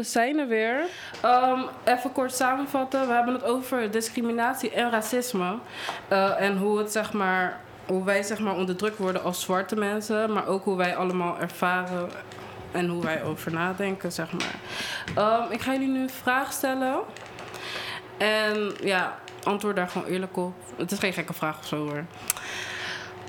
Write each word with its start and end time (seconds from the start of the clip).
we 0.00 0.06
zijn 0.06 0.38
er 0.38 0.48
weer. 0.48 0.84
Um, 1.24 1.64
even 1.84 2.12
kort 2.12 2.34
samenvatten. 2.34 3.06
We 3.06 3.12
hebben 3.12 3.34
het 3.34 3.44
over 3.44 3.90
discriminatie 3.90 4.70
en 4.70 4.90
racisme. 4.90 5.58
Uh, 6.12 6.40
en 6.40 6.56
hoe 6.56 6.78
het 6.78 6.92
zeg 6.92 7.12
maar 7.12 7.60
hoe 7.86 8.04
wij 8.04 8.22
zeg 8.22 8.38
maar 8.38 8.54
onderdrukt 8.54 8.98
worden 8.98 9.22
als 9.22 9.40
zwarte 9.40 9.76
mensen, 9.76 10.32
maar 10.32 10.46
ook 10.46 10.64
hoe 10.64 10.76
wij 10.76 10.96
allemaal 10.96 11.38
ervaren 11.38 12.08
en 12.72 12.88
hoe 12.88 13.02
wij 13.02 13.22
over 13.22 13.52
nadenken, 13.52 14.12
zeg 14.12 14.28
maar. 14.32 15.42
Um, 15.42 15.50
ik 15.50 15.60
ga 15.60 15.72
jullie 15.72 15.88
nu 15.88 16.02
een 16.02 16.10
vraag 16.10 16.52
stellen. 16.52 17.00
En 18.18 18.72
ja, 18.82 19.18
antwoord 19.42 19.76
daar 19.76 19.88
gewoon 19.88 20.08
eerlijk 20.08 20.36
op. 20.36 20.54
Het 20.76 20.92
is 20.92 20.98
geen 20.98 21.12
gekke 21.12 21.32
vraag 21.32 21.58
of 21.58 21.66
zo 21.66 21.76
hoor. 21.76 22.04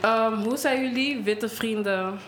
Um, 0.06 0.34
hoe 0.34 0.58
zijn 0.58 0.82
jullie 0.82 1.24
witte 1.24 1.50
vrienden 1.50 2.20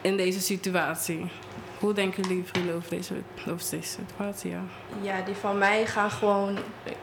in 0.00 0.16
deze 0.16 0.40
situatie? 0.40 1.30
Hoe 1.78 1.92
denken 1.92 2.22
jullie 2.22 2.44
vrienden 2.44 2.74
over 2.74 2.90
deze, 2.90 3.14
over 3.38 3.70
deze 3.70 3.80
situatie? 3.82 4.50
Ja? 4.50 4.62
ja, 5.00 5.22
die 5.24 5.34
van 5.34 5.58
mij 5.58 5.86
gaan 5.86 6.10
gewoon. 6.10 6.58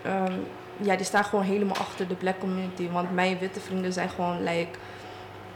Um, 0.06 0.46
ja, 0.78 0.96
die 0.96 1.06
staan 1.06 1.24
gewoon 1.24 1.46
helemaal 1.46 1.78
achter 1.78 2.08
de 2.08 2.16
black 2.16 2.40
community. 2.40 2.90
Want 2.90 3.14
mijn 3.14 3.40
witte 3.40 3.60
vrienden 3.60 3.94
zijn 3.94 4.10
gewoon 4.10 4.44
like 4.44 4.80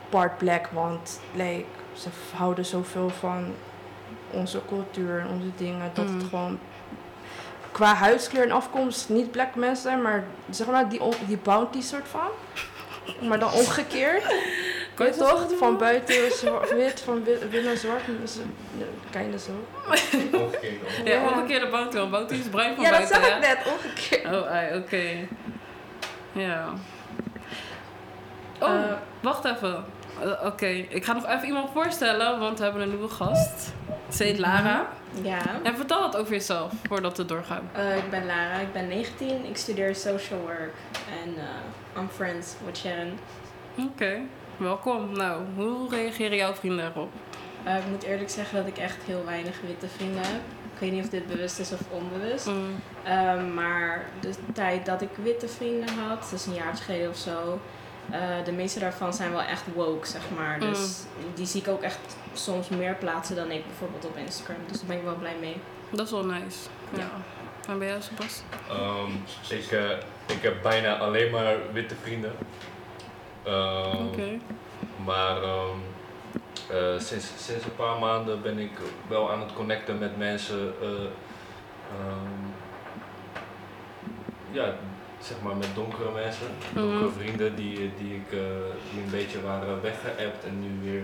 part 0.09 0.37
black. 0.37 0.67
Want 0.67 1.19
like, 1.33 1.65
ze 1.93 2.09
houden 2.35 2.65
zoveel 2.65 3.09
van 3.09 3.53
onze 4.31 4.61
cultuur 4.67 5.19
en 5.19 5.27
onze 5.27 5.51
dingen. 5.57 5.91
Dat 5.93 6.05
het 6.05 6.23
mm. 6.23 6.29
gewoon 6.29 6.59
qua 7.71 7.93
huidskleur 7.93 8.43
en 8.43 8.51
afkomst 8.51 9.09
niet 9.09 9.31
black 9.31 9.55
mensen 9.55 9.83
zijn, 9.83 10.01
maar 10.01 10.23
zeg 10.49 10.67
maar 10.67 10.89
die, 10.89 11.01
die 11.27 11.37
bounty 11.37 11.81
soort 11.81 12.07
van. 12.07 12.27
Maar 13.21 13.39
dan 13.39 13.53
omgekeerd. 13.53 14.23
Kan 14.93 15.05
je 15.05 15.13
toch? 15.13 15.45
Van 15.57 15.77
buiten 15.77 16.15
wit, 16.75 16.99
van 16.99 17.23
binnen 17.49 17.77
zwart. 17.77 18.01
Kinda 19.09 19.37
zo. 19.37 19.51
Omgekeerd. 20.31 21.01
Ja, 21.05 21.27
omgekeerde. 21.27 21.69
Want 21.69 22.11
bounty 22.11 22.33
is 22.33 22.47
bruin 22.51 22.75
van 22.75 22.83
ja, 22.83 22.89
buiten. 22.89 23.21
Ja, 23.21 23.21
dat 23.21 23.29
zag 23.29 23.37
ik 23.37 23.47
net. 23.47 23.73
Omgekeerd. 23.73 24.25
Oh, 24.25 24.83
oké. 24.83 25.27
Ja. 26.31 26.73
Oh, 28.59 28.73
uh, 28.73 28.93
wacht 29.21 29.45
even. 29.45 29.85
Uh, 30.23 30.45
Oké, 30.45 30.65
ik 30.67 31.05
ga 31.05 31.13
nog 31.13 31.27
even 31.27 31.45
iemand 31.47 31.69
voorstellen, 31.73 32.39
want 32.39 32.57
we 32.57 32.63
hebben 32.63 32.81
een 32.81 32.89
nieuwe 32.89 33.09
gast. 33.09 33.73
Ze 34.11 34.23
heet 34.23 34.37
Lara. 34.37 34.87
Ja. 35.21 35.41
En 35.63 35.75
vertel 35.75 35.99
wat 35.99 36.17
over 36.17 36.31
jezelf, 36.31 36.71
voordat 36.87 37.17
we 37.17 37.25
doorgaan. 37.25 37.69
Uh, 37.77 37.97
ik 37.97 38.09
ben 38.09 38.25
Lara, 38.25 38.59
ik 38.59 38.73
ben 38.73 38.87
19, 38.87 39.45
ik 39.45 39.57
studeer 39.57 39.95
social 39.95 40.39
work 40.39 40.73
en 41.23 41.33
uh, 41.33 41.43
I'm 41.97 42.09
friends 42.09 42.53
with 42.65 42.77
Sharon. 42.77 43.19
Oké, 43.77 44.19
welkom. 44.57 45.11
Nou, 45.11 45.43
hoe 45.55 45.89
reageren 45.89 46.37
jouw 46.37 46.53
vrienden 46.53 46.85
erop? 46.85 47.11
Uh, 47.65 47.77
ik 47.77 47.87
moet 47.89 48.03
eerlijk 48.03 48.29
zeggen 48.29 48.57
dat 48.57 48.67
ik 48.67 48.77
echt 48.77 49.03
heel 49.03 49.25
weinig 49.25 49.61
witte 49.65 49.87
vrienden 49.87 50.21
heb. 50.21 50.41
Ik 50.73 50.79
weet 50.79 50.91
niet 50.91 51.03
of 51.03 51.09
dit 51.09 51.27
bewust 51.27 51.59
is 51.59 51.71
of 51.71 51.79
onbewust. 51.89 52.45
Mm. 52.45 52.75
Uh, 53.07 53.53
maar 53.53 54.05
de 54.19 54.33
tijd 54.53 54.85
dat 54.85 55.01
ik 55.01 55.09
witte 55.23 55.47
vrienden 55.47 55.89
had, 56.07 56.27
dus 56.29 56.45
een 56.45 56.53
jaar 56.53 56.75
geleden 56.75 57.09
of 57.09 57.17
zo, 57.17 57.59
uh, 58.11 58.17
de 58.45 58.51
meeste 58.51 58.79
daarvan 58.79 59.13
zijn 59.13 59.31
wel 59.31 59.41
echt 59.41 59.63
woke, 59.73 60.07
zeg 60.07 60.21
maar. 60.35 60.59
Dus 60.59 61.03
mm. 61.17 61.25
die 61.33 61.45
zie 61.45 61.61
ik 61.61 61.67
ook 61.67 61.81
echt 61.81 61.99
soms 62.33 62.69
meer 62.69 62.95
plaatsen 62.95 63.35
dan 63.35 63.51
ik 63.51 63.65
bijvoorbeeld 63.65 64.05
op 64.05 64.17
Instagram. 64.17 64.57
Dus 64.67 64.77
daar 64.77 64.87
ben 64.87 64.97
ik 64.97 65.03
wel 65.03 65.15
blij 65.15 65.35
mee. 65.39 65.55
Dat 65.89 66.05
is 66.05 66.11
wel 66.11 66.25
nice. 66.25 66.57
Ja. 66.97 67.09
En 67.67 67.79
ben 67.79 67.87
jij 67.87 68.01
zo 68.01 68.11
pas? 68.15 68.41
Um, 68.71 69.23
ik, 69.49 69.71
uh, 69.71 69.91
ik 70.27 70.41
heb 70.41 70.61
bijna 70.61 70.97
alleen 70.97 71.31
maar 71.31 71.55
witte 71.73 71.95
vrienden. 72.01 72.31
Um, 73.47 74.07
Oké. 74.07 74.39
Maar 75.05 75.37
um, 75.43 75.81
uh, 76.71 76.99
sinds, 76.99 77.27
sinds 77.37 77.63
een 77.65 77.75
paar 77.75 77.99
maanden 77.99 78.41
ben 78.41 78.59
ik 78.59 78.71
wel 79.07 79.31
aan 79.31 79.39
het 79.39 79.53
connecten 79.53 79.97
met 79.97 80.17
mensen. 80.17 80.73
Uh, 80.81 80.87
ja, 84.51 84.75
zeg 85.19 85.41
maar 85.41 85.55
met 85.55 85.75
donkere 85.75 86.11
mensen, 86.11 86.47
mhm. 86.73 86.81
donkere 86.81 87.11
vrienden 87.11 87.55
die, 87.55 87.91
die, 87.97 88.15
ik, 88.15 88.31
uh, 88.31 88.39
die 88.91 89.03
een 89.03 89.09
beetje 89.09 89.41
waren 89.41 89.81
weggeëpt 89.81 90.45
en 90.45 90.59
nu 90.59 90.89
weer. 90.89 91.03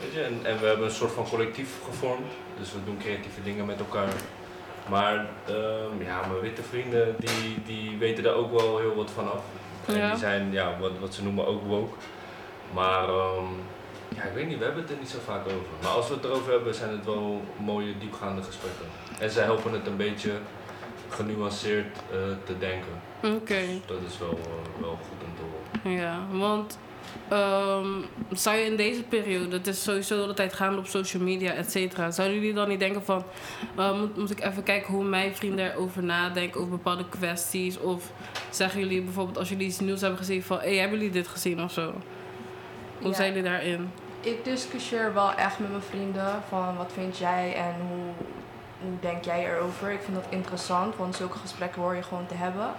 Weet 0.00 0.12
je, 0.12 0.22
en, 0.22 0.40
en 0.42 0.58
we 0.60 0.66
hebben 0.66 0.86
een 0.86 0.94
soort 0.94 1.12
van 1.12 1.28
collectief 1.28 1.70
gevormd, 1.84 2.32
dus 2.58 2.72
we 2.72 2.84
doen 2.84 2.98
creatieve 2.98 3.42
dingen 3.42 3.66
met 3.66 3.78
elkaar. 3.78 4.12
Maar 4.88 5.26
uh, 5.50 6.06
ja, 6.06 6.26
mijn 6.26 6.40
witte 6.40 6.62
vrienden 6.62 7.16
die, 7.18 7.62
die 7.66 7.98
weten 7.98 8.24
daar 8.24 8.34
ook 8.34 8.60
wel 8.60 8.78
heel 8.78 8.94
wat 8.94 9.10
van 9.10 9.32
af. 9.32 9.42
En 9.86 10.10
die 10.10 10.18
zijn, 10.18 10.52
ja, 10.52 10.76
wat, 10.80 10.90
wat 11.00 11.14
ze 11.14 11.22
noemen 11.22 11.46
ook 11.46 11.62
woke. 11.66 11.94
Maar 12.74 13.08
um, 13.08 13.48
ja, 14.08 14.22
ik 14.22 14.34
weet 14.34 14.46
niet, 14.46 14.58
we 14.58 14.64
hebben 14.64 14.82
het 14.82 14.92
er 14.92 14.98
niet 14.98 15.08
zo 15.08 15.18
vaak 15.24 15.44
over. 15.44 15.72
Maar 15.82 15.90
als 15.90 16.08
we 16.08 16.14
het 16.14 16.24
erover 16.24 16.52
hebben, 16.52 16.74
zijn 16.74 16.90
het 16.90 17.04
wel 17.04 17.42
mooie, 17.56 17.98
diepgaande 17.98 18.42
gesprekken. 18.42 18.86
En 19.18 19.30
zij 19.30 19.44
helpen 19.44 19.72
het 19.72 19.86
een 19.86 19.96
beetje 19.96 20.32
genuanceerd 21.08 21.96
uh, 22.12 22.18
te 22.44 22.58
denken. 22.58 23.02
Oké. 23.22 23.62
Dat 23.86 23.98
is 24.08 24.18
wel, 24.18 24.38
uh, 24.38 24.80
wel 24.80 24.98
goed 25.08 25.24
om 25.24 25.34
te 25.36 25.42
horen. 25.42 26.00
Ja, 26.00 26.18
want 26.30 26.78
um, 27.32 28.04
zou 28.32 28.56
je 28.56 28.64
in 28.64 28.76
deze 28.76 29.02
periode, 29.02 29.56
het 29.56 29.66
is 29.66 29.82
sowieso 29.82 30.26
de 30.26 30.34
tijd 30.34 30.52
gaande 30.52 30.78
op 30.78 30.86
social 30.86 31.22
media, 31.22 31.52
et 31.52 31.70
cetera, 31.70 32.10
zouden 32.10 32.36
jullie 32.36 32.54
dan 32.54 32.68
niet 32.68 32.78
denken 32.78 33.04
van, 33.04 33.24
uh, 33.78 33.98
moet, 33.98 34.16
moet, 34.16 34.30
ik 34.30 34.44
even 34.44 34.62
kijken 34.62 34.92
hoe 34.92 35.04
mijn 35.04 35.36
vrienden 35.36 35.72
erover 35.72 36.02
nadenken 36.02 36.60
over 36.60 36.72
bepaalde 36.72 37.08
kwesties? 37.08 37.78
Of 37.78 38.10
zeggen 38.50 38.80
jullie 38.80 39.02
bijvoorbeeld 39.02 39.38
als 39.38 39.48
jullie 39.48 39.66
iets 39.66 39.80
nieuws 39.80 40.00
hebben 40.00 40.18
gezien 40.18 40.42
van, 40.42 40.58
hé, 40.58 40.68
hey, 40.68 40.76
hebben 40.76 40.98
jullie 40.98 41.12
dit 41.12 41.28
gezien 41.28 41.62
of 41.62 41.72
zo? 41.72 41.92
Hoe 42.98 43.10
ja. 43.10 43.16
zijn 43.16 43.28
jullie 43.28 43.50
daarin? 43.50 43.90
Ik 44.20 44.44
discussieer 44.44 45.14
wel 45.14 45.34
echt 45.34 45.58
met 45.58 45.70
mijn 45.70 45.82
vrienden 45.82 46.42
van 46.48 46.76
wat 46.76 46.92
vind 46.94 47.18
jij 47.18 47.54
en 47.54 47.74
hoe 47.88 48.26
hoe 48.82 48.92
denk 49.00 49.24
jij 49.24 49.46
erover? 49.46 49.90
Ik 49.90 50.00
vind 50.00 50.16
dat 50.16 50.26
interessant, 50.28 50.96
want 50.96 51.16
zulke 51.16 51.38
gesprekken 51.38 51.82
hoor 51.82 51.94
je 51.94 52.02
gewoon 52.02 52.26
te 52.26 52.34
hebben. 52.34 52.70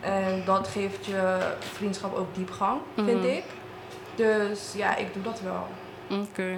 En 0.00 0.42
dat 0.44 0.68
geeft 0.68 1.06
je 1.06 1.38
vriendschap 1.58 2.16
ook 2.16 2.34
diepgang, 2.34 2.80
vind 2.94 3.20
mhm. 3.20 3.28
ik. 3.28 3.44
Dus 4.20 4.72
ja, 4.76 4.96
ik 4.96 5.12
doe 5.12 5.22
dat 5.22 5.40
wel. 5.40 5.66
Oké, 6.20 6.56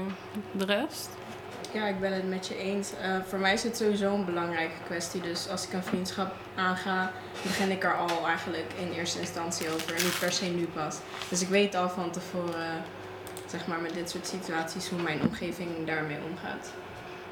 de 0.52 0.64
rest? 0.64 1.08
Ja, 1.72 1.86
ik 1.86 2.00
ben 2.00 2.12
het 2.12 2.28
met 2.28 2.46
je 2.46 2.56
eens. 2.56 2.92
Uh, 2.92 3.22
voor 3.26 3.38
mij 3.38 3.52
is 3.52 3.62
het 3.62 3.76
sowieso 3.76 4.14
een 4.14 4.24
belangrijke 4.24 4.82
kwestie. 4.84 5.20
Dus 5.20 5.48
als 5.48 5.66
ik 5.66 5.72
een 5.72 5.82
vriendschap 5.82 6.34
aanga, 6.54 7.12
begin 7.42 7.70
ik 7.70 7.84
er 7.84 7.96
al 7.96 8.26
eigenlijk 8.26 8.72
in 8.78 8.92
eerste 8.92 9.20
instantie 9.20 9.70
over. 9.70 9.94
En 9.94 10.02
niet 10.02 10.18
per 10.18 10.32
se 10.32 10.44
nu 10.44 10.64
pas. 10.64 10.98
Dus 11.28 11.42
ik 11.42 11.48
weet 11.48 11.74
al 11.74 11.88
van 11.88 12.10
tevoren, 12.10 12.82
zeg 13.46 13.66
maar, 13.66 13.80
met 13.80 13.94
dit 13.94 14.10
soort 14.10 14.26
situaties 14.26 14.88
hoe 14.88 15.02
mijn 15.02 15.20
omgeving 15.20 15.86
daarmee 15.86 16.18
omgaat. 16.30 16.72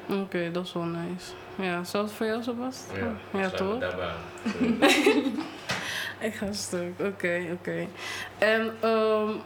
Oké, 0.09 0.51
dat 0.51 0.65
is 0.65 0.73
wel 0.73 0.83
nice. 0.83 1.31
Ja, 1.55 1.83
zelfs 1.83 2.13
voor 2.13 2.25
jou, 2.25 2.43
Sebast? 2.43 2.85
Ja, 2.95 3.39
ja 3.39 3.49
toch? 3.49 3.79
Daarbij. 3.79 4.13
ik 6.27 6.33
ga 6.33 6.51
stuk. 6.51 6.99
Oké, 6.99 7.45
oké. 7.51 7.87
En 8.37 8.89
um, 8.89 9.41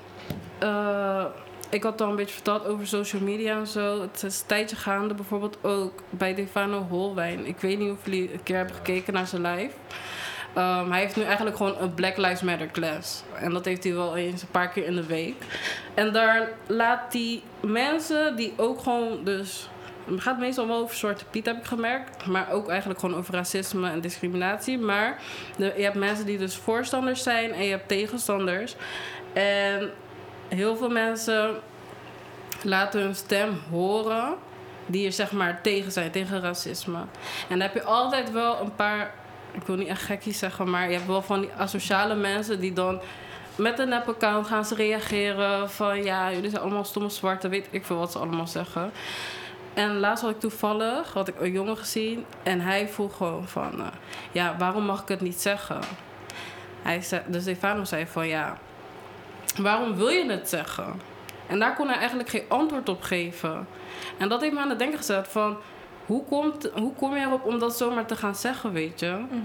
uh, 0.63 1.25
ik 1.69 1.83
had 1.83 2.01
al 2.01 2.09
een 2.09 2.15
beetje 2.15 2.33
verteld 2.33 2.65
over 2.65 2.87
social 2.87 3.21
media 3.21 3.57
en 3.57 3.67
zo. 3.67 4.01
Het 4.01 4.23
is 4.23 4.39
een 4.39 4.47
tijdje 4.47 4.75
gaande, 4.75 5.13
bijvoorbeeld 5.13 5.57
ook 5.61 6.03
bij 6.09 6.35
Defano 6.35 6.85
Holwijn. 6.89 7.45
Ik 7.45 7.57
weet 7.57 7.79
niet 7.79 7.91
of 7.91 7.97
jullie 8.03 8.33
een 8.33 8.43
keer 8.43 8.57
hebben 8.57 8.75
gekeken 8.75 9.13
naar 9.13 9.27
zijn 9.27 9.41
live. 9.41 9.75
Um, 10.57 10.91
hij 10.91 10.99
heeft 10.99 11.15
nu 11.15 11.23
eigenlijk 11.23 11.57
gewoon 11.57 11.75
een 11.79 11.93
Black 11.93 12.17
Lives 12.17 12.41
Matter 12.41 12.71
class. 12.71 13.23
En 13.39 13.51
dat 13.51 13.65
heeft 13.65 13.83
hij 13.83 13.93
wel 13.93 14.15
eens 14.15 14.41
een 14.41 14.47
paar 14.51 14.69
keer 14.69 14.85
in 14.85 14.95
de 14.95 15.05
week. 15.05 15.35
En 15.93 16.13
daar 16.13 16.49
laat 16.67 17.13
hij 17.13 17.41
mensen 17.59 18.35
die 18.35 18.53
ook 18.57 18.79
gewoon 18.79 19.23
dus 19.23 19.69
het 20.05 20.21
gaat 20.21 20.39
meestal 20.39 20.67
wel 20.67 20.81
over 20.81 20.95
Zwarte 20.95 21.25
Piet, 21.25 21.45
heb 21.45 21.57
ik 21.57 21.65
gemerkt. 21.65 22.25
Maar 22.25 22.51
ook 22.51 22.69
eigenlijk 22.69 22.99
gewoon 22.99 23.15
over 23.15 23.33
racisme 23.33 23.89
en 23.89 24.01
discriminatie. 24.01 24.77
Maar 24.77 25.21
je 25.57 25.83
hebt 25.83 25.95
mensen 25.95 26.25
die 26.25 26.37
dus 26.37 26.55
voorstanders 26.55 27.23
zijn 27.23 27.51
en 27.51 27.63
je 27.63 27.71
hebt 27.71 27.87
tegenstanders. 27.87 28.75
En 29.33 29.91
heel 30.47 30.75
veel 30.75 30.89
mensen 30.89 31.55
laten 32.61 33.01
hun 33.01 33.15
stem 33.15 33.61
horen 33.69 34.35
die 34.85 35.05
er 35.05 35.11
zeg 35.11 35.31
maar 35.31 35.61
tegen 35.61 35.91
zijn, 35.91 36.11
tegen 36.11 36.41
racisme. 36.41 36.97
En 36.97 37.07
dan 37.49 37.59
heb 37.59 37.73
je 37.73 37.83
altijd 37.83 38.31
wel 38.31 38.61
een 38.61 38.75
paar, 38.75 39.13
ik 39.51 39.63
wil 39.63 39.75
niet 39.75 39.87
echt 39.87 40.01
gekkies 40.01 40.39
zeggen, 40.39 40.69
maar 40.69 40.87
je 40.87 40.95
hebt 40.95 41.07
wel 41.07 41.21
van 41.21 41.41
die 41.41 41.51
asociale 41.57 42.15
mensen 42.15 42.59
die 42.59 42.73
dan 42.73 43.01
met 43.55 43.79
een 43.79 43.89
nep-account 43.89 44.47
gaan 44.47 44.65
ze 44.65 44.75
reageren 44.75 45.69
van 45.69 46.03
ja, 46.03 46.31
jullie 46.31 46.49
zijn 46.49 46.61
allemaal 46.61 46.83
stomme 46.83 47.09
zwarte, 47.09 47.47
weet 47.47 47.67
ik 47.69 47.85
veel 47.85 47.97
wat 47.97 48.11
ze 48.11 48.19
allemaal 48.19 48.47
zeggen. 48.47 48.91
En 49.73 49.99
laatst 49.99 50.23
had 50.23 50.33
ik 50.33 50.39
toevallig 50.39 51.13
had 51.13 51.27
ik 51.27 51.39
een 51.39 51.51
jongen 51.51 51.77
gezien 51.77 52.25
en 52.43 52.59
hij 52.59 52.87
vroeg 52.87 53.17
gewoon 53.17 53.47
van, 53.47 53.79
uh, 53.79 53.87
ja, 54.31 54.55
waarom 54.57 54.85
mag 54.85 55.01
ik 55.01 55.07
het 55.07 55.21
niet 55.21 55.41
zeggen? 55.41 55.79
Hij 56.81 57.01
zei, 57.01 57.21
dus 57.27 57.41
Stefano 57.41 57.83
zei 57.83 58.07
van, 58.07 58.27
ja, 58.27 58.57
waarom 59.57 59.95
wil 59.95 60.09
je 60.09 60.29
het 60.31 60.49
zeggen? 60.49 61.01
En 61.47 61.59
daar 61.59 61.75
kon 61.75 61.87
hij 61.87 61.97
eigenlijk 61.97 62.29
geen 62.29 62.45
antwoord 62.47 62.89
op 62.89 63.01
geven. 63.01 63.67
En 64.17 64.29
dat 64.29 64.41
heeft 64.41 64.53
me 64.53 64.59
aan 64.59 64.69
het 64.69 64.79
denken 64.79 64.97
gezet 64.97 65.27
van, 65.27 65.57
hoe, 66.05 66.23
komt, 66.23 66.69
hoe 66.73 66.93
kom 66.93 67.15
je 67.15 67.21
erop 67.21 67.45
om 67.45 67.59
dat 67.59 67.77
zomaar 67.77 68.05
te 68.05 68.15
gaan 68.15 68.35
zeggen, 68.35 68.71
weet 68.71 68.99
je? 68.99 69.25
Mhm. 69.29 69.41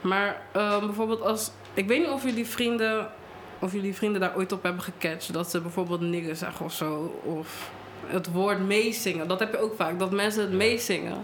Maar 0.00 0.42
uh, 0.56 0.78
bijvoorbeeld 0.78 1.22
als, 1.22 1.50
ik 1.74 1.88
weet 1.88 1.98
niet 1.98 2.10
of 2.10 2.22
jullie 2.22 2.46
vrienden, 2.46 3.10
of 3.58 3.72
jullie 3.72 3.94
vrienden 3.94 4.20
daar 4.20 4.36
ooit 4.36 4.52
op 4.52 4.62
hebben 4.62 4.82
gecatcht, 4.82 5.32
dat 5.32 5.50
ze 5.50 5.60
bijvoorbeeld 5.60 6.00
nigger 6.00 6.36
zeggen 6.36 6.64
of 6.64 6.72
zo, 6.72 7.20
of 7.24 7.70
het 8.06 8.32
woord 8.32 8.66
meezingen. 8.66 9.28
Dat 9.28 9.38
heb 9.38 9.52
je 9.52 9.58
ook 9.58 9.74
vaak, 9.76 9.98
dat 9.98 10.10
mensen 10.10 10.42
het 10.42 10.52
meezingen. 10.52 11.16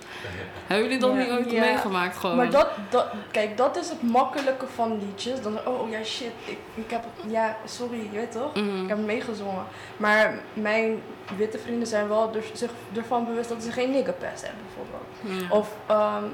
Hebben 0.67 0.87
jullie 0.87 1.01
dat 1.01 1.11
Ja. 1.13 1.17
niet 1.19 1.31
ooit 1.31 1.51
Ja. 1.51 1.61
meegemaakt 1.61 2.17
gewoon? 2.17 2.37
Maar 2.37 2.51
dat, 2.51 2.69
dat, 2.91 3.07
kijk, 3.31 3.57
dat 3.57 3.77
is 3.77 3.89
het 3.89 4.03
makkelijke 4.03 4.67
van 4.75 4.99
liedjes. 4.99 5.41
Dan, 5.43 5.59
oh, 5.67 5.81
oh 5.81 5.91
ja, 5.91 6.05
shit, 6.05 6.31
ik, 6.45 6.59
ik 6.75 6.91
heb 6.91 7.03
het, 7.05 7.31
ja, 7.33 7.57
sorry, 7.65 7.99
je 8.13 8.19
weet 8.19 8.33
toch? 8.33 8.55
Mhm. 8.55 8.83
Ik 8.83 8.89
heb 8.89 8.97
het 8.97 9.07
meegezongen. 9.07 9.65
Maar 9.97 10.39
mijn 10.53 11.03
witte 11.37 11.59
vrienden 11.59 11.89
zijn 11.89 12.09
wel 12.09 12.31
er, 12.35 12.45
zich 12.53 12.71
ervan 12.97 13.25
bewust 13.25 13.49
dat 13.49 13.63
ze 13.63 13.73
geen 13.73 13.91
niggerpest 13.91 14.43
hebben, 14.47 14.63
bijvoorbeeld. 14.67 15.43
Ja. 15.51 15.57
Of 15.57 15.69
ehm, 15.87 16.25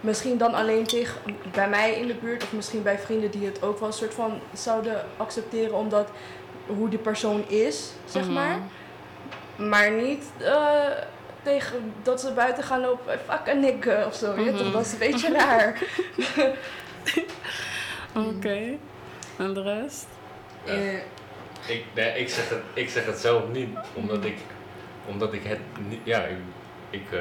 misschien 0.00 0.38
dan 0.38 0.54
alleen 0.54 0.84
tegen, 0.86 1.20
bij 1.52 1.68
mij 1.68 1.92
in 1.92 2.06
de 2.06 2.14
buurt, 2.14 2.42
of 2.42 2.52
misschien 2.52 2.82
bij 2.82 2.98
vrienden 2.98 3.30
die 3.30 3.46
het 3.46 3.62
ook 3.62 3.78
wel 3.78 3.88
een 3.88 3.94
soort 3.94 4.14
van 4.14 4.32
zouden 4.52 5.04
accepteren, 5.16 5.74
omdat 5.74 6.08
hoe 6.66 6.88
die 6.88 6.98
persoon 6.98 7.44
is, 7.48 7.90
zeg 8.04 8.22
Mhm. 8.24 8.32
maar. 8.32 8.58
Maar 9.68 9.90
niet 9.90 10.24
eh, 10.38 10.80
tegen 11.42 11.92
dat 12.02 12.20
ze 12.20 12.32
buiten 12.32 12.64
gaan 12.64 12.80
lopen, 12.80 13.18
fuck 13.28 13.40
een 13.46 13.60
nigger 13.60 14.06
of 14.06 14.14
zo, 14.14 14.34
weet 14.34 14.44
je 14.44 14.50
toch? 14.50 14.62
Mhm. 14.62 14.72
Dat 14.72 14.86
is 14.86 14.92
een 14.92 14.98
beetje 14.98 15.32
raar. 15.32 15.78
Oké. 18.28 18.58
En 19.38 19.54
de 19.54 19.62
rest? 19.62 20.06
Ja. 20.64 20.72
Eh, 20.72 20.94
Ik, 21.66 21.84
nee, 21.94 22.18
ik, 22.18 22.28
zeg 22.28 22.48
het, 22.48 22.58
ik 22.74 22.90
zeg 22.90 23.06
het 23.06 23.18
zelf 23.18 23.42
niet, 23.52 23.68
omdat 23.94 24.24
ik, 24.24 24.36
omdat 25.08 25.32
ik 25.32 25.44
het 25.44 25.58
niet, 25.88 26.00
ja, 26.04 26.22
ik, 26.22 26.36
ik, 26.90 27.12
eh, 27.12 27.20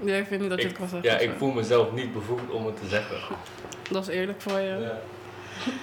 Jij 0.00 0.24
vindt 0.26 0.40
niet 0.42 0.50
dat 0.50 0.62
je 0.62 0.68
ik, 0.68 0.70
het 0.70 0.78
kan 0.78 0.88
zeggen? 0.88 1.10
ja, 1.10 1.18
ik 1.18 1.30
zo? 1.30 1.36
voel 1.38 1.52
mezelf 1.52 1.92
niet 1.92 2.12
bevoegd 2.12 2.50
om 2.50 2.66
het 2.66 2.76
te 2.80 2.88
zeggen. 2.88 3.16
Dat 3.90 4.08
is 4.08 4.14
eerlijk 4.14 4.40
voor 4.40 4.58
je. 4.60 4.78
Ja. 4.80 4.98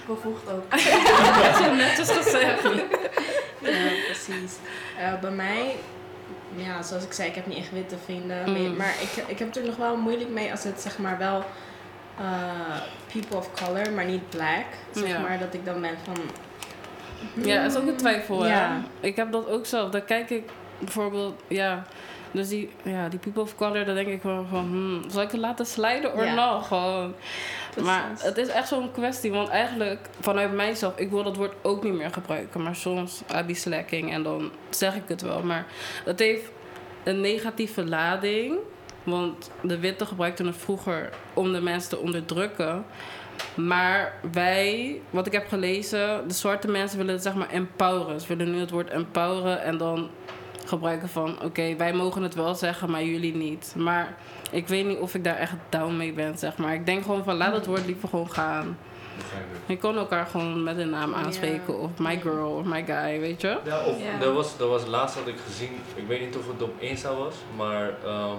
Bevoegd 0.06 0.42
ook. 0.50 0.70
Dat 0.70 1.60
is 1.60 1.76
netjes 1.76 2.10
gezegd. 2.10 2.62
Ja, 3.60 3.88
precies. 4.06 4.52
Eh, 4.98 5.20
bij 5.20 5.30
mij, 5.30 5.74
ja, 6.56 6.82
zoals 6.82 7.04
ik 7.04 7.12
zei, 7.12 7.28
ik 7.28 7.34
heb 7.34 7.46
niet 7.46 7.58
echt 7.58 7.72
witte 7.72 7.96
vrienden. 8.04 8.50
Mm. 8.50 8.76
Maar 8.76 8.94
ik, 9.02 9.24
ik 9.26 9.38
heb 9.38 9.48
het 9.48 9.56
er 9.56 9.64
nog 9.66 9.76
wel 9.76 9.96
moeilijk 9.96 10.30
mee 10.30 10.50
als 10.50 10.64
het 10.64 10.80
zeg 10.80 10.98
maar 10.98 11.18
wel 11.18 11.44
eh, 12.18 12.80
people 13.12 13.36
of 13.36 13.50
color, 13.64 13.92
maar 13.92 14.04
niet 14.04 14.28
black. 14.30 14.64
Zeg 14.94 15.08
Ja. 15.08 15.18
maar 15.20 15.38
dat 15.38 15.54
ik 15.54 15.64
dan 15.64 15.80
ben 15.80 15.94
van. 16.04 16.14
Ja, 17.44 17.60
het 17.62 17.72
is 17.72 17.78
ook 17.78 17.86
een 17.86 17.96
twijfel. 17.96 18.42
hè. 18.42 18.48
Ja. 18.48 18.82
Ik 19.00 19.16
heb 19.16 19.32
dat 19.32 19.48
ook 19.48 19.66
zelf. 19.66 19.90
Dan 19.90 20.04
kijk 20.04 20.30
ik 20.30 20.50
bijvoorbeeld, 20.78 21.42
ja. 21.48 21.86
Dus 22.32 22.48
die, 22.48 22.70
ja, 22.82 23.08
die 23.08 23.18
people 23.18 23.42
of 23.42 23.56
color, 23.56 23.84
dan 23.84 23.94
denk 23.94 24.08
ik 24.08 24.22
wel 24.22 24.46
van, 24.50 24.64
hmm, 24.64 25.02
zal 25.10 25.22
ik 25.22 25.30
het 25.30 25.40
laten 25.40 25.66
slijden 25.66 26.12
of 26.14 26.24
Ja. 26.24 26.34
nog? 26.34 26.66
Gewoon. 26.66 27.14
Maar 27.82 28.10
het 28.18 28.36
is 28.36 28.48
echt 28.48 28.68
zo'n 28.68 28.92
kwestie, 28.92 29.30
want 29.30 29.48
eigenlijk 29.48 30.08
vanuit 30.20 30.52
mijzelf, 30.52 30.98
ik 30.98 31.10
wil 31.10 31.22
dat 31.22 31.36
woord 31.36 31.54
ook 31.62 31.82
niet 31.84 31.92
meer 31.92 32.12
gebruiken. 32.12 32.62
Maar 32.62 32.76
soms, 32.76 33.22
I 33.40 33.42
be 33.42 33.54
slacking 33.54 34.12
en 34.12 34.22
dan 34.22 34.50
zeg 34.70 34.94
ik 34.94 35.02
het 35.06 35.22
wel. 35.22 35.42
Maar 35.42 35.66
het 36.04 36.18
heeft 36.18 36.50
een 37.04 37.20
negatieve 37.20 37.84
lading. 37.84 38.56
Want 39.02 39.50
de 39.62 39.78
witte 39.78 40.06
gebruikten 40.06 40.46
het 40.46 40.56
vroeger 40.56 41.10
om 41.34 41.52
de 41.52 41.60
mensen 41.60 41.90
te 41.90 41.98
onderdrukken. 41.98 42.84
Maar 43.54 44.12
wij, 44.32 45.00
wat 45.10 45.26
ik 45.26 45.32
heb 45.32 45.48
gelezen, 45.48 46.28
de 46.28 46.34
zwarte 46.34 46.68
mensen 46.70 46.98
willen 46.98 47.14
het 47.14 47.22
zeg 47.22 47.34
maar 47.34 47.50
empoweren. 47.50 48.20
Ze 48.20 48.26
willen 48.36 48.52
nu 48.52 48.60
het 48.60 48.70
woord 48.70 48.88
empoweren 48.90 49.62
en 49.62 49.76
dan 49.78 50.10
gebruiken 50.70 51.08
van... 51.08 51.42
oké, 51.42 51.76
wij 51.76 51.92
mogen 51.92 52.22
het 52.22 52.34
wel 52.34 52.54
zeggen, 52.54 52.90
maar 52.90 53.04
jullie 53.04 53.34
niet. 53.34 53.74
Maar 53.78 54.16
ik 54.50 54.68
weet 54.68 54.86
niet 54.86 54.98
of 54.98 55.14
ik 55.14 55.24
daar 55.24 55.36
echt 55.36 55.54
down 55.68 55.96
mee 55.96 56.12
ben, 56.12 56.38
zeg 56.38 56.56
maar. 56.56 56.74
Ik 56.74 56.86
denk 56.86 57.02
gewoon 57.02 57.24
van, 57.24 57.36
laat 57.36 57.52
het 57.54 57.66
woord 57.66 57.86
liever 57.86 58.08
gewoon 58.08 58.30
gaan. 58.30 58.78
Je 59.66 59.78
kon 59.78 59.96
elkaar 59.96 60.26
gewoon 60.26 60.62
met 60.62 60.78
een 60.78 60.90
naam 60.90 61.14
aanspreken. 61.14 61.78
Of 61.80 61.90
my 61.98 62.20
girl, 62.20 62.50
of 62.50 62.64
my 62.64 62.84
guy, 62.84 63.20
weet 63.20 63.40
je? 63.40 63.58
Ja, 63.64 63.84
of 63.84 64.02
Ja. 64.02 64.18
dat 64.18 64.34
was, 64.34 64.56
dat 64.56 64.68
was 64.68 64.86
laatst 64.86 65.16
had 65.18 65.26
ik 65.26 65.36
gezien, 65.46 65.70
ik 65.94 66.06
weet 66.06 66.20
niet 66.20 66.36
of 66.36 66.46
het 66.46 66.62
op 66.62 66.80
Insta 66.80 67.14
was, 67.14 67.34
maar 67.56 67.90
ehm 68.04 68.36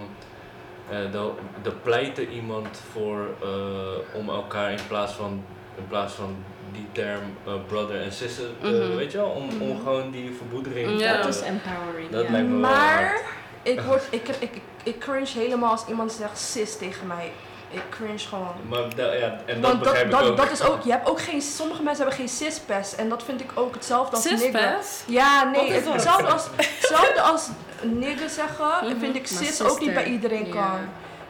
eh 0.90 0.98
er 1.14 1.32
er 1.64 1.74
pleitte 1.84 2.30
iemand 2.30 2.82
voor 2.92 3.28
eh, 3.42 4.20
om 4.20 4.30
elkaar 4.30 4.72
in 4.72 4.88
plaats 4.88 5.14
van, 5.14 5.44
in 5.78 5.88
plaats 5.88 6.14
van 6.14 6.36
die 6.74 6.88
term 6.92 7.22
eh, 7.46 7.54
brother 7.68 8.02
en 8.02 8.12
sister, 8.12 8.46
eh, 8.62 8.70
Mhm. 8.70 8.96
weet 8.96 9.12
je 9.12 9.18
wel, 9.18 9.28
om, 9.30 9.50
om 9.62 9.68
Mhm. 9.68 9.78
gewoon 9.78 10.12
die 10.12 10.34
verboedering 10.38 11.00
Ja. 11.00 11.14
Dat 11.14 11.22
te- 11.22 11.30
is 11.30 11.42
empowering. 11.42 12.10
Dat 12.10 12.30
lijkt 12.30 12.48
me 12.48 12.52
wel 12.60 12.70
Maar 12.70 13.06
hard. 13.08 13.22
ik, 13.64 13.82
word, 13.82 14.04
ik, 14.10 14.28
heb, 14.28 14.36
ik, 14.40 14.52
ik, 14.56 14.62
ik 14.84 15.00
cringe 15.00 15.28
helemaal 15.34 15.72
als 15.72 15.86
iemand 15.88 16.12
zegt 16.12 16.38
sis 16.40 16.78
tegen 16.78 17.08
mij. 17.08 17.32
Ik 17.74 17.82
cringe 17.90 18.18
gewoon. 18.18 18.54
Maar 18.70 18.96
da- 18.96 19.14
ja, 19.14 19.38
en 19.46 19.62
dat 19.62 19.72
Want 19.72 19.84
begrijp 19.84 20.12
dat, 20.12 20.20
ik 20.20 20.26
dat, 20.26 20.32
ook. 20.32 20.38
dat 20.38 20.52
is 20.52 20.64
ook, 20.64 20.82
je 20.84 20.92
hebt 20.92 21.10
ook 21.10 21.22
geen, 21.22 21.42
sommige 21.42 21.84
mensen 21.84 22.06
hebben 22.06 22.20
geen 22.26 22.30
cis-pest 22.36 22.94
en 22.94 23.10
dat 23.10 23.24
vind 23.24 23.42
ik 23.42 23.50
ook 23.56 23.74
hetzelfde 23.74 24.16
als 24.16 24.26
nigger. 24.30 24.76
Ja, 25.06 25.44
nee, 25.44 25.54
Wat 25.62 25.70
is 25.70 25.76
het- 25.86 25.94
hetzelfde 25.94 26.28
als, 26.28 26.48
hetzelfde 26.56 27.22
als 27.22 27.48
nigger 27.82 28.30
zeggen 28.30 28.70
Mhm. 28.90 29.00
vind 29.00 29.16
ik 29.16 29.28
cis 29.28 29.62
ook 29.64 29.80
niet 29.80 29.94
bij 29.94 30.06
iedereen 30.06 30.50
kan. 30.50 30.80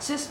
Cis, 0.02 0.28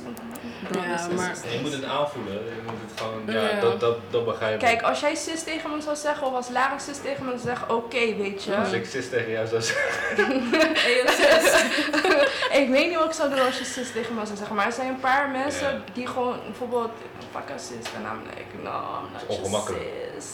Brothers 0.69 1.03
Ja, 1.03 1.09
maar- 1.15 1.37
je 1.53 1.59
moet 1.63 1.73
het 1.73 1.85
aanvoelen, 1.85 2.33
je 2.33 2.61
moet 2.65 2.75
het 2.91 3.01
gewoon, 3.01 3.23
ja, 3.27 3.49
Ja. 3.57 3.61
Dat, 3.61 3.81
dat, 3.81 3.97
dat 4.11 4.25
begrijp 4.25 4.55
ik. 4.55 4.59
kijk, 4.61 4.83
als 4.83 5.01
jij 5.01 5.15
cis 5.15 5.43
tegen 5.43 5.71
me 5.71 5.81
zou 5.81 5.97
zeggen 5.97 6.27
of 6.27 6.33
als 6.35 6.49
Lara 6.49 6.79
cis 6.79 6.99
tegen 7.01 7.25
me 7.25 7.31
zou 7.31 7.41
zeggen, 7.43 7.75
oké, 7.77 7.99
weet 8.17 8.45
je. 8.45 8.57
Als 8.57 8.73
ik 8.73 8.87
sis 8.87 9.09
tegen 9.09 9.31
jou 9.31 9.47
zou 9.47 9.63
zeggen, 9.63 10.51
Hey, 10.87 11.03
sis. 11.07 11.63
ik 12.61 12.69
weet 12.69 12.89
niet 12.89 12.97
wat 12.97 13.07
ik 13.07 13.13
zou 13.13 13.31
doen 13.31 13.41
als 13.47 13.59
je 13.59 13.65
cis 13.65 13.93
tegen 13.93 14.15
me 14.15 14.25
zou 14.27 14.37
zeggen, 14.37 14.57
maar 14.57 14.67
er 14.67 14.73
zijn 14.73 14.89
een 14.89 15.01
paar 15.01 15.29
mensen 15.29 15.73
Ja. 15.73 15.81
die 15.93 16.07
gewoon 16.07 16.39
bijvoorbeeld, 16.47 16.91
fuck 17.33 17.51
a 17.55 17.59
cis, 17.59 17.93
en 17.97 18.03
I'm 18.03 18.21
like, 18.29 18.57
no, 18.63 18.71
I'm 18.71 19.13
not 19.13 19.23
your 19.29 19.41
ongemakkelijk. 19.43 19.83
cis. 20.15 20.27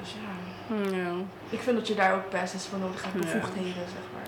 Dus 0.00 0.10
ja, 0.12 0.96
Ja. 0.96 1.10
ik 1.50 1.60
vind 1.60 1.76
dat 1.76 1.88
je 1.88 1.94
daar 1.94 2.14
ook 2.14 2.28
passes 2.30 2.64
voor 2.66 2.78
nodig 2.78 3.02
hebt, 3.02 3.14
Ja. 3.14 3.20
bevoegdheden, 3.20 3.72
zeg 3.74 4.06
maar. 4.14 4.26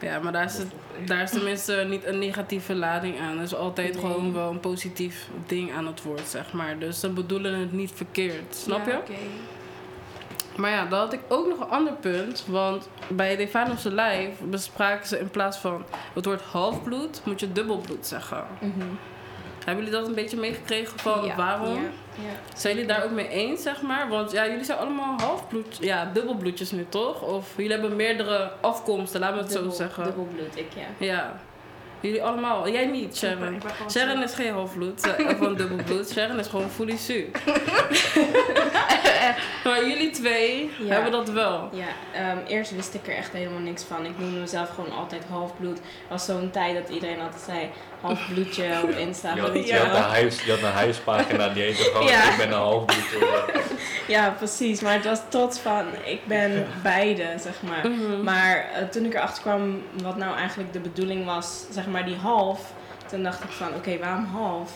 Ja, 0.00 0.18
maar 0.18 0.32
daar 0.32 0.44
is, 0.44 0.58
het, 0.58 0.66
daar 1.06 1.22
is 1.22 1.30
tenminste 1.30 1.84
niet 1.88 2.04
een 2.04 2.18
negatieve 2.18 2.74
lading 2.74 3.20
aan. 3.20 3.36
Er 3.36 3.42
is 3.42 3.54
altijd 3.54 3.92
Nee. 3.92 4.00
gewoon 4.02 4.32
wel 4.32 4.50
een 4.50 4.60
positief 4.60 5.28
ding 5.46 5.72
aan 5.74 5.86
het 5.86 6.02
woord, 6.02 6.26
zeg 6.28 6.52
maar. 6.52 6.78
Dus 6.78 7.00
ze 7.00 7.08
bedoelen 7.08 7.54
het 7.60 7.72
niet 7.72 7.92
verkeerd, 7.94 8.54
snap 8.56 8.86
Ja, 8.86 8.92
je? 8.92 8.98
oké. 8.98 9.12
Maar 10.56 10.70
ja, 10.70 10.84
dan 10.86 10.98
had 10.98 11.12
ik 11.12 11.20
ook 11.28 11.48
nog 11.48 11.60
een 11.60 11.68
ander 11.70 11.92
punt. 11.92 12.44
Want 12.48 12.88
bij 13.08 13.36
Devanos 13.36 13.84
Live 13.84 14.44
bespraken 14.44 15.06
ze 15.08 15.18
in 15.18 15.30
plaats 15.30 15.58
van 15.58 15.84
het 16.14 16.24
woord 16.24 16.42
halfbloed, 16.42 17.20
moet 17.24 17.40
je 17.40 17.52
dubbelbloed 17.52 18.06
zeggen. 18.06 18.44
Mhm. 18.60 18.86
Hebben 19.68 19.84
jullie 19.84 20.00
dat 20.00 20.08
een 20.08 20.14
beetje 20.14 20.36
meegekregen 20.36 20.98
van 20.98 21.24
Ja. 21.24 21.36
waarom? 21.36 21.74
Ja, 21.74 21.80
ja. 22.14 22.56
Zijn 22.58 22.74
jullie 22.74 22.88
daar 22.88 23.04
ook 23.04 23.10
mee 23.10 23.28
eens, 23.28 23.62
zeg 23.62 23.82
maar? 23.82 24.08
Want 24.08 24.30
ja, 24.32 24.46
jullie 24.46 24.64
zijn 24.64 24.78
allemaal 24.78 25.18
halfbloed, 25.20 25.76
ja, 25.80 26.10
dubbelbloedjes 26.12 26.70
nu, 26.70 26.86
toch? 26.88 27.22
Of 27.22 27.52
jullie 27.56 27.72
hebben 27.72 27.96
meerdere 27.96 28.50
afkomsten, 28.60 29.20
laten 29.20 29.36
we 29.36 29.42
het 29.42 29.52
Dubbel- 29.52 29.70
zo 29.70 29.76
zeggen. 29.76 30.04
Dubbelbloed, 30.04 30.56
ik 30.56 30.66
ja. 30.76 31.06
Ja. 31.06 31.40
Jullie 32.00 32.22
allemaal. 32.22 32.68
Jij 32.68 32.86
niet, 32.86 33.02
Ik 33.02 33.08
ben- 33.08 33.16
Sharon. 33.38 33.54
ik 33.54 33.60
ben 33.62 33.70
gewoon 33.70 33.90
Sharon 33.90 34.22
is 34.22 34.34
geen 34.34 34.52
halfbloed, 34.52 35.14
eh, 35.16 35.26
of 35.30 35.40
een 35.40 35.56
dubbelbloed. 35.56 36.10
Sharon 36.10 36.38
is 36.38 36.46
gewoon 36.46 36.70
fully 36.70 36.96
su. 36.96 37.30
maar 39.64 39.86
jullie 39.88 40.10
twee 40.10 40.70
Ja. 40.78 40.86
hebben 40.92 41.12
dat 41.12 41.30
wel. 41.30 41.68
Ja, 41.72 41.86
ehm, 42.12 42.36
eerst 42.46 42.70
wist 42.74 42.94
ik 42.94 43.06
er 43.06 43.14
echt 43.16 43.32
helemaal 43.32 43.58
niks 43.60 43.82
van. 43.82 44.04
Ik 44.04 44.18
noemde 44.18 44.40
mezelf 44.40 44.68
gewoon 44.68 44.92
altijd 44.92 45.24
halfbloed. 45.30 45.78
Er 45.78 45.82
was 46.08 46.24
zo'n 46.24 46.50
tijd 46.50 46.74
dat 46.74 46.88
iedereen 46.94 47.20
altijd 47.20 47.42
zei 47.42 47.70
halfbloedje 48.00 48.64
op 48.82 48.90
Insta. 49.06 49.34
je 49.34 49.40
had, 49.40 49.50
weet 49.50 49.68
je 49.68 49.76
had 49.78 49.96
een, 49.96 50.02
huis, 50.02 50.42
je 50.44 50.50
had 50.50 50.60
een 50.62 50.72
huispagina 50.72 51.48
die 51.48 51.62
heette 51.62 51.82
gewoon, 51.82 52.06
Ja. 52.06 52.30
ik 52.30 52.36
ben 52.36 52.46
een 52.48 52.58
halfbloed. 52.58 53.04
Ja, 54.08 54.30
precies. 54.38 54.80
Maar 54.80 54.92
het 54.92 55.04
was 55.04 55.20
tot 55.28 55.58
van, 55.58 55.84
ik 56.04 56.26
ben 56.26 56.66
beide, 56.82 57.24
zeg 57.40 57.62
maar. 57.62 57.88
Mhm. 57.90 58.22
Maar 58.22 58.56
eh, 58.74 58.82
toen 58.88 59.04
ik 59.04 59.14
erachter 59.14 59.42
kwam 59.42 59.82
wat 60.02 60.16
nou 60.16 60.36
eigenlijk 60.36 60.72
de 60.72 60.78
bedoeling 60.80 61.24
was, 61.24 61.64
zeg 61.70 61.86
maar 61.86 62.04
die 62.04 62.16
half. 62.16 62.72
Toen 63.06 63.22
dacht 63.22 63.42
ik 63.42 63.50
van, 63.50 63.74
oké, 63.74 63.98
waarom 63.98 64.24
half? 64.24 64.70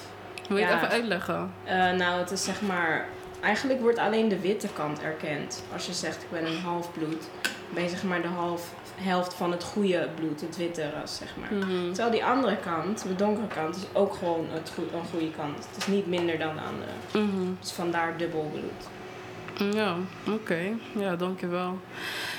Wil 0.48 0.56
je 0.56 0.64
het 0.64 0.74
even 0.74 0.88
uitleggen? 0.88 1.52
Eh, 1.64 1.90
nou, 1.90 2.18
het 2.20 2.30
is 2.30 2.44
zeg 2.44 2.60
maar... 2.60 3.06
Eigenlijk 3.40 3.80
wordt 3.80 3.98
alleen 3.98 4.28
de 4.28 4.40
witte 4.40 4.68
kant 4.68 5.02
erkend. 5.02 5.62
Als 5.72 5.86
je 5.86 5.92
zegt, 5.92 6.22
ik 6.22 6.30
ben 6.30 6.46
een 6.46 6.60
halfbloed. 6.60 7.24
Ben 7.70 7.82
je 7.82 7.88
zeg 7.88 8.02
maar 8.02 8.22
de 8.22 8.28
half, 8.28 8.62
helft 8.94 9.34
van 9.34 9.52
het 9.52 9.64
goede 9.64 10.08
bloed, 10.14 10.40
het 10.40 10.56
witte 10.56 10.90
ras, 11.00 11.16
zeg 11.16 11.36
maar. 11.36 11.52
Mhm. 11.58 11.86
Terwijl 11.92 12.10
die 12.10 12.24
andere 12.24 12.56
kant, 12.56 13.02
de 13.08 13.14
donkere 13.16 13.46
kant, 13.46 13.76
is 13.76 13.82
ook 13.92 14.14
gewoon 14.14 14.46
het 14.50 14.72
goe- 14.74 14.84
een 14.98 15.06
goede 15.10 15.30
kant. 15.30 15.56
Het 15.68 15.76
is 15.76 15.86
niet 15.86 16.06
minder 16.06 16.38
dan 16.38 16.54
de 16.54 16.60
andere. 16.60 17.26
Dus 17.60 17.72
vandaar 17.72 18.16
dubbel 18.16 18.50
bloed. 18.52 19.74
Ja, 19.74 19.94
oké. 20.28 20.58
Ja, 20.98 21.16
dankjewel. 21.16 21.78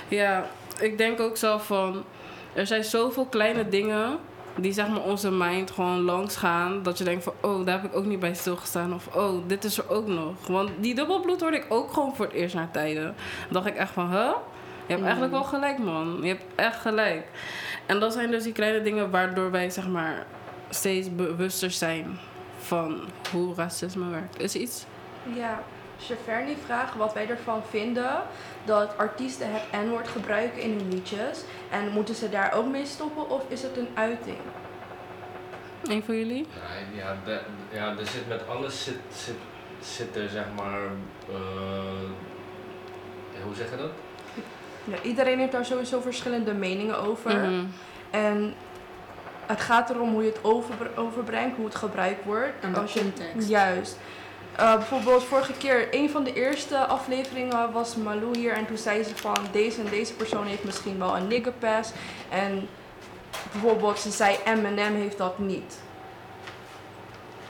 Ja, 0.08 0.48
ik 0.80 0.98
denk 0.98 1.20
ook 1.20 1.38
zelf 1.38 1.66
van... 1.66 2.04
Er 2.54 2.68
zijn 2.68 2.84
zoveel 2.84 3.26
kleine 3.26 3.70
dingen 3.70 4.18
die 4.56 4.72
zeg 4.74 4.88
maar 4.88 5.04
onze 5.04 5.32
mind 5.32 5.72
gewoon 5.72 6.02
langs 6.02 6.36
gaan. 6.36 6.84
Dat 6.84 6.98
je 6.98 7.04
denkt 7.04 7.24
van, 7.24 7.34
oh, 7.42 7.66
daar 7.66 7.82
heb 7.82 7.92
ik 7.92 7.98
ook 7.98 8.06
niet 8.06 8.20
bij 8.20 8.34
stilgestaan. 8.34 8.94
Of, 8.94 9.08
oh, 9.16 9.34
dit 9.48 9.64
is 9.64 9.78
er 9.78 9.90
ook 9.90 10.08
nog. 10.08 10.48
Want 10.48 10.70
die 10.80 10.96
dubbelbloed 10.96 11.42
hoorde 11.42 11.58
ik 11.58 11.66
ook 11.70 11.94
gewoon 11.94 12.16
voor 12.16 12.26
het 12.26 12.34
eerst 12.34 12.56
naar 12.56 12.72
tijden. 12.72 13.04
Dan 13.04 13.14
dacht 13.50 13.66
ik 13.66 13.76
echt 13.76 13.92
van, 13.92 14.12
huh? 14.12 14.32
Je 14.86 14.90
hebt 14.94 15.00
Mm. 15.00 15.04
eigenlijk 15.06 15.32
wel 15.34 15.44
gelijk, 15.44 15.78
man. 15.78 16.18
Je 16.22 16.28
hebt 16.28 16.44
echt 16.56 16.80
gelijk. 16.82 17.26
En 17.86 18.00
dat 18.00 18.14
zijn 18.14 18.32
dus 18.32 18.44
die 18.44 18.54
kleine 18.54 18.82
dingen 18.82 19.10
waardoor 19.12 19.52
wij 19.52 19.70
zeg 19.70 19.88
maar 19.88 20.26
steeds 20.70 21.16
bewuster 21.16 21.72
zijn 21.72 22.20
van 22.60 23.02
hoe 23.32 23.56
racisme 23.56 24.10
werkt. 24.10 24.40
Is 24.42 24.56
iets? 24.56 24.86
Ja, 25.36 25.64
Cheverny 26.00 26.56
vraagt 26.66 26.96
wat 26.96 27.14
wij 27.14 27.30
ervan 27.30 27.62
vinden 27.70 28.22
dat 28.66 28.98
artiesten 28.98 29.48
het 29.52 29.86
N-woord 29.86 30.08
gebruiken 30.08 30.62
in 30.62 30.78
hun 30.78 30.90
liedjes. 30.90 31.42
En 31.70 31.90
moeten 31.92 32.16
ze 32.16 32.30
daar 32.30 32.54
ook 32.54 32.68
mee 32.68 32.86
stoppen 32.86 33.30
of 33.30 33.44
is 33.48 33.62
het 33.62 33.78
een 33.78 33.88
uiting? 33.94 34.38
Een 35.84 36.04
van 36.04 36.16
jullie? 36.18 36.48
Ja, 36.96 37.04
ja, 37.04 37.16
de- 37.26 37.42
ja, 37.72 37.90
er 37.98 38.08
zit 38.08 38.28
met 38.28 38.48
alles 38.48 38.84
zit, 38.84 39.00
zit, 39.16 39.36
zit 39.82 40.16
er 40.16 40.30
zeg 40.30 40.46
maar, 40.56 40.80
eh, 41.30 42.10
hoe 43.44 43.56
zeg 43.56 43.70
je 43.70 43.78
dat? 43.78 43.92
Ja, 44.84 44.96
iedereen 45.02 45.40
heeft 45.40 45.52
daar 45.52 45.66
sowieso 45.66 46.02
verschillende 46.02 46.54
meningen 46.54 47.00
over. 47.00 47.36
Mhm. 47.36 47.64
En 48.12 48.54
het 49.46 49.62
gaat 49.62 49.90
erom 49.90 50.10
hoe 50.14 50.24
je 50.24 50.30
het 50.30 50.40
over, 50.44 50.90
overbrengt, 50.96 51.56
hoe 51.56 51.66
het 51.66 51.76
gebruikt 51.76 52.26
wordt. 52.26 52.62
De 52.74 52.80
Als 52.80 52.94
je- 52.94 53.00
context. 53.00 53.50
Juist. 53.50 53.98
Eh, 54.56 54.74
bijvoorbeeld 54.74 55.24
vorige 55.24 55.54
keer, 55.54 55.88
een 55.92 56.10
van 56.10 56.24
de 56.24 56.34
eerste 56.34 56.78
afleveringen 56.78 57.72
was 57.72 57.96
Malou 57.96 58.38
hier 58.38 58.54
en 58.54 58.66
toen 58.66 58.78
zei 58.78 59.04
ze 59.04 59.16
van 59.16 59.38
deze 59.52 59.82
en 59.82 59.90
deze 59.90 60.14
persoon 60.14 60.46
heeft 60.46 60.64
misschien 60.64 61.00
wel 61.00 61.16
een 61.18 61.28
nigger 61.28 61.52
pass. 61.52 61.92
En 62.30 62.68
bijvoorbeeld 63.52 64.00
ze 64.00 64.12
zei 64.12 64.38
Eminem 64.46 64.96
heeft 64.96 65.18
dat 65.18 65.40
niet. 65.40 65.78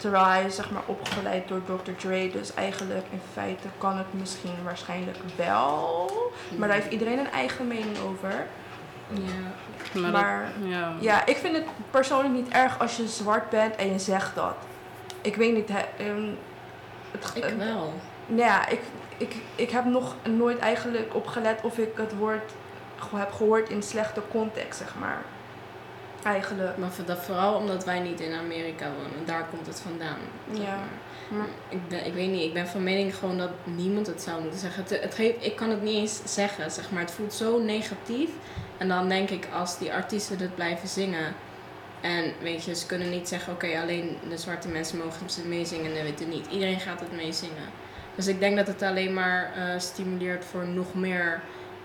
Terwijl 0.04 0.26
hij 0.26 0.46
is 0.46 0.56
zeg 0.56 0.72
maar 0.72 0.82
opgeleid 0.86 1.48
door 1.48 1.62
Dr. 1.66 1.92
Dre, 1.92 2.30
dus 2.32 2.54
eigenlijk 2.54 3.06
in 3.12 3.22
feite 3.34 3.68
kan 3.78 3.98
het 3.98 4.14
misschien 4.14 4.64
waarschijnlijk 4.64 5.18
wel. 5.36 6.12
Maar 6.58 6.68
daar 6.68 6.78
heeft 6.78 6.92
iedereen 6.92 7.20
een 7.20 7.32
eigen 7.32 7.68
mening 7.68 7.98
over. 8.00 8.46
Ja. 9.10 10.02
Maar, 10.02 10.12
Maar 10.12 10.52
dat, 10.60 10.70
ja. 10.70 10.94
ja, 11.00 11.26
ik 11.26 11.38
vind 11.38 11.56
het 11.56 11.66
persoonlijk 11.92 12.34
niet 12.34 12.50
erg 12.50 12.80
als 12.80 12.98
je 12.98 13.08
zwart 13.08 13.50
bent 13.50 13.76
en 13.76 13.92
je 13.92 14.00
zegt 14.00 14.36
dat. 14.36 14.56
Ik 15.22 15.36
weet 15.36 15.54
niet, 15.54 15.70
hè, 15.70 16.06
ehm, 16.06 16.30
het, 17.12 17.32
Ik 17.34 17.44
eh, 17.44 17.58
wel. 17.58 17.94
nou 18.26 18.42
ja, 18.42 18.68
ik, 18.68 18.82
ik, 19.18 19.36
ik 19.56 19.70
heb 19.70 19.86
nog 19.86 20.16
nooit 20.24 20.60
eigenlijk 20.60 21.16
opgelet 21.16 21.60
of 21.62 21.78
ik 21.78 21.98
het 21.98 22.18
woord 22.18 22.52
heb 23.16 23.32
gehoord 23.32 23.70
in 23.70 23.84
slechte 23.84 24.22
context, 24.32 24.80
zeg 24.80 24.96
maar. 25.00 25.22
Eigenlijk. 26.24 26.78
Maar 26.78 26.90
dat 27.06 27.20
vooral 27.24 27.56
omdat 27.56 27.86
wij 27.86 28.00
niet 28.00 28.20
in 28.20 28.34
Amerika 28.34 28.86
wonen. 28.86 29.26
Daar 29.26 29.46
komt 29.50 29.68
het 29.68 29.80
vandaan. 29.80 30.18
Ja. 30.52 30.60
maar. 30.60 31.38
Maar- 31.38 31.48
Ik, 31.70 31.88
ben, 31.88 32.06
ik 32.06 32.14
weet 32.14 32.30
niet, 32.30 32.42
ik 32.44 32.54
ben 32.54 32.68
van 32.68 32.84
mening 32.84 33.16
gewoon 33.16 33.38
dat 33.38 33.50
niemand 33.64 34.08
het 34.08 34.22
zou 34.22 34.42
moeten 34.42 34.60
zeggen. 34.60 34.84
Het, 34.84 35.02
het 35.02 35.16
geeft, 35.16 35.46
ik 35.46 35.56
kan 35.56 35.70
het 35.70 35.82
niet 35.82 35.96
eens 35.96 36.22
zeggen, 36.26 36.72
zeg 36.72 36.92
maar. 36.92 37.02
Het 37.02 37.12
voelt 37.12 37.34
zo 37.34 37.60
negatief. 37.60 38.30
En 38.78 38.88
dan 38.88 39.10
denk 39.10 39.30
ik, 39.30 39.48
als 39.54 39.78
die 39.78 39.94
artiesten 39.94 40.38
dit 40.38 40.56
blijven 40.56 40.88
zingen... 40.88 41.36
En 42.02 42.34
weet 42.42 42.64
je, 42.64 42.76
ze 42.76 42.86
kunnen 42.86 43.10
niet 43.10 43.28
zeggen, 43.28 43.54
oké, 43.54 43.80
alleen 43.82 44.18
de 44.30 44.38
zwarte 44.38 44.68
mensen 44.68 44.98
mogen 44.98 45.30
ze 45.30 45.48
meezingen 45.48 45.86
en 45.86 45.94
de 45.94 46.04
witte 46.04 46.24
niet. 46.26 46.48
Iedereen 46.52 46.80
gaat 46.80 47.00
het 47.00 47.12
meezingen. 47.12 47.70
Dus 48.16 48.28
ik 48.28 48.40
denk 48.40 48.56
dat 48.58 48.68
het 48.68 48.82
alleen 48.82 49.14
maar 49.14 49.52
eh, 49.56 49.80
stimuleert 49.80 50.46
voor 50.46 50.68
nog 50.68 50.94
meer 50.94 51.42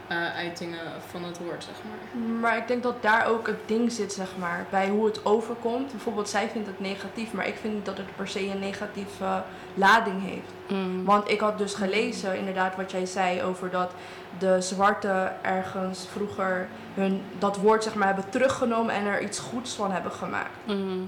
eh, 0.08 0.36
uitingen 0.36 0.78
van 1.10 1.24
het 1.24 1.38
woord, 1.38 1.64
zeg 1.64 1.74
maar. 1.84 2.22
Maar 2.40 2.56
ik 2.56 2.68
denk 2.68 2.82
dat 2.82 3.02
daar 3.02 3.26
ook 3.26 3.46
het 3.46 3.60
ding 3.66 3.92
zit, 3.92 4.12
zeg 4.12 4.28
maar, 4.38 4.66
bij 4.70 4.88
hoe 4.88 5.06
het 5.06 5.24
overkomt. 5.24 5.90
Bijvoorbeeld, 5.90 6.28
zij 6.28 6.48
vindt 6.48 6.68
het 6.68 6.80
negatief, 6.80 7.32
maar 7.32 7.46
ik 7.46 7.56
vind 7.56 7.74
niet 7.74 7.84
dat 7.84 7.96
het 7.96 8.16
per 8.16 8.28
se 8.28 8.46
een 8.46 8.58
negatieve 8.58 9.42
lading 9.74 10.22
heeft. 10.22 10.52
Mm. 10.68 11.04
Want 11.04 11.30
ik 11.30 11.40
had 11.40 11.58
dus 11.58 11.74
gelezen, 11.74 12.38
inderdaad, 12.38 12.76
wat 12.76 12.90
jij 12.90 13.06
zei 13.06 13.42
over 13.42 13.70
dat 13.70 13.92
de 14.38 14.60
zwarte 14.60 15.32
ergens 15.42 16.06
vroeger 16.12 16.68
hun 16.94 17.22
dat 17.38 17.56
woord 17.56 17.84
zeg 17.84 17.94
maar 17.94 18.06
hebben 18.06 18.28
teruggenomen 18.28 18.94
en 18.94 19.06
er 19.06 19.22
iets 19.22 19.38
goeds 19.38 19.74
van 19.74 19.90
hebben 19.90 20.12
gemaakt. 20.12 20.56
Mhm. 20.64 20.98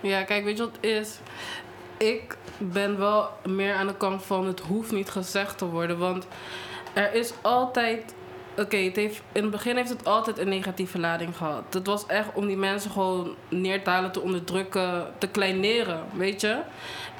Ja, 0.00 0.22
kijk, 0.22 0.44
weet 0.44 0.56
je 0.56 0.62
wat 0.62 0.76
het 0.80 0.84
is? 0.84 1.18
Ik 1.96 2.36
ben 2.58 2.98
wel 2.98 3.28
meer 3.44 3.74
aan 3.74 3.86
de 3.86 3.96
kant 3.96 4.22
van 4.22 4.46
het 4.46 4.60
hoeft 4.60 4.92
niet 4.92 5.10
gezegd 5.10 5.58
te 5.58 5.64
worden. 5.64 5.98
Want 5.98 6.26
er 6.92 7.14
is 7.14 7.32
altijd. 7.40 8.14
Oké, 8.56 8.76
in 8.76 9.12
het 9.32 9.50
begin 9.50 9.76
heeft 9.76 9.88
het 9.88 10.04
altijd 10.04 10.38
een 10.38 10.48
negatieve 10.48 10.98
lading 10.98 11.36
gehad. 11.36 11.62
Het 11.74 11.86
was 11.86 12.06
echt 12.06 12.28
om 12.34 12.46
die 12.46 12.56
mensen 12.56 12.90
gewoon 12.90 13.34
neer 13.48 13.82
te 13.82 14.08
te 14.12 14.20
onderdrukken, 14.20 15.12
te 15.18 15.28
kleineren, 15.28 16.02
weet 16.14 16.40
je? 16.40 16.60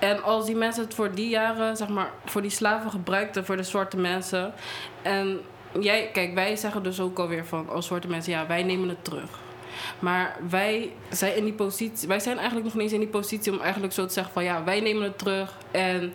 En 0.01 0.23
als 0.23 0.47
die 0.47 0.57
mensen 0.57 0.85
het 0.85 0.95
voor 0.95 1.15
die 1.15 1.29
jaren, 1.29 1.77
zeg 1.77 1.89
maar, 1.89 2.11
voor 2.25 2.43
die 2.43 2.51
slaven 2.51 2.91
gebruikten, 2.91 3.45
voor 3.45 3.57
de 3.57 3.63
zwarte 3.63 3.97
mensen. 3.97 4.53
En 5.03 5.41
jij, 5.81 6.11
kijk, 6.13 6.35
wij 6.35 6.57
zeggen 6.57 6.83
dus 6.83 7.01
ook 7.01 7.19
alweer 7.19 7.45
van, 7.45 7.69
als 7.69 7.87
zwarte 7.87 8.09
mensen, 8.09 8.33
ja, 8.33 8.47
wij 8.47 8.63
nemen 8.63 8.89
het 8.89 9.05
terug. 9.05 9.31
Maar 9.99 10.37
wij 10.49 10.93
zijn 11.11 11.37
in 11.37 11.45
die 11.45 11.53
positie, 11.53 12.09
wij 12.09 12.21
zijn 12.21 12.37
eigenlijk 12.37 12.67
nog 12.67 12.75
niet 12.75 12.83
eens 12.83 12.93
in 12.93 13.01
die 13.01 13.09
positie 13.09 13.53
om 13.53 13.61
eigenlijk 13.61 13.93
zo 13.93 14.07
te 14.07 14.13
zeggen 14.13 14.33
van 14.33 14.45
ja, 14.45 14.65
wij 14.65 14.81
nemen 14.81 15.03
het 15.03 15.19
terug 15.19 15.57
en 15.71 16.13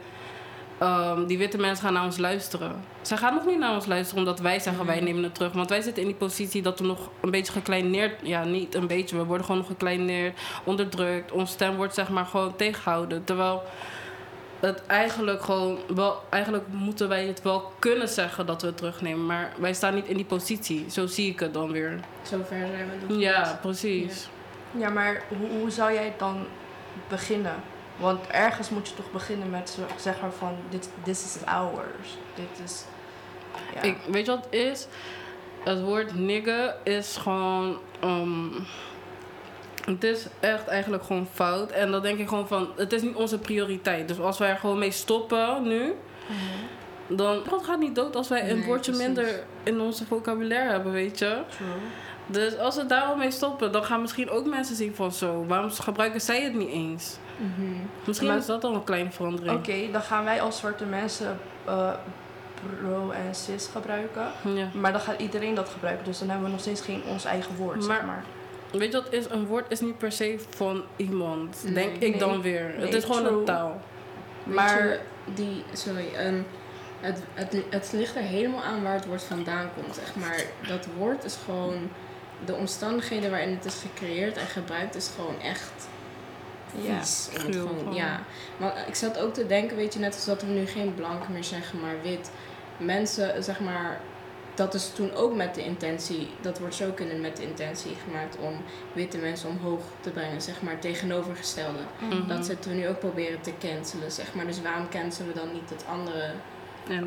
ehm, 0.77 1.25
die 1.25 1.37
witte 1.37 1.57
mensen 1.57 1.85
gaan 1.85 1.93
naar 1.93 2.03
ons 2.03 2.17
luisteren. 2.17 2.83
Zij 3.03 3.17
gaan 3.17 3.33
nog 3.33 3.45
niet 3.45 3.57
naar 3.59 3.73
ons 3.73 3.85
luisteren 3.85 4.19
omdat 4.23 4.39
wij 4.39 4.59
zeggen 4.59 4.85
wij 4.85 4.99
nemen 4.99 5.23
het 5.23 5.35
terug. 5.35 5.51
Want 5.53 5.69
wij 5.69 5.81
zitten 5.81 6.01
in 6.01 6.07
die 6.07 6.17
positie 6.17 6.61
dat 6.61 6.79
we 6.79 6.85
nog 6.85 7.09
een 7.21 7.31
beetje 7.31 7.51
gekleineerd, 7.51 8.13
ja 8.23 8.43
niet 8.43 8.75
een 8.75 8.87
beetje, 8.87 9.17
we 9.17 9.23
worden 9.23 9.45
gewoon 9.45 9.61
nog 9.61 9.69
gekleineerd, 9.69 10.39
onderdrukt. 10.63 11.31
Ons 11.31 11.51
stem 11.51 11.75
wordt 11.75 11.93
zeg 11.93 12.09
maar 12.09 12.25
gewoon 12.25 12.55
tegengehouden. 12.55 13.23
Terwijl 13.23 13.63
het 14.59 14.85
eigenlijk 14.85 15.43
gewoon 15.43 15.77
wel, 15.95 16.21
eigenlijk 16.29 16.63
moeten 16.71 17.07
wij 17.09 17.25
het 17.27 17.41
wel 17.41 17.71
kunnen 17.79 18.09
zeggen 18.09 18.45
dat 18.45 18.61
we 18.61 18.67
het 18.67 18.77
terugnemen. 18.77 19.25
Maar 19.25 19.51
wij 19.57 19.73
staan 19.73 19.93
niet 19.95 20.05
in 20.07 20.15
die 20.15 20.25
positie. 20.25 20.85
Zo 20.89 21.05
zie 21.07 21.31
ik 21.31 21.39
het 21.39 21.53
dan 21.53 21.71
weer. 21.71 21.99
Zover 22.21 22.45
zijn 22.57 22.71
we 22.71 23.07
nog 23.13 23.19
Ja, 23.19 23.39
niet. 23.47 23.61
precies. 23.61 24.27
Ja, 24.71 24.89
maar 24.89 25.21
hoe, 25.27 25.59
hoe 25.59 25.69
zou 25.71 25.93
jij 25.93 26.13
dan 26.17 26.45
beginnen? 27.09 27.55
Want 27.97 28.27
ergens 28.27 28.69
moet 28.69 28.87
je 28.87 28.95
toch 28.95 29.11
beginnen 29.11 29.49
met 29.49 29.69
zo- 29.69 29.95
zeggen 30.01 30.33
van 30.33 30.55
dit 30.69 30.89
this 31.03 31.23
is 31.23 31.45
ours. 31.45 32.17
Dit 32.35 32.65
is. 32.65 32.83
Ja. 33.75 33.81
Ik, 33.81 33.97
weet 34.11 34.25
je 34.25 34.31
wat 34.31 34.45
het 34.45 34.53
is? 34.53 34.87
Het 35.63 35.81
woord 35.81 36.15
nigger 36.15 36.75
is 36.83 37.17
gewoon. 37.17 37.77
ehm, 37.99 38.49
het 39.85 40.03
is 40.03 40.27
echt 40.39 40.67
eigenlijk 40.67 41.03
gewoon 41.03 41.27
fout. 41.33 41.71
En 41.71 41.91
dan 41.91 42.01
denk 42.01 42.19
ik 42.19 42.27
gewoon 42.27 42.47
van. 42.47 42.67
Het 42.75 42.93
is 42.93 43.01
niet 43.01 43.15
onze 43.15 43.37
prioriteit. 43.39 44.07
Dus 44.07 44.19
als 44.19 44.37
wij 44.37 44.49
er 44.49 44.57
gewoon 44.57 44.79
mee 44.79 44.91
stoppen 44.91 45.63
nu. 45.63 45.79
Mhm. 46.27 47.15
Dan. 47.15 47.35
Het 47.51 47.63
gaat 47.63 47.79
niet 47.79 47.95
dood 47.95 48.15
als 48.15 48.27
wij 48.29 48.49
een 48.49 48.57
Nee, 48.57 48.65
woordje 48.65 48.91
precies. 48.91 49.07
minder 49.07 49.43
in 49.63 49.81
onze 49.81 50.05
vocabulaire 50.05 50.69
hebben, 50.69 50.91
weet 50.91 51.19
je? 51.19 51.37
True. 51.57 51.67
Dus 52.27 52.57
als 52.57 52.75
we 52.75 52.85
daar 52.85 53.01
al 53.03 53.15
mee 53.15 53.31
stoppen, 53.31 53.71
dan 53.71 53.83
gaan 53.83 54.01
misschien 54.01 54.29
ook 54.29 54.45
mensen 54.45 54.75
zien 54.75 54.95
van 54.95 55.11
zo. 55.11 55.45
Waarom 55.47 55.71
gebruiken 55.71 56.21
zij 56.21 56.41
het 56.41 56.53
niet 56.53 56.69
eens? 56.69 57.17
Mhm. 57.37 57.71
Misschien 58.05 58.27
Maar- 58.27 58.37
is 58.37 58.45
dat 58.45 58.63
al 58.63 58.73
een 58.73 58.83
kleine 58.83 59.11
verandering. 59.11 59.57
Oké, 59.57 59.91
dan 59.91 60.01
gaan 60.01 60.23
wij 60.23 60.41
als 60.41 60.57
zwarte 60.57 60.85
mensen 60.85 61.39
eh, 61.65 61.93
pro 62.79 63.09
en 63.11 63.35
cis 63.35 63.67
gebruiken. 63.71 64.27
Ja. 64.55 64.67
Maar 64.73 64.91
dan 64.91 65.01
gaat 65.01 65.19
iedereen 65.21 65.55
dat 65.55 65.69
gebruiken. 65.69 66.05
Dus 66.05 66.19
dan 66.19 66.27
hebben 66.27 66.45
we 66.45 66.51
nog 66.51 66.61
steeds 66.61 66.81
geen 66.81 67.03
ons 67.07 67.25
eigen 67.25 67.55
woord, 67.55 67.83
zeg 67.83 67.97
Maar- 67.97 68.05
maar. 68.05 68.23
Weet 68.71 68.91
je 68.91 69.01
wat 69.01 69.13
is? 69.13 69.29
Een 69.29 69.45
woord 69.45 69.65
is 69.71 69.79
niet 69.79 69.97
per 69.97 70.11
se 70.11 70.39
van 70.55 70.83
iemand. 70.95 71.61
Nee. 71.63 71.73
Denk 71.73 71.93
ik 71.93 71.99
Nee. 72.09 72.17
dan 72.19 72.41
weer. 72.41 72.73
het 72.77 72.93
is 72.93 73.03
gewoon 73.03 73.23
true. 73.23 73.37
een 73.39 73.45
taal. 73.45 73.81
Maar- 74.43 74.97
die, 75.33 75.63
sorry, 75.73 76.05
ehm, 76.15 76.41
het, 76.99 77.19
het, 77.33 77.57
het 77.69 77.89
ligt 77.93 78.15
er 78.15 78.21
helemaal 78.21 78.63
aan 78.63 78.83
waar 78.83 78.93
het 78.93 79.05
woord 79.05 79.23
vandaan 79.23 79.69
komt, 79.75 79.95
zeg 79.95 80.15
maar. 80.15 80.43
Dat 80.67 80.87
woord 80.97 81.23
is 81.23 81.37
gewoon, 81.45 81.89
de 82.45 82.53
omstandigheden 82.53 83.29
waarin 83.31 83.53
het 83.55 83.65
is 83.65 83.81
gecreëerd 83.81 84.37
en 84.37 84.45
gebruikt 84.47 84.95
is 84.95 85.11
gewoon 85.15 85.39
echt 85.41 85.71
Ja, 86.81 86.99
vies. 86.99 87.29
gewoon. 87.33 87.93
ja. 87.93 88.19
Maar 88.57 88.83
ik 88.87 88.95
zat 88.95 89.19
ook 89.19 89.33
te 89.33 89.45
denken, 89.45 89.77
weet 89.77 89.93
je, 89.93 89.99
net 89.99 90.13
als 90.13 90.25
dat 90.25 90.41
we 90.41 90.47
nu 90.47 90.65
geen 90.65 90.95
blank 90.95 91.27
meer 91.29 91.43
zeggen, 91.43 91.79
maar 91.81 91.95
wit. 92.03 92.31
Mensen, 92.77 93.43
zeg 93.43 93.59
maar, 93.59 93.99
dat 94.55 94.73
is 94.73 94.89
toen 94.95 95.13
ook 95.13 95.35
met 95.35 95.55
de 95.55 95.63
intentie, 95.63 96.29
dat 96.41 96.59
wordt 96.59 96.75
zo 96.75 96.91
kunnen 96.91 97.21
met 97.21 97.37
de 97.37 97.43
intentie 97.43 97.95
gemaakt 98.05 98.37
om 98.37 98.61
witte 98.93 99.17
mensen 99.17 99.49
omhoog 99.49 99.81
te 100.01 100.09
brengen, 100.09 100.41
zeg 100.41 100.61
maar, 100.61 100.79
tegenovergestelde. 100.79 101.79
Mhm. 101.99 102.27
Dat 102.27 102.45
zitten 102.45 102.71
we 102.71 102.77
nu 102.77 102.87
ook 102.87 102.99
proberen 102.99 103.41
te 103.41 103.51
cancelen, 103.59 104.11
zeg 104.11 104.33
maar. 104.33 104.45
Dus 104.45 104.61
waarom 104.61 104.89
cancelen 104.89 105.33
we 105.33 105.39
dan 105.39 105.53
niet 105.53 105.69
het 105.69 105.85
andere? 105.89 106.31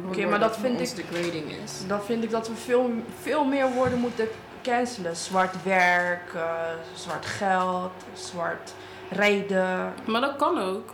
Oké, 0.08 0.26
maar 0.26 0.38
dat 0.38 0.56
vind 0.56 0.80
ik- 0.80 0.96
degrading 1.10 1.52
is. 1.64 1.72
Dan 1.86 2.02
vind 2.02 2.24
ik 2.24 2.30
dat 2.30 2.48
we 2.48 2.54
veel, 2.54 2.90
veel 3.20 3.44
meer 3.44 3.70
woorden 3.72 3.98
moeten 3.98 4.28
cancelen. 4.62 5.16
Zwart 5.16 5.62
werk, 5.62 6.34
eh, 6.34 6.60
zwart 6.94 7.26
geld, 7.26 7.92
zwart 8.14 8.72
rijden. 9.10 9.92
Maar 10.04 10.20
dat 10.20 10.36
kan 10.36 10.58
ook. 10.58 10.92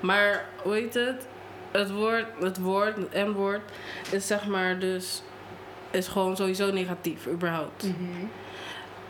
Maar 0.00 0.44
hoe 0.62 0.74
heet 0.74 0.94
het? 0.94 1.26
Het 1.78 1.90
woord, 1.92 2.24
het 2.40 2.58
woord, 2.58 2.96
het 2.96 3.26
M-woord, 3.26 3.60
is 4.10 4.26
zeg 4.26 4.46
maar 4.46 4.78
dus. 4.78 5.22
Is 5.90 6.08
gewoon 6.08 6.36
sowieso 6.36 6.72
negatief, 6.72 7.26
überhaupt. 7.26 7.82
Mhm. 7.82 8.26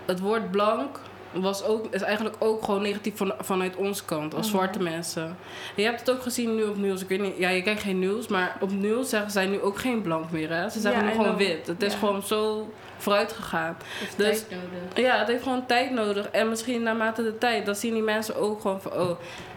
Het 0.04 0.20
woord 0.20 0.50
blank 0.50 1.00
was 1.32 1.64
ook, 1.64 1.86
is 1.94 2.02
eigenlijk 2.02 2.36
ook 2.38 2.64
gewoon 2.64 2.82
negatief 2.82 3.16
van, 3.16 3.34
vanuit 3.40 3.76
onze 3.76 4.04
kant, 4.04 4.34
als 4.34 4.46
Mhm. 4.46 4.56
zwarte 4.56 4.82
mensen. 4.82 5.36
Je 5.74 5.82
hebt 5.84 6.00
het 6.00 6.10
ook 6.10 6.22
gezien 6.22 6.54
nu 6.54 6.62
op 6.62 6.76
nieuws. 6.76 7.02
Ik 7.02 7.08
weet 7.08 7.20
niet, 7.20 7.36
ja, 7.38 7.48
je 7.48 7.62
kijkt 7.62 7.82
geen 7.82 7.98
nieuws, 7.98 8.26
maar 8.28 8.56
op 8.60 8.70
nieuws 8.70 9.08
zeggen 9.08 9.30
zij 9.30 9.46
nu 9.46 9.60
ook 9.60 9.78
geen 9.78 10.02
blank 10.02 10.30
meer. 10.30 10.50
Hè? 10.52 10.68
Ze 10.68 10.80
zeggen 10.80 11.00
Ja, 11.00 11.06
nu 11.06 11.12
I 11.12 11.16
gewoon 11.16 11.36
wit. 11.36 11.66
Het 11.66 11.82
is 11.82 11.94
gewoon 11.94 12.22
zo 12.22 12.72
vooruit 12.96 13.32
gegaan. 13.32 13.76
Heeft 13.98 14.16
Dus- 14.16 14.26
tijd 14.46 14.50
nodig. 14.50 15.06
Ja, 15.06 15.18
het 15.18 15.28
heeft 15.28 15.42
gewoon 15.42 15.66
tijd 15.66 15.90
nodig. 15.90 16.28
En 16.28 16.48
misschien 16.48 16.82
naarmate 16.82 17.22
de 17.22 17.38
tijd, 17.38 17.66
dan 17.66 17.74
zien 17.74 17.92
die 17.94 18.02
mensen 18.02 18.36
ook 18.36 18.60
gewoon 18.60 18.80
van, 18.80 18.92
oh, 18.92 19.10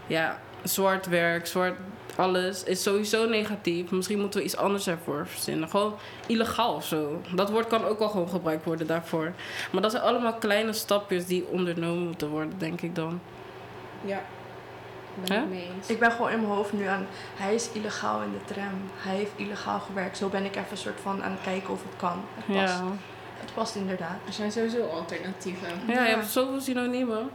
ja, 0.06 0.38
zwart 0.62 1.06
werk, 1.06 1.46
zwart 1.46 1.76
alles 2.18 2.64
is 2.64 2.82
sowieso 2.82 3.28
negatief. 3.28 3.90
Misschien 3.90 4.20
moeten 4.20 4.40
we 4.40 4.46
iets 4.46 4.56
anders 4.56 4.86
ervoor 4.86 5.26
verzinnen. 5.26 5.68
Gewoon 5.68 5.94
illegaal 6.26 6.74
of 6.74 6.84
zo. 6.84 7.22
Dat 7.34 7.50
woord 7.50 7.66
kan 7.66 7.84
ook 7.84 7.98
wel 7.98 8.08
gewoon 8.08 8.28
gebruikt 8.28 8.64
worden 8.64 8.86
daarvoor. 8.86 9.32
Maar 9.70 9.82
dat 9.82 9.90
zijn 9.90 10.02
allemaal 10.02 10.34
kleine 10.34 10.72
stapjes 10.72 11.26
die 11.26 11.46
ondernomen 11.46 12.06
moeten 12.06 12.28
worden, 12.28 12.58
denk 12.58 12.80
ik 12.80 12.94
dan. 12.94 13.20
Ja. 14.04 14.22
Ben 15.24 15.42
ik 15.42 15.48
mee 15.48 15.68
eens. 15.76 15.88
Ik 15.88 15.98
ben 15.98 16.10
gewoon 16.10 16.30
in 16.30 16.40
mijn 16.40 16.52
hoofd 16.52 16.72
nu 16.72 16.86
aan, 16.86 17.06
hij 17.36 17.54
is 17.54 17.68
illegaal 17.72 18.22
in 18.22 18.32
de 18.32 18.54
tram. 18.54 18.90
Hij 18.96 19.16
heeft 19.16 19.32
illegaal 19.36 19.80
gewerkt. 19.80 20.16
Zo 20.16 20.28
ben 20.28 20.44
ik 20.44 20.56
even 20.56 20.70
een 20.70 20.76
soort 20.76 21.00
van 21.00 21.22
aan 21.22 21.30
het 21.30 21.40
kijken 21.40 21.70
of 21.70 21.82
het 21.82 21.96
kan. 21.96 22.24
Het 22.34 22.56
past. 22.56 22.78
Ja. 22.78 22.84
Het 23.40 23.54
past 23.54 23.74
inderdaad. 23.74 24.16
Er 24.26 24.32
zijn 24.32 24.52
sowieso 24.52 24.86
alternatieven. 24.86 25.68
Ja, 25.86 26.04
je 26.04 26.14
hebt 26.14 26.26
zoveel 26.26 26.60
synoniemen. 26.60 27.30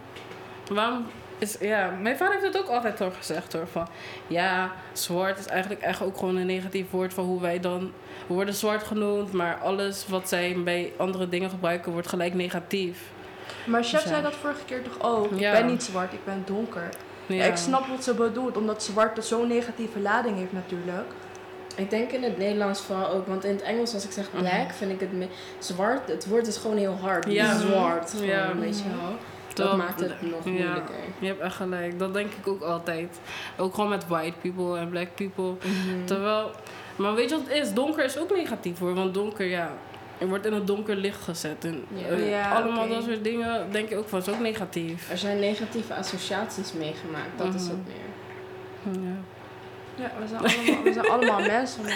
Waarom 0.72 1.06
is, 1.38 1.56
ja, 1.60 1.90
mijn 2.02 2.18
vader 2.18 2.34
heeft 2.34 2.46
het 2.54 2.58
ook 2.58 2.68
altijd 2.70 3.02
al 3.02 3.12
gezegd 3.12 3.54
hoor. 3.54 3.68
Van 3.68 3.88
ja, 4.28 4.72
zwart 4.94 5.40
is 5.40 5.46
eigenlijk 5.46 5.82
echt 5.82 6.02
ook 6.02 6.18
gewoon 6.18 6.36
een 6.36 6.46
negatief 6.46 6.90
woord 6.90 7.14
van 7.14 7.26
hoe 7.26 7.42
wij 7.42 7.60
dan. 7.60 7.92
We 8.28 8.34
worden 8.34 8.54
zwart 8.54 8.84
genoemd, 8.84 9.32
maar 9.32 9.58
alles 9.58 10.08
wat 10.08 10.30
zij 10.30 10.56
bij 10.64 10.94
andere 10.98 11.30
dingen 11.30 11.50
gebruiken 11.50 11.92
wordt 11.92 12.08
gelijk 12.08 12.34
negatief. 12.34 13.00
Maar 13.66 13.84
chef 13.84 14.02
Ja. 14.04 14.08
zei 14.08 14.22
dat 14.22 14.34
vorige 14.36 14.66
keer 14.66 14.82
toch 14.84 15.02
ook? 15.02 15.28
Ja. 15.40 15.52
Ik 15.54 15.58
ben 15.64 15.72
niet 15.72 15.84
zwart, 15.84 16.14
ik 16.14 16.26
ben 16.26 16.44
donker. 16.46 16.90
Ja. 17.26 17.44
ik 17.44 17.56
snap 17.56 17.88
wat 17.88 18.04
ze 18.04 18.14
bedoelt, 18.14 18.58
omdat 18.58 18.84
zwart 18.84 19.26
zo'n 19.26 19.48
negatieve 19.48 20.00
lading 20.00 20.38
heeft 20.38 20.52
natuurlijk. 20.54 21.12
Ik 21.76 21.90
denk 21.90 22.12
in 22.12 22.24
het 22.24 22.38
Nederlands 22.38 22.82
vooral 22.82 23.08
ook, 23.10 23.28
want 23.28 23.44
in 23.44 23.52
het 23.52 23.62
Engels 23.62 23.94
als 23.94 24.06
ik 24.06 24.12
zeg 24.12 24.32
black, 24.32 24.44
Mhm. 24.44 24.74
vind 24.74 24.92
ik 24.92 25.00
het 25.00 25.30
zwart. 25.60 26.08
Het 26.08 26.28
woord 26.28 26.48
is 26.48 26.58
gewoon 26.58 26.78
heel 26.78 26.98
hard. 27.02 27.26
Ja. 27.32 27.58
Zwart. 27.58 28.10
Gewoon, 28.10 28.26
Ja. 28.26 28.56
weet 28.56 28.78
je 28.78 28.84
wel. 28.84 29.16
Dat 29.54 29.78
maakt 29.78 30.00
het 30.00 30.22
nog 30.22 30.44
ja. 30.46 30.50
moeilijker. 30.52 30.96
Je 31.20 31.28
hebt 31.28 31.40
echt 31.42 31.56
gelijk. 31.56 32.00
Dat 32.00 32.14
denk 32.14 32.32
ik 32.42 32.48
ook 32.48 32.62
altijd. 32.62 33.20
Ook 33.58 33.74
gewoon 33.74 33.90
met 33.90 34.08
white 34.08 34.38
people 34.42 34.78
en 34.80 34.90
black 34.90 35.08
people. 35.16 35.44
Mhm. 35.46 36.06
Terwijl, 36.06 36.52
maar 36.96 37.14
weet 37.16 37.30
je 37.30 37.36
wat 37.36 37.46
het 37.48 37.58
is? 37.58 37.74
Donker 37.74 38.04
is 38.04 38.18
ook 38.18 38.36
negatief 38.36 38.80
hoor. 38.80 38.94
Want 38.94 39.14
donker, 39.14 39.46
ja, 39.46 39.72
je 40.18 40.28
wordt 40.28 40.46
in 40.46 40.54
het 40.54 40.68
donker 40.68 40.96
licht 40.96 41.22
gezet. 41.24 41.66
En 41.66 41.86
Ja. 41.96 42.08
eh, 42.08 42.30
Ja, 42.30 42.52
allemaal 42.52 42.88
dat 42.88 43.04
soort 43.04 43.24
dingen 43.24 43.72
denk 43.72 43.90
je 43.90 43.98
ook 43.98 44.10
van, 44.10 44.20
is 44.20 44.30
ook 44.30 44.40
negatief. 44.40 45.10
Er 45.12 45.18
zijn 45.18 45.40
negatieve 45.40 45.94
associaties 45.94 46.74
meegemaakt, 46.74 47.38
dat 47.38 47.54
is 47.54 47.62
Mhm. 47.64 47.72
het 47.72 47.80
meer. 47.88 49.04
Ja. 49.04 49.16
Ja, 49.96 50.12
we 50.20 50.28
zijn 50.28 50.40
allemaal, 50.40 50.84
we 50.84 50.94
zijn 50.94 51.10
allemaal 51.10 51.42
mensen, 51.58 51.82
man. 51.84 51.92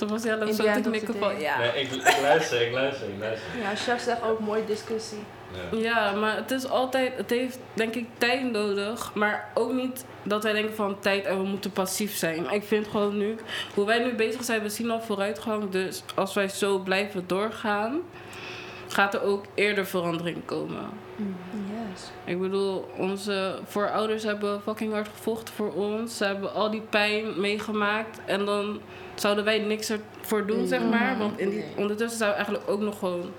Loopt 0.00 0.24
In 0.48 0.54
zo 0.54 0.72
te 0.72 0.80
knikken 0.80 1.14
van, 1.18 1.40
ja. 1.40 1.58
Nee, 1.58 1.68
ik, 1.82 1.90
ik 1.92 2.18
luister, 2.22 2.66
ik 2.66 2.72
luister, 2.72 3.08
ik 3.08 3.18
luister. 3.18 3.48
Ja, 3.60 3.74
chef 3.76 4.02
zegt 4.02 4.22
ook 4.22 4.38
mooie 4.40 4.64
discussie. 4.64 5.18
Ja. 5.70 5.78
Ja, 5.78 6.12
maar 6.12 6.36
het 6.36 6.50
is 6.50 6.68
altijd, 6.68 7.16
het 7.16 7.30
heeft 7.30 7.58
denk 7.74 7.94
ik 7.94 8.06
tijd 8.18 8.50
nodig, 8.50 9.14
maar 9.14 9.50
ook 9.54 9.72
niet 9.72 10.04
dat 10.22 10.42
wij 10.42 10.52
denken 10.52 10.74
van 10.74 10.98
tijd 10.98 11.24
en 11.24 11.36
we 11.36 11.46
moeten 11.46 11.72
passief 11.72 12.16
zijn. 12.16 12.50
Ik 12.50 12.64
vind 12.64 12.86
gewoon 12.86 13.16
nu, 13.18 13.36
hoe 13.74 13.86
wij 13.86 14.04
nu 14.04 14.14
bezig 14.14 14.44
zijn, 14.44 14.62
we 14.62 14.68
zien 14.68 14.90
al 14.90 15.00
vooruitgang, 15.00 15.70
dus 15.70 16.02
als 16.14 16.34
wij 16.34 16.48
zo 16.48 16.78
blijven 16.78 17.24
doorgaan, 17.26 18.00
gaat 18.88 19.14
er 19.14 19.22
ook 19.22 19.44
eerder 19.54 19.86
verandering 19.86 20.44
komen. 20.44 20.88
Yes. 21.16 22.10
Ik 22.24 22.40
bedoel, 22.40 22.88
onze 22.96 23.58
voorouders 23.64 24.22
hebben 24.22 24.60
fucking 24.62 24.92
hard 24.92 25.08
gevochten 25.08 25.54
voor 25.54 25.72
ons. 25.72 26.16
Ze 26.16 26.24
hebben 26.24 26.54
al 26.54 26.70
die 26.70 26.82
pijn 26.90 27.40
meegemaakt. 27.40 28.20
En 28.24 28.44
dan 28.44 28.80
zouden 29.14 29.44
wij 29.44 29.58
niks 29.58 29.90
ervoor 29.90 30.46
doen, 30.46 30.66
zeg 30.66 30.82
maar. 30.82 31.10
Mhm. 31.10 31.18
Want 31.18 31.38
in 31.38 31.50
die, 31.50 31.64
ondertussen 31.76 32.26
we 32.26 32.32
eigenlijk 32.32 32.64
ook 32.70 32.80
nog 32.80 32.98
gewoon 32.98 33.30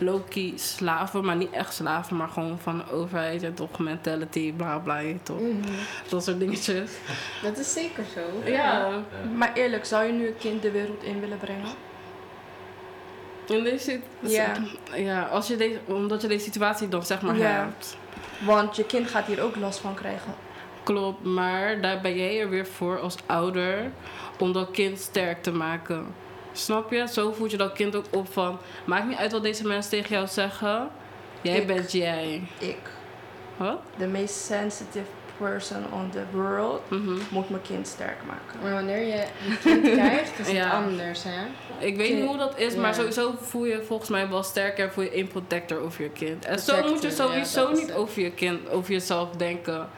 low-key 0.00 0.52
slaven. 0.56 1.24
Maar 1.24 1.36
niet 1.36 1.50
echt 1.50 1.74
slaven, 1.74 2.16
maar 2.16 2.28
gewoon 2.28 2.58
van 2.58 2.76
de 2.78 2.92
overheid. 2.92 3.42
En 3.42 3.54
toch 3.54 3.78
mentality, 3.78 4.52
bla 4.52 4.78
bla, 4.78 5.00
toch. 5.22 5.40
Mhm. 5.40 5.72
Dat 6.08 6.24
soort 6.24 6.38
dingetjes. 6.38 6.90
Dat 7.42 7.58
is 7.58 7.72
zeker 7.72 8.04
zo. 8.14 8.50
Ja. 8.50 8.52
Ja. 8.52 8.88
Maar 9.36 9.52
eerlijk, 9.54 9.84
zou 9.84 10.04
je 10.04 10.12
nu 10.12 10.26
een 10.26 10.36
kind 10.38 10.62
de 10.62 10.70
wereld 10.70 11.02
in 11.02 11.20
willen 11.20 11.38
brengen? 11.38 11.68
In 13.46 13.64
deze, 13.64 14.00
Ja. 14.20 14.52
ja 14.94 15.22
als 15.22 15.46
je 15.48 15.56
deze, 15.56 15.78
omdat 15.86 16.22
je 16.22 16.28
deze 16.28 16.44
situatie 16.44 16.88
dan 16.88 17.04
zeg 17.06 17.22
maar 17.22 17.36
Ja. 17.36 17.48
hebt. 17.50 17.96
Want 18.44 18.76
je 18.76 18.84
kind 18.84 19.08
gaat 19.10 19.26
hier 19.26 19.42
ook 19.42 19.56
last 19.56 19.78
van 19.78 19.94
krijgen. 19.94 20.34
Klopt, 20.82 21.24
maar 21.24 21.80
daar 21.80 22.00
ben 22.00 22.16
jij 22.16 22.40
er 22.40 22.48
weer 22.48 22.66
voor 22.66 23.00
als 23.00 23.16
ouder 23.26 23.90
om 24.38 24.52
dat 24.52 24.70
kind 24.70 24.98
sterk 24.98 25.42
te 25.42 25.52
maken. 25.52 26.06
Snap 26.60 26.90
je? 26.92 27.06
Zo 27.12 27.32
voed 27.32 27.50
je 27.50 27.56
dat 27.56 27.72
kind 27.72 27.96
ook 27.96 28.04
op 28.10 28.32
van... 28.32 28.58
Maakt 28.84 29.06
niet 29.08 29.18
uit 29.18 29.32
wat 29.32 29.42
deze 29.42 29.66
mensen 29.66 29.90
tegen 29.90 30.10
jou 30.14 30.26
zeggen. 30.26 30.88
Jij 31.42 31.56
Ik. 31.56 31.66
bent 31.66 31.92
jij. 31.92 32.42
Ik, 32.58 32.78
Wat? 33.56 33.78
de 33.96 34.06
meest 34.06 34.34
sensitive 34.34 35.04
person 35.38 35.84
on 35.92 36.10
the 36.10 36.22
world, 36.32 36.90
Mhm. 36.90 37.18
moet 37.30 37.50
mijn 37.50 37.62
kind 37.62 37.86
sterk 37.88 38.16
maken. 38.26 38.60
Maar 38.62 38.72
wanneer 38.72 39.06
je 39.06 39.24
een 39.48 39.58
kind 39.62 39.82
krijgt, 39.98 40.38
is 40.38 40.48
het 40.52 40.70
anders, 40.72 41.22
hè? 41.22 41.46
Ik 41.86 41.96
weet 41.96 42.14
niet 42.14 42.24
hoe 42.26 42.36
dat 42.36 42.58
is, 42.58 42.74
maar 42.74 42.94
sowieso 42.94 43.34
voel 43.40 43.64
je 43.64 43.82
volgens 43.82 44.08
mij 44.10 44.28
wel 44.28 44.42
sterker 44.42 44.84
en 44.86 44.92
voel 44.92 45.04
je 45.04 45.16
een 45.18 45.28
protector 45.28 45.78
over 45.80 46.02
je 46.02 46.10
kind. 46.10 46.44
En 46.44 46.58
zo 46.58 46.88
moet 46.88 47.02
je 47.02 47.10
sowieso 47.10 47.72
niet 47.72 47.92
over 47.92 48.22
je 48.22 48.30
kind, 48.32 48.68
over 48.70 48.92
jezelf 48.92 49.30
denken. 49.30 49.88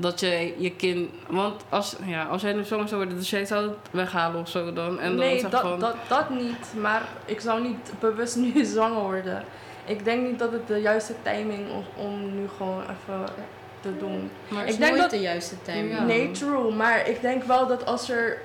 Dat 0.00 0.20
je 0.20 0.54
je 0.58 0.70
kind... 0.70 1.10
Want 1.28 1.62
als, 1.68 1.96
ja, 2.04 2.24
als 2.24 2.42
jij 2.42 2.52
nu 2.52 2.64
zwanger 2.64 2.88
zou 2.88 3.00
worden, 3.00 3.18
dus 3.18 3.30
jij 3.30 3.44
zou 3.44 3.68
het 3.68 3.76
weghalen 3.90 4.40
of 4.40 4.48
zo 4.48 4.72
dan. 4.72 4.98
En 5.00 5.08
dan 5.08 5.16
nee, 5.26 5.40
zeg 5.40 5.50
dat, 5.50 5.60
van... 5.60 5.78
dat, 5.80 5.94
dat 6.08 6.30
niet. 6.30 6.74
Maar 6.80 7.02
ik 7.24 7.40
zou 7.40 7.62
niet 7.62 7.92
bewust 8.00 8.36
nu 8.36 8.64
zwanger 8.74 9.00
worden. 9.02 9.44
Ik 9.84 10.04
denk 10.04 10.26
niet 10.28 10.38
dat 10.38 10.52
het 10.52 10.66
de 10.66 10.80
juiste 10.80 11.14
timing 11.22 11.66
is 11.68 12.02
om 12.04 12.34
nu 12.34 12.48
gewoon 12.56 12.82
even 12.82 13.32
te 13.80 13.96
doen. 13.98 14.30
maar 14.48 14.58
Het 14.60 14.68
Ik 14.68 14.72
is 14.74 14.78
denk 14.78 14.90
nooit 14.90 15.02
dat- 15.02 15.10
de 15.10 15.20
juiste 15.20 15.62
timing. 15.62 15.90
Ja. 15.90 16.04
Nee, 16.04 16.30
true. 16.30 16.72
Maar 16.74 17.08
ik 17.08 17.20
denk 17.20 17.42
wel 17.44 17.66
dat 17.66 17.86
als 17.86 18.10
er 18.10 18.38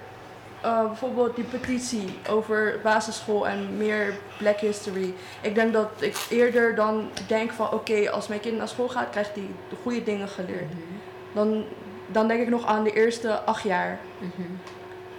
eh, 0.62 0.86
bijvoorbeeld 0.86 1.36
die 1.36 1.44
petitie 1.46 2.06
over 2.30 2.80
basisschool 2.84 3.48
en 3.48 3.78
meer 3.78 4.14
Black 4.38 4.60
History. 4.60 5.14
Ik 5.42 5.56
denk 5.56 5.74
dat 5.74 5.90
ik 6.00 6.26
eerder 6.30 6.76
dan 6.76 7.10
denk 7.28 7.52
van 7.52 7.72
oké, 7.72 8.10
als 8.12 8.28
mijn 8.28 8.40
kind 8.40 8.58
naar 8.58 8.68
school 8.68 8.88
gaat, 8.90 9.10
krijgt 9.10 9.36
hij 9.36 9.48
de 9.70 9.76
goede 9.84 10.04
dingen 10.04 10.28
geleerd. 10.28 10.70
Mhm. 10.70 10.80
Dan, 11.34 11.64
dan 12.08 12.28
denk 12.28 12.42
ik 12.42 12.50
nog 12.50 12.66
aan 12.66 12.84
de 12.84 12.94
eerste 12.94 13.40
acht 13.40 13.64
jaar. 13.64 14.00
Mhm. 14.18 14.48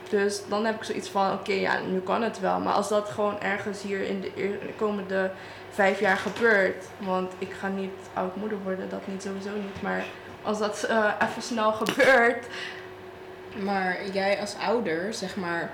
Dus 0.08 0.42
dan 0.48 0.64
heb 0.64 0.76
ik 0.76 0.84
zoiets 0.84 1.08
van, 1.08 1.32
oké, 1.32 1.52
ja, 1.52 1.80
nu 1.90 2.00
kan 2.00 2.22
het 2.22 2.40
wel. 2.40 2.58
Maar 2.60 2.72
als 2.72 2.88
dat 2.88 3.08
gewoon 3.08 3.40
ergens 3.40 3.82
hier 3.82 4.02
in 4.02 4.20
de, 4.20 4.58
komende 4.76 5.30
vijf 5.70 6.00
jaar 6.00 6.16
gebeurt... 6.16 6.84
Want 6.98 7.32
ik 7.38 7.52
ga 7.58 7.68
niet 7.68 7.90
oud-moeder 8.14 8.58
worden, 8.64 8.88
dat 8.88 9.00
niet 9.06 9.22
sowieso 9.22 9.50
niet. 9.54 9.82
Maar 9.82 10.04
als 10.42 10.58
dat 10.58 10.82
eh, 10.82 11.12
even 11.28 11.42
snel 11.42 11.72
gebeurt... 11.72 12.46
Maar 13.62 13.96
jij 14.12 14.40
als 14.40 14.54
ouder, 14.66 15.14
zeg 15.14 15.36
maar, 15.36 15.70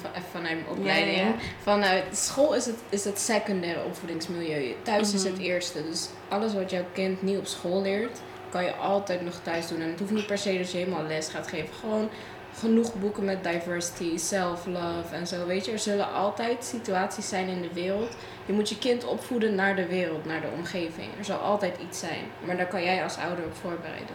van, 0.00 0.10
even 0.10 0.28
vanuit 0.32 0.54
mijn 0.54 0.78
opleiding, 0.78 1.16
Ja, 1.16 1.24
ja. 1.24 1.32
vanuit 1.62 2.04
school 2.16 2.54
is 2.54 2.66
het, 2.66 2.78
is 2.88 3.04
het 3.04 3.18
secundaire 3.18 3.84
opvoedingsmilieu. 3.84 4.74
Thuis 4.82 5.14
is 5.14 5.22
Mhm. 5.24 5.32
het 5.32 5.40
eerste. 5.42 5.82
Dus 5.88 6.08
alles 6.28 6.54
wat 6.54 6.70
jouw 6.70 6.84
kind 6.92 7.22
niet 7.22 7.38
op 7.38 7.46
school 7.46 7.82
leert, 7.82 8.18
kan 8.50 8.64
je 8.64 8.74
altijd 8.74 9.22
nog 9.22 9.40
thuis 9.42 9.68
doen. 9.68 9.80
En 9.80 9.90
het 9.90 9.98
hoeft 9.98 10.12
niet 10.12 10.26
per 10.26 10.38
se 10.38 10.58
dat 10.58 10.70
je 10.70 10.78
helemaal 10.78 11.06
les 11.06 11.28
gaat 11.28 11.48
geven. 11.48 11.74
Gewoon 11.74 12.08
genoeg 12.54 12.94
boeken 12.94 13.24
met 13.24 13.44
diversity, 13.44 14.16
self-love 14.16 15.14
en 15.14 15.26
zo. 15.26 15.46
Weet 15.46 15.64
je, 15.64 15.72
er 15.72 15.78
zullen 15.78 16.12
altijd 16.12 16.64
situaties 16.64 17.28
zijn 17.28 17.48
in 17.48 17.62
de 17.62 17.72
wereld. 17.72 18.16
Je 18.46 18.52
moet 18.52 18.68
je 18.68 18.78
kind 18.78 19.04
opvoeden 19.04 19.54
naar 19.54 19.76
de 19.76 19.86
wereld, 19.86 20.24
naar 20.24 20.40
de 20.40 20.50
omgeving. 20.56 21.08
Er 21.18 21.24
zal 21.24 21.38
altijd 21.38 21.78
iets 21.88 21.98
zijn. 21.98 22.24
Maar 22.46 22.56
daar 22.56 22.66
kan 22.68 22.82
jij 22.82 23.02
als 23.02 23.16
ouder 23.16 23.44
op 23.44 23.54
voorbereiden. 23.54 24.14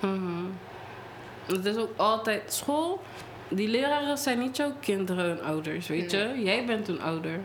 Mhm. 0.00 0.44
Het 1.46 1.64
is 1.64 1.76
ook 1.76 1.96
altijd 1.96 2.52
school. 2.52 3.00
Die 3.48 3.68
leraren 3.68 4.18
zijn 4.18 4.38
niet 4.38 4.56
jouw 4.56 4.72
kinderen 4.80 5.38
en 5.38 5.44
ouders, 5.44 5.86
weet 5.86 6.10
je? 6.10 6.32
Jij 6.44 6.64
bent 6.64 6.88
een 6.88 7.00
ouder. 7.00 7.40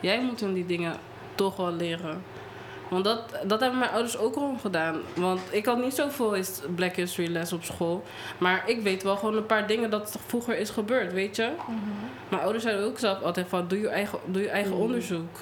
Jij 0.00 0.22
moet 0.22 0.40
hun 0.40 0.52
die 0.52 0.66
dingen 0.66 0.96
toch 1.34 1.56
wel 1.56 1.72
leren. 1.72 2.22
Want 2.92 3.04
dat, 3.04 3.22
dat 3.46 3.60
hebben 3.60 3.78
mijn 3.78 3.90
ouders 3.90 4.18
ook 4.18 4.34
al 4.34 4.56
gedaan. 4.60 5.00
Want 5.14 5.40
ik 5.50 5.66
had 5.66 5.78
niet 5.82 5.94
zoveel 5.94 6.36
Black 6.74 6.96
History 6.96 7.28
les 7.32 7.52
op 7.52 7.64
school. 7.64 8.02
Maar 8.38 8.62
ik 8.66 8.82
weet 8.82 9.02
wel 9.02 9.16
gewoon 9.16 9.36
een 9.36 9.46
paar 9.46 9.66
dingen 9.66 9.90
dat 9.90 10.18
vroeger 10.26 10.58
is 10.58 10.70
gebeurd, 10.70 11.12
weet 11.12 11.36
je? 11.36 11.50
Mijn 12.28 12.42
ouders 12.42 12.64
zeiden 12.64 12.86
ook 12.86 12.98
zelf 12.98 13.22
altijd 13.22 13.48
van, 13.48 13.68
doe 13.68 13.80
je 13.80 13.88
eigen, 13.88 14.18
doe 14.24 14.42
je 14.42 14.48
eigen 14.48 14.72
Mhm. 14.72 14.80
onderzoek. 14.80 15.36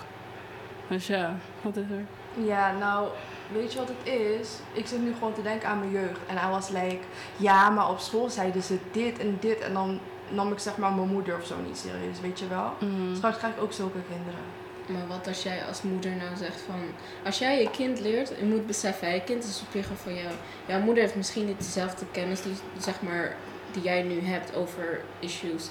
Dus 0.88 1.06
ja, 1.06 1.36
wat 1.62 1.76
is 1.76 1.82
er? 1.90 2.04
Ja, 2.44 2.72
nou, 2.78 3.08
weet 3.52 3.72
je 3.72 3.78
wat 3.78 3.88
het 4.02 4.12
is? 4.14 4.48
Ik 4.72 4.86
zit 4.86 5.02
nu 5.02 5.12
gewoon 5.12 5.32
te 5.34 5.42
denken 5.42 5.68
aan 5.68 5.78
mijn 5.78 5.90
jeugd. 5.90 6.18
En 6.26 6.36
hij 6.36 6.50
was 6.50 6.68
like, 6.68 6.98
ja, 7.36 7.70
maar 7.70 7.90
op 7.90 7.98
school 7.98 8.28
zeiden 8.30 8.62
ze 8.62 8.78
dit 8.92 9.18
en 9.18 9.36
dit. 9.40 9.58
En 9.60 9.72
dan 9.72 9.98
nam 10.28 10.52
ik 10.52 10.58
zeg 10.58 10.76
maar 10.76 10.92
mijn 10.92 11.08
moeder 11.08 11.36
of 11.36 11.46
zo 11.46 11.54
niet 11.66 11.78
serieus, 11.78 12.20
weet 12.20 12.38
je 12.38 12.48
wel? 12.48 12.72
Mhm. 12.78 13.14
Straks 13.16 13.38
krijg 13.38 13.54
ik 13.54 13.62
ook 13.62 13.72
zulke 13.72 13.98
kinderen. 14.08 14.44
Maar 14.92 15.06
wat 15.08 15.26
als 15.26 15.42
jij 15.42 15.64
als 15.64 15.82
moeder 15.82 16.10
nou 16.10 16.36
zegt 16.36 16.60
van... 16.60 16.80
Als 17.24 17.38
jij 17.38 17.62
je 17.62 17.70
kind 17.70 18.00
leert, 18.00 18.32
je 18.38 18.44
moet 18.44 18.66
beseffen, 18.66 19.14
je 19.14 19.24
kind 19.24 19.42
is 19.44 19.48
een 19.48 19.66
spiegel 19.66 19.96
van 19.96 20.14
jou. 20.14 20.34
Jouw 20.66 20.80
moeder 20.80 21.02
heeft 21.02 21.16
misschien 21.16 21.46
niet 21.46 21.58
dezelfde 21.58 22.06
kennis 22.10 22.42
die, 22.42 22.52
zeg 22.78 23.02
maar, 23.02 23.36
die 23.72 23.82
jij 23.82 24.02
nu 24.02 24.20
hebt 24.20 24.54
over 24.54 25.00
issues 25.18 25.68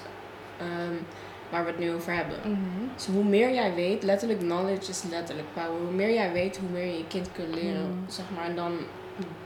ehm, 0.57 0.95
waar 1.49 1.65
we 1.65 1.71
het 1.71 1.79
nu 1.79 1.93
over 1.93 2.13
hebben. 2.13 2.37
Dus 2.95 3.05
hoe 3.05 3.23
meer 3.23 3.53
jij 3.53 3.73
weet, 3.73 4.03
letterlijk 4.03 4.39
knowledge 4.39 4.89
is 4.89 5.03
letterlijk 5.09 5.47
power. 5.53 5.81
Hoe 5.81 5.91
meer 5.91 6.13
jij 6.13 6.31
weet, 6.31 6.57
hoe 6.57 6.69
meer 6.69 6.85
je 6.85 6.97
je 6.97 7.07
kind 7.07 7.31
kunt 7.31 7.55
leren. 7.55 7.87
Mm. 7.87 8.03
Zeg 8.07 8.25
maar, 8.35 8.45
en 8.45 8.55
dan 8.55 8.77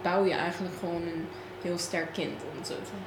bouw 0.02 0.26
je 0.26 0.34
eigenlijk 0.34 0.76
gewoon 0.80 1.02
een 1.02 1.28
heel 1.62 1.78
sterk 1.78 2.14
kind, 2.14 2.42
om 2.52 2.58
het 2.58 2.68
zo 2.68 2.74
te 2.74 2.80
zeggen. 2.86 3.04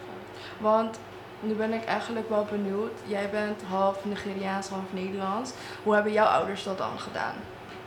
Want 0.59 0.99
nu 1.41 1.55
ben 1.55 1.73
ik 1.73 1.85
eigenlijk 1.85 2.29
wel 2.29 2.47
benieuwd. 2.51 2.93
Jij 3.07 3.31
bent 3.31 3.63
half 3.63 4.05
Nigeriaans, 4.05 4.69
half 4.69 4.93
Nederlands. 4.93 5.53
Hoe 5.83 5.95
hebben 5.95 6.13
jouw 6.13 6.27
ouders 6.27 6.63
dat 6.63 6.79
dan 6.79 6.99
gedaan? 6.99 7.35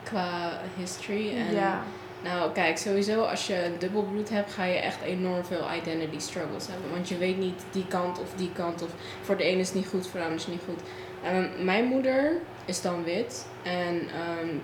Qua 0.04 0.60
history 0.78 1.38
en... 1.38 1.54
ja. 1.54 1.82
Nou, 2.24 2.52
kijk, 2.52 2.78
sowieso 2.78 3.22
als 3.22 3.48
je 3.48 3.72
dubbelbloed 3.80 4.30
hebt, 4.30 4.54
ga 4.54 4.64
je 4.64 4.78
echt 4.78 5.02
enorm 5.02 5.46
veel 5.46 5.66
identity 5.78 6.20
struggles 6.20 6.68
hebben. 6.68 6.92
Want 6.92 7.10
je 7.10 7.18
weet 7.18 7.38
niet 7.38 7.64
die 7.72 7.88
kant 7.88 8.20
of 8.20 8.34
die 8.36 8.52
kant. 8.52 8.82
Of 8.82 8.90
voor 9.22 9.38
de 9.38 9.44
ene 9.44 9.60
is 9.60 9.68
het 9.68 9.76
niet 9.76 9.88
goed, 9.88 10.08
voor 10.08 10.20
de 10.20 10.26
ander 10.26 10.40
is 10.40 10.46
het 10.46 10.54
niet 10.54 10.64
goed. 10.66 10.80
Ehm, 11.24 11.66
mijn 11.66 11.86
moeder 11.86 12.34
is 12.66 12.82
dan 12.82 13.04
wit. 13.04 13.48
En 13.64 13.96
um, 13.96 14.62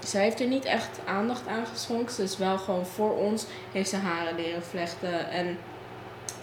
zij 0.00 0.22
heeft 0.22 0.40
er 0.40 0.46
niet 0.46 0.64
echt 0.64 1.00
aandacht 1.04 1.46
aan 1.46 1.66
geschonken. 1.66 2.14
Ze 2.14 2.22
is 2.22 2.38
wel 2.38 2.58
gewoon 2.58 2.86
voor 2.86 3.16
ons, 3.16 3.46
heeft 3.72 3.88
ze 3.90 3.96
haren 3.96 4.36
leren 4.36 4.62
vlechten. 4.62 5.30
En 5.30 5.58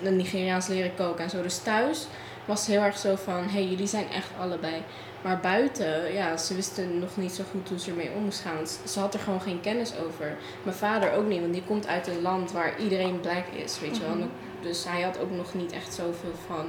de 0.02 0.10
Nigeriaans 0.10 0.68
leren 0.68 0.96
koken 0.96 1.24
en 1.24 1.30
zo. 1.30 1.42
Dus 1.42 1.58
thuis 1.58 2.08
was 2.46 2.60
het 2.60 2.70
heel 2.70 2.82
erg 2.82 2.98
zo 2.98 3.16
van, 3.16 3.44
hé, 3.44 3.50
hey, 3.50 3.68
jullie 3.68 3.88
zijn 3.88 4.10
echt 4.10 4.30
allebei. 4.40 4.84
Maar 5.22 5.40
buiten, 5.40 6.14
ja, 6.14 6.38
ze 6.38 6.56
wisten 6.56 7.00
nog 7.00 7.18
niet 7.18 7.32
zo 7.32 7.44
goed 7.52 7.70
hoe 7.70 7.80
ze 7.80 7.90
ermee 7.90 8.12
om 8.16 8.24
moest 8.24 8.42
gaan. 8.42 8.68
Ze 8.88 9.00
had 9.00 9.14
er 9.14 9.20
gewoon 9.20 9.42
geen 9.42 9.62
kennis 9.62 9.98
over. 9.98 10.38
Mijn 10.64 10.76
vader 10.76 11.12
ook 11.14 11.28
niet, 11.28 11.40
want 11.40 11.54
die 11.54 11.64
komt 11.64 11.88
uit 11.88 12.08
een 12.08 12.22
land 12.22 12.52
waar 12.52 12.80
iedereen 12.80 13.20
black 13.20 13.46
is, 13.64 13.80
weet 13.80 13.98
je 13.98 14.04
wel. 14.04 14.16
Mhm. 14.16 14.28
Dus 14.62 14.86
hij 14.88 15.02
had 15.02 15.20
ook 15.20 15.32
nog 15.32 15.54
niet 15.54 15.72
echt 15.72 15.94
zoveel 15.94 16.34
van, 16.48 16.68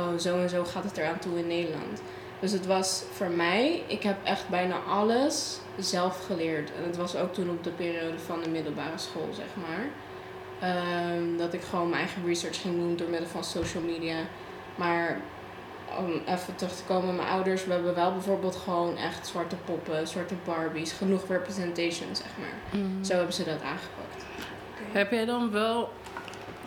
oh, 0.00 0.18
zo 0.18 0.38
en 0.38 0.48
zo 0.48 0.64
gaat 0.64 0.84
het 0.84 0.96
eraan 0.96 1.18
toe 1.18 1.38
in 1.38 1.46
Nederland. 1.46 2.02
Dus 2.40 2.52
het 2.52 2.66
was 2.66 3.02
voor 3.12 3.30
mij, 3.30 3.82
ik 3.86 4.02
heb 4.02 4.16
echt 4.24 4.48
bijna 4.48 4.76
alles 4.88 5.58
zelf 5.78 6.24
geleerd. 6.26 6.70
En 6.76 6.84
het 6.84 6.96
was 6.96 7.16
ook 7.16 7.34
toen 7.34 7.50
op 7.50 7.64
de 7.64 7.70
periode 7.70 8.18
van 8.18 8.42
de 8.42 8.48
middelbare 8.48 8.98
school, 8.98 9.28
zeg 9.32 9.46
maar. 9.54 9.86
Ehm, 10.62 11.36
dat 11.38 11.52
ik 11.52 11.62
gewoon 11.62 11.88
mijn 11.88 12.00
eigen 12.00 12.26
research 12.26 12.60
ging 12.60 12.74
doen 12.76 12.96
door 12.96 13.08
middel 13.08 13.28
van 13.28 13.44
social 13.44 13.82
media. 13.82 14.16
Maar 14.74 15.20
om 15.98 16.10
even 16.26 16.54
terug 16.54 16.72
te 16.72 16.82
komen, 16.86 17.16
mijn 17.16 17.28
ouders, 17.28 17.64
we 17.64 17.72
hebben 17.72 17.94
wel 17.94 18.12
bijvoorbeeld 18.12 18.56
gewoon 18.56 18.96
echt 18.96 19.26
zwarte 19.26 19.56
poppen, 19.64 20.08
zwarte 20.08 20.34
Barbies, 20.44 20.92
genoeg 20.92 21.28
representation, 21.28 22.16
zeg 22.16 22.26
maar. 22.38 22.80
Mhm. 22.80 23.04
Zo 23.04 23.14
hebben 23.14 23.32
ze 23.34 23.44
dat 23.44 23.62
aangepakt. 23.62 24.24
Heb 24.92 25.10
jij 25.10 25.24
dan 25.24 25.50
wel, 25.50 25.92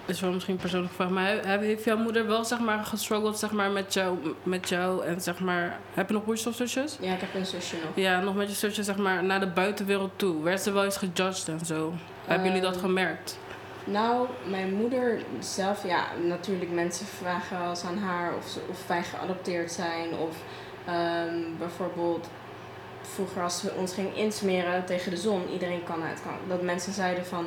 is 0.06 0.20
wel 0.20 0.32
misschien 0.32 0.54
een 0.54 0.60
persoonlijke 0.60 0.96
vraag, 0.96 1.10
maar 1.10 1.28
heb- 1.46 1.62
heeft 1.62 1.84
jouw 1.84 1.98
moeder 1.98 2.28
wel 2.28 2.46
zeg 2.46 2.60
maar 2.60 2.86
gestruggeld 2.86 3.38
zeg 3.40 3.52
maar, 3.52 3.72
met, 3.72 3.94
jou, 3.94 4.18
met 4.44 4.70
jou 4.70 5.06
en 5.06 5.22
zeg 5.22 5.40
maar, 5.40 5.80
heb 5.94 6.08
je 6.08 6.14
nog 6.14 6.24
broers 6.24 6.46
of 6.48 6.56
zusjes? 6.56 6.98
Ja, 7.00 7.14
ik 7.14 7.20
heb 7.22 7.34
een 7.36 7.46
zusje 7.46 7.76
nog. 7.76 7.92
Ja, 7.96 8.20
nog 8.20 8.36
met 8.36 8.50
je 8.50 8.56
zusje 8.56 8.84
zeg 8.84 8.98
maar 8.98 9.24
naar 9.24 9.40
de 9.40 9.48
buitenwereld 9.48 10.12
toe. 10.16 10.44
Werd 10.44 10.62
ze 10.62 10.72
wel 10.72 10.84
eens 10.84 10.98
gejudged 10.98 11.48
en 11.48 11.66
zo? 11.66 11.94
Hebben 12.26 12.48
jullie 12.48 12.62
dat 12.62 12.74
Ehm, 12.74 12.82
gemerkt? 12.84 13.38
Nou, 13.86 14.28
mijn 14.50 14.74
moeder 14.74 15.21
zelf, 15.39 15.88
ja, 15.88 16.04
natuurlijk 16.28 16.71
mensen 16.71 17.06
vragen 17.06 17.60
wel 17.60 17.69
eens 17.69 17.84
aan 17.84 17.98
haar 17.98 18.36
of, 18.38 18.48
ze, 18.48 18.60
of 18.69 18.88
wij 18.88 19.04
geadopteerd 19.04 19.71
zijn. 19.71 20.13
Of 20.13 20.36
ehm, 20.86 21.36
bijvoorbeeld 21.58 22.30
vroeger 23.02 23.41
als 23.43 23.62
we 23.62 23.71
ons 23.78 23.93
gingen 23.93 24.15
insmeren 24.15 24.86
tegen 24.86 25.12
de 25.12 25.17
zon, 25.17 25.50
iedereen 25.54 25.84
kan 25.84 26.04
uit 26.04 26.21
kan. 26.24 26.34
Dat 26.48 26.62
mensen 26.62 26.93
zeiden 26.93 27.26
van, 27.26 27.45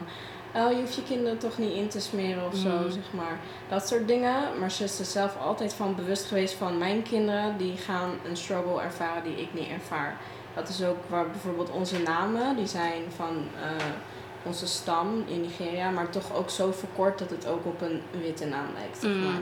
oh 0.55 0.71
je 0.73 0.77
hoeft 0.79 0.95
je 0.95 1.03
kinderen 1.03 1.39
toch 1.39 1.59
niet 1.59 1.73
in 1.73 1.89
te 1.89 2.01
smeren 2.01 2.47
of 2.47 2.55
zo, 2.57 2.69
Mhm. 2.69 2.91
zeg 2.91 3.13
maar. 3.13 3.39
Dat 3.69 3.89
soort 3.89 4.09
dingen. 4.09 4.35
Maar 4.59 4.71
ze 4.71 4.85
is 4.85 4.99
er 4.99 5.05
zelf 5.05 5.37
altijd 5.41 5.73
van 5.75 5.95
bewust 5.95 6.25
geweest 6.27 6.55
van 6.55 6.79
mijn 6.79 7.03
kinderen, 7.03 7.57
die 7.57 7.77
gaan 7.77 8.11
een 8.29 8.37
struggle 8.37 8.81
ervaren 8.83 9.23
die 9.23 9.37
ik 9.41 9.55
niet 9.55 9.69
ervaar. 9.71 10.17
Dat 10.55 10.69
is 10.69 10.83
ook 10.85 10.99
waar 11.09 11.27
bijvoorbeeld 11.31 11.71
onze 11.71 11.99
namen, 12.03 12.57
die 12.57 12.67
zijn 12.67 13.03
van... 13.17 13.37
eh, 13.63 13.85
onze 14.49 14.67
stam 14.67 15.25
in 15.27 15.41
Nigeria, 15.41 15.91
maar 15.91 16.11
toch 16.11 16.35
ook 16.35 16.51
zo 16.51 16.73
verkort 16.73 17.19
dat 17.19 17.31
het 17.31 17.47
ook 17.47 17.65
op 17.67 17.81
een 17.81 18.03
witte 18.23 18.47
naam 18.47 18.67
lijkt. 18.75 18.99
Zeg 19.01 19.11
Mm. 19.15 19.25
maar. 19.25 19.41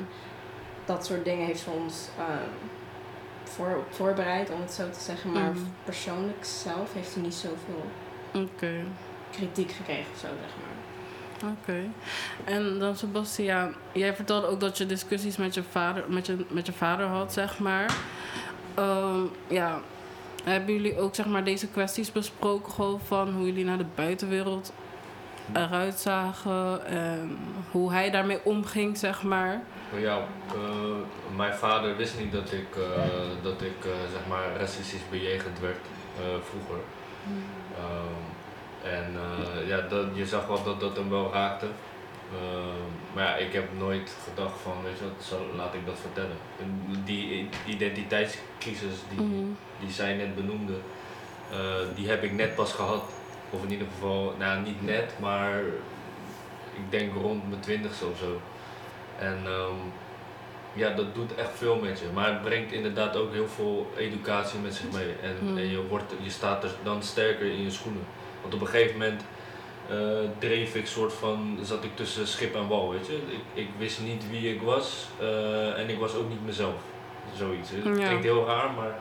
Dat 0.85 1.07
soort 1.07 1.25
dingen 1.25 1.47
heeft 1.47 1.61
ze 1.61 1.71
ons 1.71 2.09
eh, 2.19 2.25
voor, 3.45 3.85
voorbereid, 3.91 4.51
om 4.51 4.61
het 4.61 4.73
zo 4.73 4.91
te 4.91 5.01
zeggen. 5.01 5.33
Maar 5.33 5.51
Mhm. 5.51 5.59
persoonlijk 5.85 6.45
zelf 6.45 6.93
heeft 6.93 7.11
ze 7.11 7.19
niet 7.21 7.35
zoveel 7.35 7.85
Oké, 8.35 8.73
kritiek 9.31 9.71
gekregen 9.73 10.07
of 10.13 10.19
zo, 10.21 10.27
zeg 10.27 10.55
maar. 10.61 11.51
oké. 11.63 11.83
En 12.45 12.79
dan 12.79 12.97
Sebastiaan, 12.97 13.75
jij 13.93 14.15
vertelde 14.15 14.47
ook 14.47 14.61
dat 14.61 14.79
je 14.79 14.87
discussies 14.87 15.37
met 15.37 15.55
je 15.55 15.63
vader, 15.71 16.05
met 16.09 16.27
je, 16.27 16.45
met 16.49 16.67
je 16.67 16.73
vader 16.73 17.07
had, 17.07 17.33
zeg 17.33 17.59
maar. 17.59 17.95
Ehm, 18.75 19.21
ja, 19.47 19.81
hebben 20.45 20.75
jullie 20.75 20.99
ook 20.99 21.15
zeg 21.15 21.27
maar 21.27 21.45
deze 21.45 21.67
kwesties 21.69 22.13
besproken 22.13 22.73
gewoon 22.73 23.01
van 23.01 23.33
hoe 23.33 23.47
jullie 23.47 23.65
naar 23.65 23.79
de 23.79 23.87
buitenwereld 23.95 24.73
eruit 25.53 25.95
zagen 25.99 26.87
en 26.87 27.39
hoe 27.71 27.93
hij 27.93 28.11
daarmee 28.11 28.41
omging, 28.45 28.99
zeg 28.99 29.23
maar? 29.23 29.63
Ja, 29.97 30.17
eh, 30.55 31.37
mijn 31.37 31.55
vader 31.55 31.97
wist 31.97 32.19
niet 32.19 32.33
dat 32.33 32.53
ik, 32.53 32.77
eh, 32.77 33.03
dat 33.43 33.63
ik 33.63 33.85
eh, 33.85 33.91
zeg 34.13 34.21
maar 34.29 34.57
racistisch 34.59 35.09
bejegend 35.11 35.61
werd 35.61 35.79
vroeger. 36.51 36.83
Ehm, 37.77 38.95
en 38.95 39.13
ja, 39.67 39.81
dat, 39.81 40.07
je 40.13 40.27
zag 40.27 40.47
wel 40.47 40.65
dat 40.65 40.81
dat 40.81 40.97
hem 40.97 41.11
wel 41.11 41.33
raakte. 41.33 41.67
Ehm, 42.33 43.15
maar 43.15 43.25
ja, 43.25 43.35
ik 43.37 43.53
heb 43.53 43.65
nooit 43.79 44.17
gedacht 44.29 44.61
van, 44.63 44.73
weet 44.85 44.99
je 44.99 45.05
wat, 45.05 45.41
laat 45.57 45.75
ik 45.75 45.87
dat 45.87 45.99
vertellen. 46.01 46.37
En 46.61 46.81
die 47.05 47.49
identiteitscrisis 47.67 48.95
die, 49.11 49.21
Mhm. 49.21 49.45
die 49.81 49.91
zij 49.91 50.15
net 50.15 50.35
benoemde, 50.35 50.75
die 51.95 52.09
heb 52.09 52.23
ik 52.23 52.33
net 52.33 52.55
pas 52.55 52.73
gehad. 52.73 53.03
Of 53.57 53.63
in 53.65 53.71
ieder 53.73 53.87
geval, 53.95 54.35
nou 54.39 54.61
niet 54.63 54.83
net, 54.85 55.13
maar 55.21 55.59
ik 56.75 56.91
denk 56.91 57.13
rond 57.15 57.49
mijn 57.49 57.61
twintigste 57.61 58.05
of 58.07 58.19
zo. 58.19 58.41
En 59.19 59.39
ehm, 59.45 59.75
ja, 60.73 60.91
dat 60.91 61.15
doet 61.15 61.35
echt 61.35 61.51
veel 61.55 61.77
met 61.77 61.99
je. 61.99 62.07
Maar 62.15 62.29
het 62.33 62.43
brengt 62.43 62.73
inderdaad 62.73 63.17
ook 63.17 63.33
heel 63.33 63.49
veel 63.49 63.91
educatie 63.97 64.59
met 64.59 64.75
zich 64.75 64.91
mee. 64.93 65.09
En, 65.23 65.37
Hmm. 65.41 65.57
en 65.57 65.71
je, 65.71 65.87
wordt, 65.89 66.13
je 66.23 66.31
staat 66.31 66.65
er 66.65 66.71
dan 66.83 67.03
sterker 67.03 67.47
in 67.47 67.63
je 67.63 67.71
schoenen. 67.71 68.03
Want 68.43 68.55
op 68.55 68.61
een 68.61 68.67
gegeven 68.67 68.93
moment 68.99 69.23
eh, 69.91 69.97
dreef 70.39 70.75
ik 70.75 70.87
soort 70.87 71.13
van, 71.13 71.59
zat 71.63 71.85
ik 71.85 71.97
tussen 71.97 72.27
schip 72.27 72.55
en 72.55 72.69
wal, 72.69 72.91
weet 72.91 73.07
je. 73.07 73.13
Ik, 73.15 73.41
ik 73.65 73.69
wist 73.79 74.01
niet 74.01 74.31
wie 74.31 74.55
ik 74.55 74.63
was 74.63 75.07
eh, 75.21 75.79
en 75.79 75.89
ik 75.89 75.99
was 75.99 76.15
ook 76.15 76.29
niet 76.29 76.45
mezelf. 76.47 76.75
Zoiets. 77.37 77.71
Het 77.71 77.85
Ja. 77.85 78.07
klinkt 78.07 78.25
heel 78.25 78.47
raar, 78.47 78.71
maar 78.73 78.99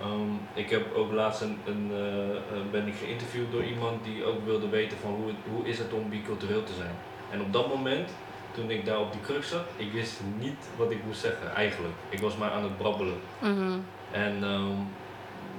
ehm, 0.00 0.32
ik 0.54 0.70
heb 0.70 0.94
ook 0.94 1.12
laatst 1.12 1.40
een, 1.40 1.58
een, 1.66 1.90
eh, 1.92 2.30
eh, 2.30 2.36
ben 2.70 2.86
ik 2.86 2.94
geïnterviewd 2.94 3.52
door 3.52 3.64
iemand 3.64 4.04
die 4.04 4.24
ook 4.24 4.44
wilde 4.44 4.68
weten 4.68 4.98
van 4.98 5.10
hoe, 5.14 5.26
het, 5.26 5.36
hoe 5.54 5.66
is 5.68 5.78
het 5.78 5.92
om 5.92 6.08
bicultureel 6.08 6.64
te 6.64 6.72
zijn. 6.72 6.94
En 7.30 7.40
op 7.40 7.52
dat 7.52 7.68
moment, 7.68 8.10
toen 8.52 8.70
ik 8.70 8.84
daar 8.84 9.00
op 9.00 9.12
die 9.12 9.20
kruk 9.20 9.44
zat, 9.44 9.64
ik 9.76 9.92
wist 9.92 10.20
niet 10.38 10.68
wat 10.76 10.90
ik 10.90 11.04
moest 11.06 11.20
zeggen 11.20 11.54
eigenlijk. 11.54 11.94
Ik 12.08 12.18
was 12.20 12.36
maar 12.36 12.50
aan 12.50 12.62
het 12.62 12.76
brabbelen. 12.78 13.18
Mhm. 13.40 13.78
En 14.10 14.38
ehm, 14.42 14.76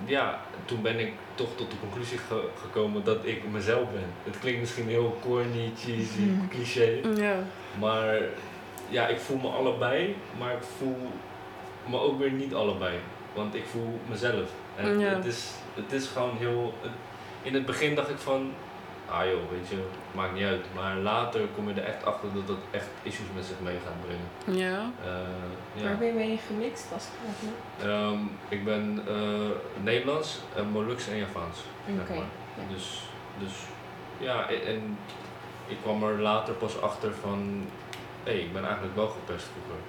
ja, 0.05 0.39
toen 0.65 0.81
ben 0.81 0.99
ik 0.99 1.13
toch 1.35 1.49
tot 1.55 1.71
de 1.71 1.77
conclusie 1.79 2.17
ge- 2.17 2.49
gekomen 2.61 3.03
dat 3.03 3.17
ik 3.25 3.41
mezelf 3.51 3.91
ben. 3.91 4.05
Het 4.23 4.39
klinkt 4.39 4.59
misschien 4.59 4.87
heel 4.87 5.17
corny, 5.25 5.71
cheesy, 5.77 6.21
Mhm. 6.21 6.47
cliché. 6.47 6.99
Maar 7.79 8.19
ja, 8.89 9.07
ik 9.07 9.19
voel 9.19 9.37
me 9.37 9.47
allebei, 9.47 10.15
maar 10.39 10.53
ik 10.53 10.63
voel 10.77 10.97
me 11.89 11.99
ook 11.99 12.19
weer 12.19 12.31
niet 12.31 12.53
allebei. 12.53 12.93
Want 13.39 13.55
ik 13.55 13.65
voel 13.65 13.99
mezelf. 14.09 14.49
En 14.75 14.99
Ja. 14.99 15.07
het, 15.15 15.25
is, 15.25 15.51
het 15.75 15.91
is 15.91 16.07
gewoon 16.07 16.37
heel. 16.37 16.73
het- 16.81 16.91
in 17.41 17.53
het 17.53 17.65
begin 17.65 17.95
dacht 17.95 18.09
ik 18.09 18.17
van, 18.17 18.51
ah 19.09 19.25
joh, 19.25 19.49
weet 19.51 19.67
je, 19.69 19.83
maakt 20.11 20.33
niet 20.33 20.43
uit. 20.43 20.65
Maar 20.75 20.95
later 20.97 21.41
kom 21.55 21.67
je 21.69 21.73
er 21.81 21.87
echt 21.87 22.05
achter 22.05 22.33
dat 22.33 22.47
dat 22.47 22.57
echt 22.71 22.87
issues 23.03 23.27
met 23.35 23.45
zich 23.45 23.59
mee 23.63 23.77
gaat 23.85 24.01
brengen. 24.05 24.59
Ja. 24.61 24.91
Eh, 25.03 25.81
ja. 25.81 25.83
Waar 25.83 25.97
ben 25.97 26.07
je 26.07 26.13
mee 26.13 26.39
gemixt 26.47 26.87
als 26.93 27.05
eigenlijk? 27.25 27.57
Ehm, 27.81 28.19
ik 28.49 28.63
ben 28.65 29.03
eh, 29.07 29.83
Nederlands, 29.83 30.39
en 30.55 30.67
Moluks 30.67 31.07
en 31.07 31.17
Javaans. 31.17 31.57
zeg 31.85 31.95
Oké, 32.01 32.13
maar. 32.13 32.27
ja. 32.57 32.73
Dus, 32.73 33.01
dus 33.39 33.53
ja, 34.17 34.49
en, 34.49 34.65
en 34.65 34.97
ik 35.67 35.77
kwam 35.81 36.03
er 36.03 36.19
later 36.21 36.53
pas 36.53 36.81
achter 36.81 37.11
van, 37.21 37.65
hé, 38.23 38.31
ik 38.31 38.53
ben 38.53 38.63
eigenlijk 38.65 38.95
wel 38.95 39.07
gepest 39.07 39.45
vroeger. 39.53 39.83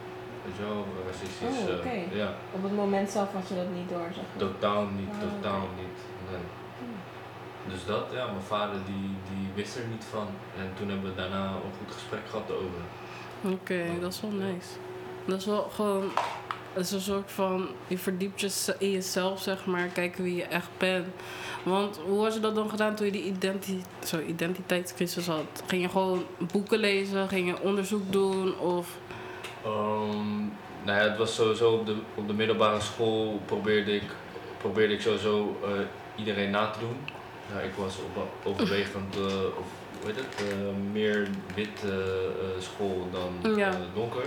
Wel, 0.60 0.86
racistisch. 1.06 1.68
Oh, 1.68 1.86
eh, 1.86 2.14
ja, 2.16 2.34
Op 2.52 2.62
het 2.62 2.74
moment 2.76 3.10
zelf 3.10 3.32
had 3.32 3.48
je 3.48 3.54
dat 3.54 3.70
niet 3.74 3.88
door, 3.88 4.06
zeg 4.14 4.24
maar. 4.28 4.48
totaal 4.48 4.86
niet, 4.86 5.08
Oh, 5.08 5.20
totaal 5.20 5.66
niet. 5.76 5.98
Nee. 6.30 6.40
Hmm. 6.78 7.72
Dus 7.72 7.84
dat, 7.84 8.04
ja, 8.12 8.24
mijn 8.26 8.42
vader 8.46 8.76
die, 8.86 9.10
die 9.30 9.48
wist 9.54 9.76
er 9.76 9.86
niet 9.90 10.04
van. 10.10 10.26
En 10.58 10.70
toen 10.78 10.88
hebben 10.88 11.10
we 11.10 11.16
daarna 11.16 11.46
een 11.46 11.74
goed 11.78 11.94
gesprek 11.94 12.20
gehad 12.30 12.50
over. 12.52 12.82
Oké, 13.54 14.00
dat 14.00 14.12
is 14.12 14.20
wel 14.20 14.30
nice. 14.30 14.68
Dat 15.24 15.38
is 15.38 15.46
wel 15.46 15.70
gewoon. 15.74 16.04
Het 16.72 16.84
is 16.84 16.90
een 16.92 17.00
soort 17.00 17.32
van. 17.32 17.68
Je 17.86 17.98
verdiept 17.98 18.40
je 18.40 18.74
in 18.78 18.90
jezelf, 18.90 19.40
zeg 19.42 19.66
maar. 19.66 19.86
Kijken 19.86 20.24
wie 20.24 20.36
je 20.36 20.44
echt 20.44 20.68
bent. 20.78 21.06
Want 21.62 22.00
hoe 22.06 22.22
had 22.22 22.34
je 22.34 22.40
dat 22.40 22.54
dan 22.54 22.70
gedaan 22.70 22.94
toen 22.94 23.06
je 23.06 23.12
die 23.12 23.24
identi 23.24 23.82
zo, 24.04 24.20
identiteitscrisis 24.20 25.26
had? 25.26 25.62
Ging 25.66 25.82
je 25.82 25.88
gewoon 25.88 26.24
boeken 26.52 26.78
lezen? 26.78 27.28
Ging 27.28 27.46
je 27.48 27.60
onderzoek 27.60 28.12
doen? 28.12 28.58
Of. 28.58 28.96
Ehm, 29.64 30.38
nou 30.82 30.98
ja, 30.98 31.08
het 31.08 31.16
was 31.18 31.34
sowieso 31.34 31.70
op 31.72 31.86
de, 31.86 31.94
op 32.14 32.26
de 32.26 32.32
middelbare 32.32 32.80
school 32.80 33.40
probeerde 33.44 33.94
ik, 33.94 34.02
probeerde 34.58 34.94
ik 34.94 35.00
sowieso 35.00 35.56
eh, 35.64 35.70
iedereen 36.14 36.50
na 36.50 36.70
te 36.70 36.78
doen. 36.78 36.96
Ja, 37.54 37.60
ik 37.60 37.72
was 37.74 37.96
op, 38.14 38.26
overwegend, 38.44 39.14
eh, 39.16 39.22
of 39.58 39.66
hoe 40.00 40.06
heet 40.10 40.16
het, 40.16 40.48
eh, 40.48 40.56
meer 40.92 41.28
wit 41.54 41.82
school 42.58 43.08
dan 43.12 43.56
Ja. 43.56 43.76
donker. 43.94 44.22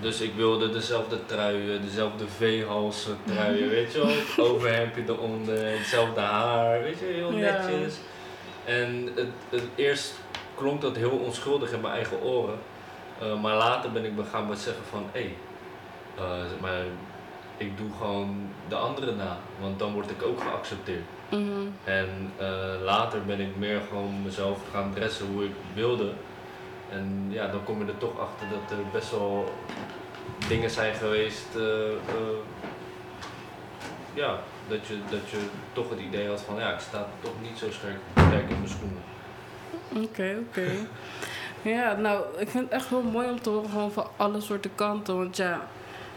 Dus 0.00 0.20
ik 0.20 0.34
wilde 0.34 0.70
dezelfde 0.70 1.26
truien, 1.26 1.82
dezelfde 1.84 2.24
V-halsen 2.36 3.16
truien, 3.24 3.68
weet 3.68 3.92
je 3.92 3.98
wel. 3.98 4.46
Overhemdje 4.50 5.02
eronder, 5.08 5.78
hetzelfde 5.78 6.20
haar, 6.20 6.82
weet 6.82 6.98
je, 6.98 7.04
heel 7.04 7.32
Ja. 7.32 7.66
netjes. 7.66 7.94
En 8.64 9.08
het, 9.14 9.26
het, 9.50 9.62
eerst 9.74 10.14
klonk 10.54 10.80
dat 10.80 10.96
heel 10.96 11.10
onschuldig 11.24 11.72
in 11.72 11.80
mijn 11.80 11.94
eigen 11.94 12.22
oren. 12.22 12.58
Eh, 13.24 13.40
maar 13.40 13.54
later 13.54 13.92
ben 13.92 14.04
ik 14.04 14.12
me 14.12 14.24
gaan 14.24 14.46
beseffen 14.46 14.84
van, 14.90 15.06
hé, 15.12 15.20
hey, 15.20 16.46
zeg 16.48 16.60
maar 16.60 16.84
ik 17.56 17.76
doe 17.76 17.90
gewoon 17.98 18.48
de 18.68 18.74
andere 18.74 19.14
na, 19.14 19.36
want 19.60 19.78
dan 19.78 19.92
word 19.92 20.10
ik 20.10 20.22
ook 20.22 20.40
geaccepteerd. 20.40 21.04
Mhm. 21.30 21.66
En 21.84 22.32
eh, 22.36 22.82
later 22.82 23.24
ben 23.24 23.40
ik 23.40 23.56
meer 23.56 23.80
gewoon 23.88 24.22
mezelf 24.22 24.58
gaan 24.72 24.92
dressen 24.94 25.26
hoe 25.26 25.44
ik 25.44 25.54
wilde. 25.74 26.12
En 26.90 27.26
ja, 27.28 27.46
dan 27.46 27.64
kom 27.64 27.78
je 27.78 27.92
er 27.92 27.98
toch 27.98 28.20
achter 28.20 28.46
dat 28.48 28.78
er 28.78 28.84
best 28.92 29.10
wel 29.10 29.52
dingen 30.48 30.70
zijn 30.70 30.94
geweest. 30.94 31.46
eh, 31.56 31.92
eh, 31.92 32.38
ja, 34.14 34.38
dat 34.68 34.86
je, 34.86 34.98
dat 35.10 35.30
je 35.30 35.38
toch 35.72 35.90
het 35.90 36.00
idee 36.00 36.28
had 36.28 36.40
van 36.40 36.56
ja, 36.58 36.72
ik 36.72 36.80
sta 36.80 37.06
toch 37.20 37.32
niet 37.42 37.58
zo 37.58 37.70
sterk, 37.70 37.98
sterk 38.12 38.50
in 38.50 38.56
mijn 38.58 38.68
schoenen. 38.68 39.02
Oké, 40.08 40.36
oké. 40.48 40.70
Ja, 41.64 41.96
nou, 41.96 42.24
ik 42.38 42.48
vind 42.48 42.64
het 42.64 42.72
echt 42.72 42.90
wel 42.90 43.02
mooi 43.02 43.28
om 43.28 43.40
te 43.40 43.50
horen 43.50 43.70
gewoon 43.70 43.92
van 43.92 44.06
alle 44.16 44.40
soorten 44.40 44.70
kanten. 44.74 45.16
Want 45.16 45.36
ja, 45.36 45.66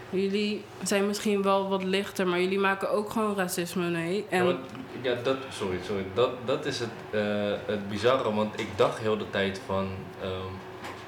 jullie 0.10 0.64
zijn 0.84 1.08
misschien 1.08 1.42
wel 1.42 1.70
wat 1.70 1.84
lichter, 1.84 2.28
maar 2.28 2.42
jullie 2.42 2.60
maken 2.60 2.90
ook 2.92 3.10
gewoon 3.10 3.36
racisme 3.36 3.90
mee. 3.90 4.26
En, 4.30 4.38
Ja, 4.38 4.44
want- 4.46 4.60
ja, 5.02 5.14
dat, 5.24 5.38
sorry, 5.50 5.78
sorry. 5.86 6.06
Dat, 6.14 6.30
dat 6.46 6.66
is 6.66 6.80
het, 6.80 6.90
eh, 7.10 7.22
het 7.66 7.90
bizarre, 7.90 8.34
want 8.34 8.60
ik 8.60 8.68
dacht 8.76 9.00
heel 9.00 9.18
de 9.18 9.30
tijd 9.30 9.62
van, 9.66 9.88
ehm, 10.22 10.32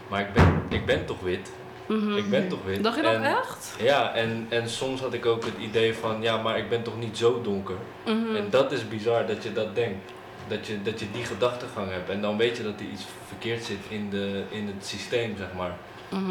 maar 0.08 0.20
ik 0.20 0.34
ben, 0.34 0.62
ik 0.70 0.86
ben 0.86 1.06
toch 1.06 1.20
wit? 1.20 1.52
Mhm. 1.86 2.16
Ik 2.18 2.30
ben 2.30 2.48
toch 2.48 2.64
wit? 2.66 2.84
Dacht 2.84 2.96
je 2.96 3.02
dat 3.02 3.14
En- 3.14 3.24
echt? 3.24 3.76
Ja, 3.80 4.14
en, 4.14 4.46
en 4.50 4.70
soms 4.70 5.02
had 5.02 5.14
ik 5.14 5.26
ook 5.26 5.44
het 5.46 5.58
idee 5.60 5.94
van, 5.96 6.22
ja, 6.22 6.38
maar 6.42 6.58
ik 6.58 6.70
ben 6.70 6.84
toch 6.84 7.00
niet 7.00 7.18
zo 7.18 7.42
donker. 7.42 7.76
Mhm. 8.06 8.36
En 8.36 8.48
dat 8.50 8.72
is 8.72 8.88
bizar 8.88 9.28
dat 9.28 9.44
je 9.44 9.54
dat 9.54 9.76
denkt. 9.76 10.12
Dat 10.50 10.68
je, 10.68 10.82
dat 10.82 11.00
je 11.00 11.12
die 11.12 11.26
gedachtegang 11.26 11.92
hebt. 11.92 12.10
En 12.10 12.22
dan 12.22 12.38
weet 12.38 12.58
je 12.58 12.64
dat 12.64 12.80
er 12.80 12.86
iets 12.86 13.06
verkeerd 13.28 13.64
zit 13.64 13.80
in, 13.88 14.10
de, 14.10 14.44
in 14.50 14.68
het 14.68 14.86
systeem, 14.86 15.38
zeg 15.38 15.48
maar. 15.58 15.78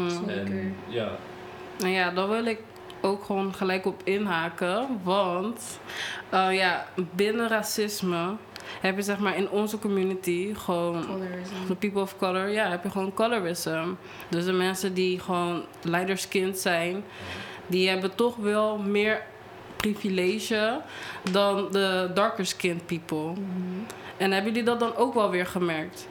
Zeker. 0.09 0.37
En 0.37 0.75
ja, 0.87 1.09
Nou 1.79 1.91
ja, 1.93 2.11
daar 2.11 2.29
wil 2.29 2.45
ik 2.45 2.59
ook 3.01 3.23
gewoon 3.23 3.53
gelijk 3.53 3.85
op 3.85 4.01
inhaken. 4.03 4.99
Want 5.03 5.79
eh, 6.29 6.55
ja, 6.55 6.85
binnen 7.11 7.47
racisme 7.47 8.35
heb 8.81 8.95
je 8.95 9.01
zeg 9.01 9.19
maar 9.19 9.37
in 9.37 9.49
onze 9.49 9.79
community 9.79 10.53
gewoon 10.55 11.05
Colorism. 11.05 11.67
de 11.67 11.75
people 11.75 12.01
of 12.01 12.17
color, 12.17 12.47
ja, 12.47 12.69
heb 12.69 12.83
je 12.83 12.89
gewoon 12.89 13.13
colorism. 13.13 13.87
Dus 14.29 14.45
de 14.45 14.51
mensen 14.51 14.93
die 14.93 15.19
gewoon 15.19 15.63
lighter 15.81 16.17
skinned 16.17 16.59
zijn, 16.59 17.03
die 17.67 17.89
hebben 17.89 18.15
toch 18.15 18.35
wel 18.35 18.77
meer 18.77 19.21
privilege 19.75 20.81
dan 21.31 21.67
de 21.71 22.11
darker 22.13 22.45
skinned 22.45 22.85
people. 22.85 23.31
Mhm. 23.31 23.39
En 24.19 24.31
hebben 24.31 24.51
jullie 24.51 24.67
dat 24.67 24.79
dan 24.79 24.95
ook 24.95 25.13
wel 25.13 25.29
weer 25.29 25.45
gemerkt? 25.45 26.07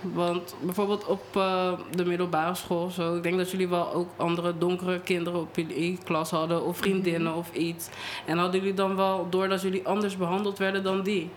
Want 0.00 0.54
bijvoorbeeld 0.60 1.06
op 1.06 1.36
eh, 1.36 1.72
de 1.90 2.04
middelbare 2.04 2.54
school, 2.54 2.90
zo, 2.90 3.16
ik 3.16 3.22
denk 3.22 3.36
dat 3.36 3.50
jullie 3.50 3.68
wel 3.68 3.92
ook 3.92 4.08
andere 4.16 4.58
donkere 4.58 5.00
kinderen 5.00 5.40
op 5.40 5.56
jullie 5.56 5.98
klas 6.04 6.30
hadden, 6.30 6.64
of 6.64 6.76
vriendinnen 6.76 7.34
of 7.34 7.52
iets. 7.52 7.88
En 8.24 8.38
hadden 8.38 8.60
jullie 8.60 8.74
dan 8.74 8.96
wel 8.96 9.26
door 9.30 9.48
dat 9.48 9.62
jullie 9.62 9.86
anders 9.86 10.16
behandeld 10.16 10.58
werden 10.58 10.82
dan 10.82 11.02
die? 11.02 11.30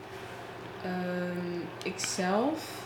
Ehm, 0.84 1.60
ik 1.84 2.00
zelf 2.00 2.82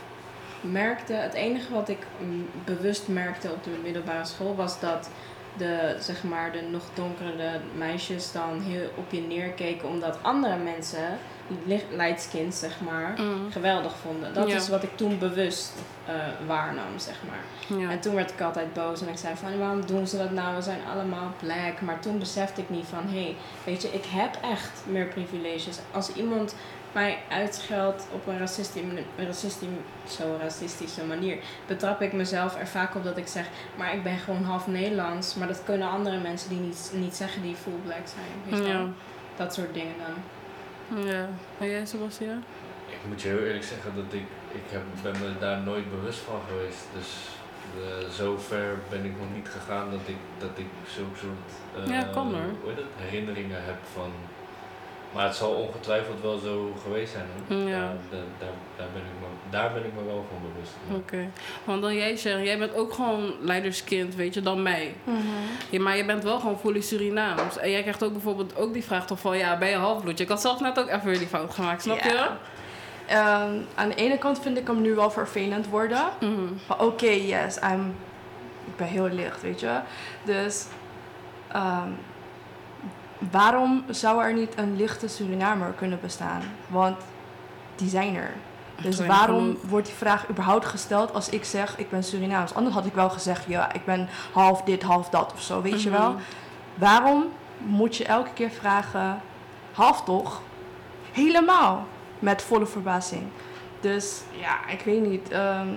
merkte, 0.62 1.14
het 1.14 1.34
enige 1.34 1.74
wat 1.74 1.90
ik 1.90 2.08
mm, 2.20 2.48
bewust 2.66 3.08
merkte 3.08 3.52
op 3.52 3.64
de 3.64 3.80
middelbare 3.84 4.26
school 4.26 4.56
was 4.56 4.80
dat 4.80 5.10
de, 5.58 5.96
zeg 6.00 6.24
maar, 6.24 6.52
de 6.52 6.62
nog 6.72 6.84
donkere 6.94 7.60
meisjes 7.78 8.32
dan 8.32 8.62
heel 8.62 8.90
op 8.96 9.12
je 9.12 9.22
neerkeken 9.22 9.88
omdat 9.88 10.18
andere 10.22 10.58
mensen, 10.58 11.18
licht- 11.66 11.92
light-skinned 11.92 12.56
zeg 12.56 12.80
maar, 12.82 13.14
Mm. 13.18 13.52
geweldig 13.52 13.96
vonden. 14.02 14.34
Dat 14.34 14.48
Ja. 14.50 14.56
is 14.56 14.70
wat 14.70 14.84
ik 14.84 14.98
toen 14.98 15.18
bewust 15.20 15.74
eh, 16.06 16.14
waarnam, 16.48 16.86
zeg 16.98 17.16
maar. 17.30 17.80
Ja. 17.80 17.90
En 17.90 18.00
toen 18.00 18.16
werd 18.16 18.32
ik 18.32 18.42
altijd 18.42 18.74
boos 18.74 19.02
en 19.02 19.08
ik 19.08 19.18
zei 19.18 19.36
van 19.36 19.60
waarom 19.60 19.86
doen 19.86 20.08
ze 20.08 20.18
dat 20.18 20.32
nou? 20.32 20.56
We 20.56 20.62
zijn 20.62 20.80
allemaal 20.94 21.32
black. 21.40 21.82
Maar 21.82 22.00
toen 22.00 22.20
besefte 22.20 22.62
ik 22.62 22.70
niet 22.70 22.86
van 22.88 23.04
hé, 23.08 23.22
hey, 23.24 23.36
weet 23.64 23.82
je, 23.82 23.88
ik 23.88 24.06
heb 24.06 24.38
echt 24.42 24.72
meer 24.86 25.06
privileges. 25.06 25.78
Als 25.92 26.14
iemand 26.14 26.56
mij 26.92 27.18
uitscheldt 27.30 28.08
op 28.12 28.28
een 28.28 28.38
racistische, 28.40 29.04
racistische, 29.18 29.66
zo 30.10 30.38
racistische 30.42 31.04
manier, 31.04 31.38
betrap 31.68 32.02
ik 32.02 32.14
mezelf 32.14 32.60
er 32.60 32.68
vaak 32.68 32.96
op 32.96 33.04
dat 33.04 33.18
ik 33.18 33.28
zeg, 33.28 33.46
maar 33.76 33.94
ik 33.94 34.04
ben 34.04 34.18
gewoon 34.18 34.44
half 34.44 34.68
Nederlands. 34.68 35.36
Maar 35.36 35.48
dat 35.48 35.62
kunnen 35.66 35.90
andere 35.90 36.18
mensen 36.20 36.50
die 36.50 36.60
niet, 36.60 36.92
niet 36.94 37.16
zeggen 37.16 37.42
die 37.42 37.56
full 37.56 37.80
black 37.86 38.04
zijn. 38.06 38.60
Weet 38.60 38.68
je 38.68 38.74
Ja. 38.74 38.86
Dat 39.36 39.54
soort 39.54 39.74
dingen 39.74 39.94
dan. 39.98 40.14
Ja. 41.06 41.28
En 41.60 41.70
jij, 41.70 41.86
Sebastian? 41.86 42.44
ik 42.88 42.98
moet 43.08 43.22
je 43.22 43.28
heel 43.28 43.40
eerlijk 43.40 43.64
zeggen 43.64 43.96
dat 43.96 44.14
ik, 44.14 44.26
ik 44.52 44.64
heb, 44.70 44.82
ben 45.04 45.12
me 45.22 45.40
daar 45.40 45.60
nooit 45.62 45.90
bewust 45.90 46.20
van 46.20 46.40
geweest. 46.48 46.86
Dus 46.98 47.10
eh, 47.84 48.10
zo 48.10 48.38
ver 48.38 48.78
ben 48.90 49.06
ik 49.06 49.18
nog 49.20 49.28
niet 49.36 49.48
gegaan 49.50 49.92
dat 49.92 50.00
ik, 50.06 50.16
dat 50.38 50.50
ik 50.56 50.66
zulke 50.88 51.18
soort 51.18 51.88
eh, 51.90 51.94
Ja, 51.96 52.04
kan 52.14 52.34
hoor. 52.34 52.76
herinneringen 52.96 53.64
heb 53.66 53.78
van... 53.94 54.12
Maar 55.16 55.26
het 55.26 55.36
zal 55.36 55.52
ongetwijfeld 55.52 56.22
wel 56.22 56.38
zo 56.38 56.74
geweest 56.84 57.12
zijn. 57.12 57.26
Hoor. 57.48 57.70
Ja. 57.70 57.80
Daar, 57.80 58.20
daar, 58.40 58.50
daar, 58.78 58.88
ben 58.94 59.02
ik 59.02 59.20
me, 59.20 59.28
daar 59.50 59.74
ben 59.74 59.86
ik 59.86 59.94
me 59.96 60.04
wel 60.06 60.26
van 60.30 60.52
bewust. 60.52 60.74
Oké. 60.92 61.30
Want 61.64 61.82
dan 61.82 61.96
jij 61.96 62.16
zegt, 62.16 62.44
jij 62.44 62.58
bent 62.58 62.76
ook 62.76 62.94
gewoon 62.94 63.34
leiderskind, 63.42 64.16
weet 64.16 64.34
je, 64.34 64.42
dan 64.42 64.62
mij. 64.62 64.96
Ja, 65.70 65.82
maar 65.82 65.98
je 65.98 66.06
bent 66.06 66.24
wel 66.24 66.40
gewoon 66.40 66.60
fully 66.60 66.82
Surinaams. 66.82 67.58
En 67.58 67.72
jij 67.72 67.82
krijgt 67.82 68.04
ook 68.04 68.12
bijvoorbeeld 68.12 68.56
ook 68.56 68.74
die 68.74 68.84
vraag 68.84 69.08
toch 69.08 69.20
van, 69.20 69.38
ja, 69.38 69.58
ben 69.58 69.70
je 69.70 69.76
halfbloed? 69.76 70.20
Ik 70.20 70.30
had 70.30 70.42
zelf 70.42 70.60
net 70.60 70.80
ook 70.80 70.88
even 70.88 71.06
weer 71.06 71.18
die 71.18 71.28
fout 71.28 71.54
gemaakt, 71.54 71.82
snap 71.82 72.00
je? 72.00 72.14
Ja. 72.14 72.38
Ehm, 73.06 73.62
aan 73.76 73.90
de 73.90 73.96
ene 73.96 74.18
kant 74.18 74.40
vind 74.42 74.58
ik 74.58 74.68
hem 74.68 74.82
nu 74.82 74.94
wel 74.94 75.12
vervelend 75.12 75.68
worden. 75.68 76.04
Mhm. 76.20 76.54
Maar 76.68 76.80
oké, 76.80 77.10
yes, 77.10 77.58
I'm, 77.58 77.96
ik 78.66 78.76
ben 78.76 78.88
heel 78.88 79.08
licht, 79.10 79.42
weet 79.42 79.60
je. 79.60 79.80
Dus 80.24 80.66
ehm, 81.52 81.90
waarom 83.32 83.84
zou 83.90 84.24
er 84.24 84.34
niet 84.34 84.58
een 84.58 84.76
lichte 84.76 85.08
Surinamer 85.08 85.72
kunnen 85.72 86.00
bestaan? 86.02 86.42
Want 86.68 86.98
die 87.76 87.90
zijn 87.90 88.16
er. 88.16 88.34
Dus 88.82 89.06
waarom 89.06 89.58
wordt 89.68 89.86
die 89.86 89.96
vraag 89.96 90.30
überhaupt 90.30 90.66
gesteld 90.66 91.14
als 91.14 91.30
ik 91.30 91.44
zeg 91.44 91.78
ik 91.78 91.90
ben 91.90 92.04
Surinaams? 92.04 92.54
Anders 92.54 92.76
had 92.76 92.86
ik 92.86 92.94
wel 92.94 93.10
gezegd, 93.10 93.46
ja, 93.48 93.74
ik 93.74 93.86
ben 93.86 94.08
half 94.34 94.62
dit, 94.62 94.84
half 94.84 95.10
dat 95.10 95.34
of 95.34 95.42
zo, 95.42 95.62
weet 95.62 95.82
je 95.82 95.90
wel. 95.90 96.12
Mhm. 96.12 96.22
Waarom 96.76 97.24
moet 97.58 97.96
je 97.96 98.06
elke 98.06 98.30
keer 98.34 98.50
vragen, 98.50 99.22
half 99.72 100.04
toch? 100.04 100.42
Helemaal. 101.12 101.86
Met 102.20 102.42
volle 102.42 102.66
verbazing. 102.66 103.24
Dus 103.80 104.22
ja, 104.32 104.68
ik 104.68 104.82
weet 104.82 105.02
niet. 105.02 105.30
ehm, 105.30 105.68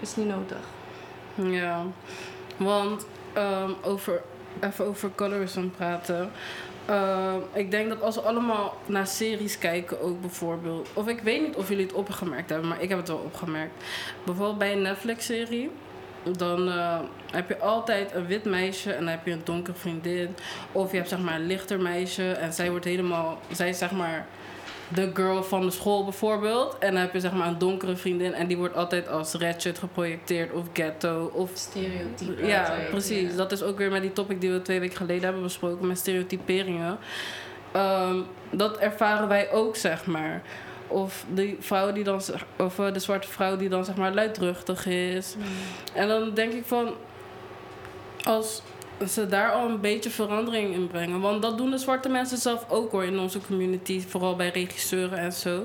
is 0.00 0.16
niet 0.16 0.26
nodig. 0.26 0.58
Ja, 1.34 1.82
want 2.56 3.06
ehm, 3.32 3.70
over, 3.82 4.22
even 4.60 4.86
over 4.86 5.10
colorism 5.14 5.68
praten. 5.76 6.30
Ehm, 6.86 7.38
ik 7.52 7.70
denk 7.70 7.88
dat 7.88 8.02
als 8.02 8.14
we 8.14 8.20
allemaal 8.20 8.76
naar 8.86 9.06
series 9.06 9.58
kijken, 9.58 10.00
ook 10.00 10.20
bijvoorbeeld. 10.20 10.88
Of 10.92 11.08
ik 11.08 11.20
weet 11.20 11.46
niet 11.46 11.56
of 11.56 11.68
jullie 11.68 11.86
het 11.86 11.94
opgemerkt 11.94 12.50
hebben, 12.50 12.68
maar 12.68 12.82
ik 12.82 12.88
heb 12.88 12.98
het 12.98 13.08
wel 13.08 13.16
opgemerkt. 13.24 13.84
Bijvoorbeeld 14.24 14.58
bij 14.58 14.72
een 14.72 14.82
Netflix-serie. 14.82 15.70
Dan 16.36 16.68
eh, 16.68 16.98
heb 17.30 17.48
je 17.48 17.58
altijd 17.58 18.14
een 18.14 18.26
wit 18.26 18.44
meisje 18.44 18.92
en 18.92 18.98
dan 18.98 19.08
heb 19.08 19.26
je 19.26 19.32
een 19.32 19.40
donkere 19.44 19.76
vriendin. 19.76 20.34
Of 20.72 20.90
je 20.90 20.96
hebt 20.96 21.08
zeg 21.08 21.18
maar 21.18 21.34
een 21.34 21.46
lichter 21.46 21.80
meisje 21.80 22.32
en 22.32 22.52
zij 22.52 22.70
wordt 22.70 22.84
helemaal. 22.84 23.38
Zij 23.52 23.68
is 23.68 23.78
zeg 23.78 23.90
maar 23.90 24.26
de 24.94 25.10
girl 25.14 25.42
van 25.42 25.60
de 25.60 25.70
school 25.70 26.04
bijvoorbeeld. 26.04 26.78
En 26.78 26.92
dan 26.92 27.00
heb 27.00 27.12
je 27.12 27.20
zeg 27.20 27.32
maar 27.32 27.46
een 27.46 27.58
donkere 27.58 27.96
vriendin 27.96 28.34
en 28.34 28.46
die 28.46 28.56
wordt 28.56 28.74
altijd 28.74 29.08
als 29.08 29.32
ratchet 29.32 29.78
geprojecteerd 29.78 30.52
of 30.52 30.64
ghetto 30.72 31.30
of 31.34 31.50
Stereotype. 31.54 32.46
ja, 32.46 32.60
altijd, 32.60 32.90
precies. 32.90 33.30
ja. 33.30 33.36
Dat 33.36 33.52
is 33.52 33.62
ook 33.62 33.78
weer 33.78 33.90
met 33.90 34.02
die 34.02 34.12
topic 34.12 34.40
die 34.40 34.52
we 34.52 34.62
twee 34.62 34.80
weken 34.80 34.96
geleden 34.96 35.22
hebben 35.22 35.42
besproken 35.42 35.86
met 35.86 35.98
stereotyperingen. 35.98 36.98
Ehm, 37.72 38.16
dat 38.50 38.78
ervaren 38.78 39.28
wij 39.28 39.50
ook, 39.50 39.76
zeg 39.76 40.06
maar. 40.06 40.42
Of 40.86 41.24
die 41.28 41.56
vrouw 41.60 41.92
die 41.92 42.04
dan, 42.04 42.20
of 42.58 42.78
eh, 42.78 42.92
de 42.92 42.98
zwarte 42.98 43.28
vrouw 43.28 43.56
die 43.56 43.68
dan 43.68 43.84
zeg 43.84 43.96
maar 43.96 44.14
luidruchtig 44.14 44.86
is. 44.86 45.34
Mm. 45.36 45.44
En 45.94 46.08
dan 46.08 46.34
denk 46.34 46.52
ik 46.52 46.64
van, 46.64 46.94
als 48.24 48.62
ze 49.08 49.26
daar 49.26 49.52
al 49.52 49.68
een 49.68 49.80
beetje 49.80 50.10
verandering 50.10 50.74
in 50.74 50.86
brengen. 50.86 51.20
Want 51.20 51.42
dat 51.42 51.58
doen 51.58 51.70
de 51.70 51.78
zwarte 51.78 52.08
mensen 52.08 52.38
zelf 52.38 52.64
ook 52.68 52.92
hoor 52.92 53.04
in 53.04 53.18
onze 53.18 53.40
community. 53.40 54.00
Vooral 54.08 54.36
bij 54.36 54.48
regisseuren 54.48 55.18
en 55.18 55.32
zo. 55.32 55.56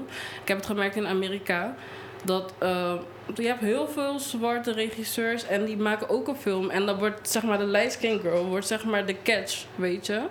Ik 0.41 0.47
heb 0.47 0.57
het 0.57 0.65
gemerkt 0.65 0.95
in 0.95 1.07
Amerika. 1.07 1.75
Dat 2.23 2.53
eh, 2.57 2.93
je 3.35 3.47
hebt 3.47 3.59
heel 3.59 3.87
veel 3.87 4.19
zwarte 4.19 4.71
regisseurs 4.71 5.45
en 5.45 5.65
die 5.65 5.77
maken 5.77 6.09
ook 6.09 6.27
een 6.27 6.35
film. 6.35 6.69
En 6.69 6.85
dan 6.85 6.97
wordt 6.97 7.29
zeg 7.29 7.43
maar 7.43 7.57
de 7.57 7.65
light 7.65 7.91
skin 7.91 8.19
girl 8.19 8.45
wordt 8.45 8.67
zeg 8.67 8.85
maar 8.85 9.05
de 9.05 9.15
catch, 9.23 9.65
weet 9.75 10.05
je. 10.05 10.21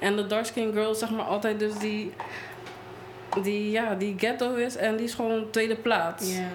En 0.00 0.16
de 0.16 0.26
dark 0.26 0.46
skin 0.46 0.72
girl 0.72 0.94
zeg 0.94 1.10
maar 1.10 1.24
altijd 1.24 1.58
dus 1.58 1.78
die 1.78 2.12
die, 3.42 3.70
ja, 3.70 3.94
die 3.94 4.14
ghetto 4.18 4.54
is 4.54 4.76
en 4.76 4.96
die 4.96 5.04
is 5.04 5.14
gewoon 5.14 5.50
tweede 5.50 5.76
plaats. 5.76 6.36
Ja. 6.36 6.48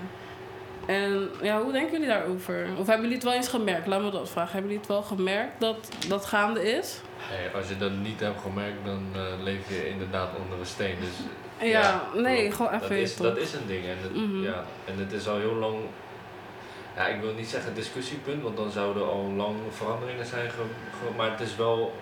En 0.88 1.30
ja, 1.42 1.62
hoe 1.62 1.72
denken 1.72 1.92
jullie 1.92 2.08
daarover? 2.08 2.68
Of 2.78 2.86
hebben 2.88 3.02
jullie 3.02 3.14
het 3.16 3.24
wel 3.24 3.34
eens 3.34 3.48
gemerkt? 3.48 3.88
Laat 3.88 4.02
me 4.02 4.12
dat 4.12 4.30
vragen. 4.30 4.52
Hebben 4.52 4.72
jullie 4.72 4.86
het 4.88 4.96
wel 4.96 5.02
gemerkt 5.04 5.60
dat 5.60 5.90
dat 6.08 6.26
gaande 6.26 6.72
is? 6.78 7.02
Hey, 7.18 7.52
als 7.56 7.68
je 7.70 7.78
dat 7.78 7.92
niet 7.92 8.20
hebt 8.20 8.42
gemerkt, 8.42 8.86
dan 8.86 9.04
eh, 9.14 9.22
leef 9.44 9.70
je 9.70 9.90
inderdaad 9.90 10.30
onder 10.44 10.60
een 10.60 10.66
steen. 10.66 10.96
Dus, 11.00 11.70
Ja, 11.70 12.02
nee, 12.16 12.52
gewoon 12.52 12.72
dat 12.72 12.82
even 12.84 12.98
is, 12.98 13.16
toch? 13.16 13.28
dat 13.28 13.38
is 13.38 13.54
een 13.54 13.68
ding. 13.68 13.86
En 13.86 13.98
het, 14.02 14.16
Mhm. 14.16 14.44
ja, 14.44 14.64
en 14.86 14.98
het 14.98 15.12
is 15.12 15.28
al 15.28 15.38
heel 15.38 15.54
lang, 15.56 15.76
ja, 16.96 17.08
ik 17.08 17.22
wil 17.22 17.34
niet 17.34 17.48
zeggen 17.48 17.74
discussiepunt, 17.76 18.44
want 18.44 18.58
dan 18.58 18.72
zouden 18.72 19.08
al 19.10 19.32
lang 19.36 19.56
veranderingen 19.72 20.26
zijn, 20.26 20.50
ge, 20.50 20.62
maar 21.18 21.32
het 21.32 21.40
is 21.40 21.56
wel 21.56 21.94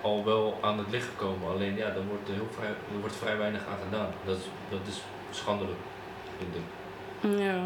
al 0.00 0.24
wel 0.24 0.58
aan 0.60 0.78
het 0.78 0.90
licht 0.90 1.06
gekomen. 1.08 1.48
Alleen 1.50 1.76
ja, 1.76 1.86
er 1.86 2.04
wordt, 2.08 2.28
er 2.28 2.34
heel 2.34 2.48
vrij, 2.56 2.68
er 2.68 3.00
wordt 3.00 3.16
vrij 3.16 3.36
weinig 3.38 3.60
aan 3.60 3.78
gedaan. 3.90 4.08
Dat 4.24 4.36
is, 4.36 4.42
dat 4.70 4.80
is 4.88 5.00
schandelijk, 5.30 5.78
vind 6.38 6.54
ik. 6.54 6.62
Ja, 7.40 7.64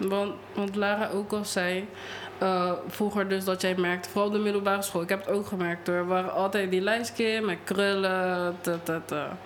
want, 0.00 0.32
want 0.54 0.76
Lara 0.76 1.08
ook 1.14 1.32
al 1.32 1.44
zei, 1.44 1.88
eh, 2.38 2.72
vroeger 2.88 3.28
dus 3.28 3.44
dat 3.44 3.60
jij 3.60 3.74
merkte, 3.76 4.08
vooral 4.08 4.28
op 4.28 4.34
de 4.34 4.40
middelbare 4.40 4.82
school, 4.82 5.02
ik 5.02 5.08
heb 5.08 5.26
het 5.26 5.34
ook 5.34 5.46
gemerkt 5.46 5.86
hoor, 5.86 6.06
waren 6.06 6.32
altijd 6.32 6.70
die 6.70 6.80
lijstjes 6.80 7.40
met 7.40 7.58
krullen, 7.64 8.56
ta, 8.60 8.78
ta, 8.82 9.00
ta. 9.04 9.36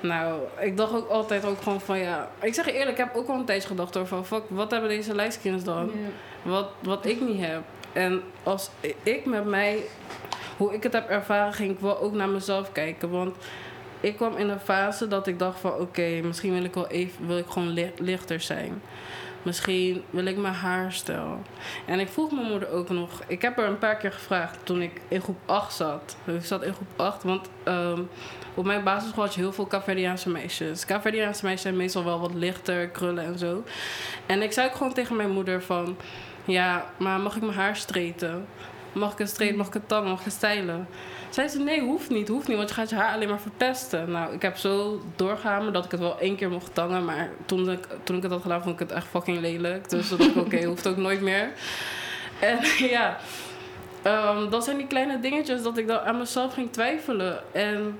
Nou, 0.00 0.40
ik 0.60 0.76
dacht 0.76 0.92
ook 0.94 1.08
altijd 1.08 1.44
ook 1.44 1.62
gewoon 1.62 1.80
van 1.80 1.98
ja, 1.98 2.30
ik 2.40 2.54
zeg 2.54 2.64
je 2.64 2.72
eerlijk, 2.72 2.98
ik 2.98 3.04
heb 3.04 3.14
ook 3.16 3.26
wel 3.26 3.36
een 3.36 3.44
tijdje 3.44 3.68
gedacht 3.68 3.94
hoor, 3.94 4.06
van 4.06 4.26
fuck, 4.26 4.42
wat 4.48 4.70
hebben 4.70 4.88
deze 4.88 5.14
lijstkinders 5.14 5.64
dan? 5.64 5.90
Wat, 6.42 6.68
wat 6.82 7.06
ik 7.06 7.20
niet 7.20 7.40
heb. 7.40 7.62
En 7.92 8.22
als 8.42 8.70
ik 9.02 9.24
met 9.24 9.44
mij, 9.44 9.82
hoe 10.56 10.74
ik 10.74 10.82
het 10.82 10.92
heb 10.92 11.08
ervaren, 11.08 11.52
ging 11.52 11.70
ik 11.70 11.80
wel 11.80 12.00
ook 12.00 12.12
naar 12.12 12.28
mezelf 12.28 12.72
kijken. 12.72 13.10
Want 13.10 13.36
ik 14.00 14.16
kwam 14.16 14.36
in 14.36 14.48
een 14.48 14.60
fase 14.60 15.08
dat 15.08 15.26
ik 15.26 15.38
dacht 15.38 15.60
van 15.60 15.72
oké, 15.72 16.20
misschien 16.22 16.52
wil 16.54 16.64
ik 16.64 16.74
wel 16.74 16.86
even, 16.88 17.26
wil 17.26 17.38
ik 17.38 17.46
gewoon 17.48 17.68
li- 17.68 17.92
lichter 17.98 18.40
zijn. 18.40 18.82
Misschien 19.42 20.02
wil 20.10 20.24
ik 20.24 20.36
mijn 20.36 20.54
haarstijl. 20.54 21.42
En 21.86 22.00
ik 22.00 22.08
vroeg 22.08 22.30
mijn 22.30 22.46
moeder 22.46 22.70
ook 22.70 22.88
nog. 22.88 23.22
Ik 23.26 23.42
heb 23.42 23.56
haar 23.56 23.68
een 23.68 23.78
paar 23.78 23.96
keer 23.96 24.12
gevraagd 24.12 24.58
toen 24.62 24.82
ik 24.82 25.00
in 25.08 25.20
groep 25.20 25.38
8 25.44 25.74
zat. 25.74 26.16
Ik 26.24 26.44
zat 26.44 26.62
in 26.62 26.74
groep 26.74 26.88
8, 26.96 27.22
want 27.22 27.48
ehm, 27.62 28.00
op 28.54 28.64
mijn 28.64 28.84
basisschool 28.84 29.24
had 29.24 29.34
je 29.34 29.40
heel 29.40 29.52
veel 29.52 29.66
Caverdiaanse 29.66 30.30
meisjes. 30.30 30.84
Caverdiaanse 30.84 31.44
meisjes 31.44 31.62
zijn 31.62 31.76
meestal 31.76 32.04
wel 32.04 32.20
wat 32.20 32.34
lichter, 32.34 32.88
krullen 32.88 33.24
en 33.24 33.38
zo. 33.38 33.64
En 34.26 34.42
ik 34.42 34.52
zei 34.52 34.68
ook 34.68 34.74
gewoon 34.74 34.92
tegen 34.92 35.16
mijn 35.16 35.30
moeder 35.30 35.62
van... 35.62 35.96
Ja, 36.44 36.86
maar 36.96 37.20
mag 37.20 37.36
ik 37.36 37.42
mijn 37.42 37.54
haar 37.54 37.76
straighten? 37.76 38.46
Mag 38.92 39.12
ik 39.12 39.18
het 39.18 39.28
straighten? 39.28 39.58
Mag 39.58 39.66
ik 39.66 39.74
het 39.74 39.88
tangen? 39.88 40.08
Mag 40.08 40.18
ik 40.18 40.24
het 40.24 40.34
stijlen? 40.34 40.88
Zei 41.30 41.48
ze, 41.48 41.58
nee, 41.58 41.80
hoeft 41.80 42.10
niet, 42.10 42.28
hoeft 42.28 42.48
niet, 42.48 42.56
want 42.56 42.68
je 42.68 42.74
gaat 42.74 42.90
je 42.90 42.96
haar 42.96 43.14
alleen 43.14 43.28
maar 43.28 43.40
verpesten. 43.40 44.10
Nou, 44.10 44.34
ik 44.34 44.42
heb 44.42 44.56
zo 44.56 45.00
doorgehamerd 45.16 45.74
dat 45.74 45.84
ik 45.84 45.90
het 45.90 46.00
wel 46.00 46.18
één 46.18 46.36
keer 46.36 46.50
mocht 46.50 46.74
tangen. 46.74 47.04
Maar 47.04 47.30
toen 47.46 47.70
ik, 47.70 47.86
toen 48.02 48.16
ik 48.16 48.22
het 48.22 48.32
had 48.32 48.42
gedaan, 48.42 48.62
vond 48.62 48.74
ik 48.74 48.88
het 48.88 48.92
echt 48.92 49.06
fucking 49.06 49.40
lelijk. 49.40 49.90
Dus 49.90 50.08
toen 50.08 50.18
dacht 50.18 50.30
ik, 50.30 50.36
oké, 50.36 50.64
hoeft 50.68 50.86
ook 50.86 50.96
nooit 50.96 51.20
meer. 51.20 51.50
En 52.40 52.58
ja, 52.90 53.16
ehm, 54.02 54.50
dat 54.50 54.64
zijn 54.64 54.76
die 54.76 54.86
kleine 54.86 55.20
dingetjes 55.20 55.62
dat 55.62 55.78
ik 55.78 55.86
dan 55.86 55.98
aan 56.00 56.18
mezelf 56.18 56.54
ging 56.54 56.72
twijfelen. 56.72 57.42
En 57.52 57.98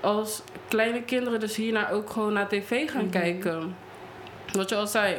als 0.00 0.42
kleine 0.68 1.02
kinderen 1.02 1.40
dus 1.40 1.56
hiernaar 1.56 1.92
ook 1.92 2.10
gewoon 2.10 2.32
naar 2.32 2.48
tv 2.48 2.90
gaan 2.90 3.02
Mhm. 3.02 3.10
kijken. 3.10 3.76
Wat 4.52 4.68
je 4.68 4.76
al 4.76 4.86
zei, 4.86 5.16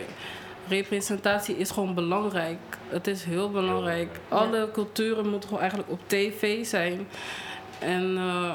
representatie 0.68 1.58
is 1.58 1.72
gewoon 1.72 1.94
belangrijk. 1.94 2.58
Het 2.88 3.08
is 3.08 3.24
heel 3.24 3.52
belangrijk. 3.52 4.20
Alle 4.28 4.70
culturen 4.74 5.30
moeten 5.30 5.48
gewoon 5.50 5.64
eigenlijk 5.64 5.92
op 5.92 6.00
tv 6.08 6.66
zijn. 6.66 7.08
En 7.80 8.18
eh 8.18 8.54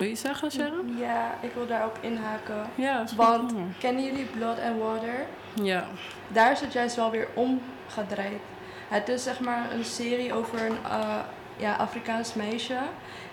wil 0.00 0.08
je 0.08 0.14
zeggen, 0.14 0.50
Sharon? 0.50 0.96
Ja, 0.98 1.34
ik 1.40 1.52
wil 1.54 1.66
daarop 1.66 1.98
inhaken. 2.00 2.70
Ja. 2.74 3.04
Want 3.16 3.52
kennen 3.78 4.04
jullie 4.04 4.24
Blood 4.24 4.60
and 4.60 4.78
Water? 4.78 5.26
Ja. 5.62 5.84
Daar 6.28 6.52
is 6.52 6.60
het 6.60 6.72
juist 6.72 6.96
wel 6.96 7.10
weer 7.10 7.28
omgedraaid. 7.34 8.40
Het 8.88 9.08
is 9.08 9.22
zeg 9.22 9.40
maar 9.40 9.72
een 9.72 9.84
serie 9.84 10.34
over 10.34 10.66
een 10.66 10.76
eh, 10.90 11.18
ja, 11.56 11.74
Afrikaans 11.74 12.34
meisje 12.34 12.78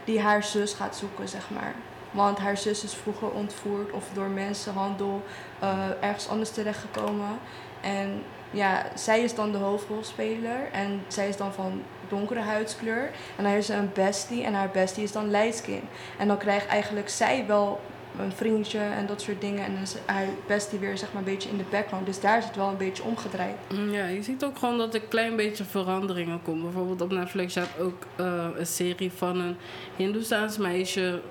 die 0.03 0.19
haar 0.19 0.43
zus 0.43 0.73
gaat 0.73 0.95
zoeken, 0.95 1.27
zeg 1.27 1.49
maar. 1.49 1.73
Want 2.11 2.37
haar 2.37 2.57
zus 2.57 2.83
is 2.83 2.93
vroeger 2.93 3.29
ontvoerd 3.29 3.91
of 3.91 4.03
door 4.13 4.29
mensenhandel 4.29 5.23
eh, 5.59 5.79
ergens 6.01 6.29
anders 6.29 6.51
terechtgekomen. 6.51 7.39
En 7.81 8.23
ja, 8.51 8.85
zij 8.95 9.21
is 9.21 9.35
dan 9.35 9.51
de 9.51 9.57
hoofdrolspeler 9.57 10.69
en 10.71 11.01
zij 11.07 11.29
is 11.29 11.37
dan 11.37 11.53
van 11.53 11.81
donkere 12.09 12.39
huidskleur. 12.39 13.03
En 13.35 13.43
dan 13.43 13.51
heeft 13.51 13.65
ze 13.65 13.73
een 13.73 13.89
bestie 13.93 14.43
en 14.43 14.53
haar 14.53 14.69
bestie 14.73 15.03
is 15.03 15.11
dan 15.11 15.31
light. 15.31 15.69
En 16.17 16.27
dan 16.27 16.37
krijgt 16.37 16.67
eigenlijk 16.67 17.09
zij 17.09 17.45
wel 17.47 17.79
een 18.19 18.31
vriendje 18.31 18.79
en 18.79 19.05
dat 19.05 19.21
soort 19.21 19.41
dingen. 19.41 19.65
En 19.65 19.73
dan 19.73 19.81
is 19.81 19.95
haar 20.05 20.25
bestie 20.47 20.79
weer 20.79 20.97
zeg 20.97 21.13
maar 21.13 21.21
een 21.21 21.33
beetje 21.33 21.49
in 21.49 21.57
de 21.57 21.63
background. 21.69 22.05
Dus 22.05 22.19
daar 22.19 22.37
is 22.37 22.45
het 22.45 22.55
wel 22.55 22.67
een 22.67 22.77
beetje 22.77 23.03
omgedraaid. 23.03 23.55
Mm, 23.73 23.91
Ja, 23.93 24.05
je 24.05 24.23
ziet 24.23 24.43
ook 24.43 24.57
gewoon 24.57 24.77
dat 24.77 24.93
er 24.93 25.01
een 25.01 25.07
klein 25.07 25.35
beetje 25.35 25.63
veranderingen 25.63 26.41
komen. 26.41 26.63
Bijvoorbeeld 26.63 27.01
op 27.01 27.11
Netflix 27.11 27.55
hebt 27.55 27.79
ook 27.79 28.05
eh, 28.15 28.45
een 28.57 28.65
serie 28.65 29.11
van 29.11 29.39
een 29.39 29.57
Hindoestaans 29.95 30.57
meisje. 30.57 31.21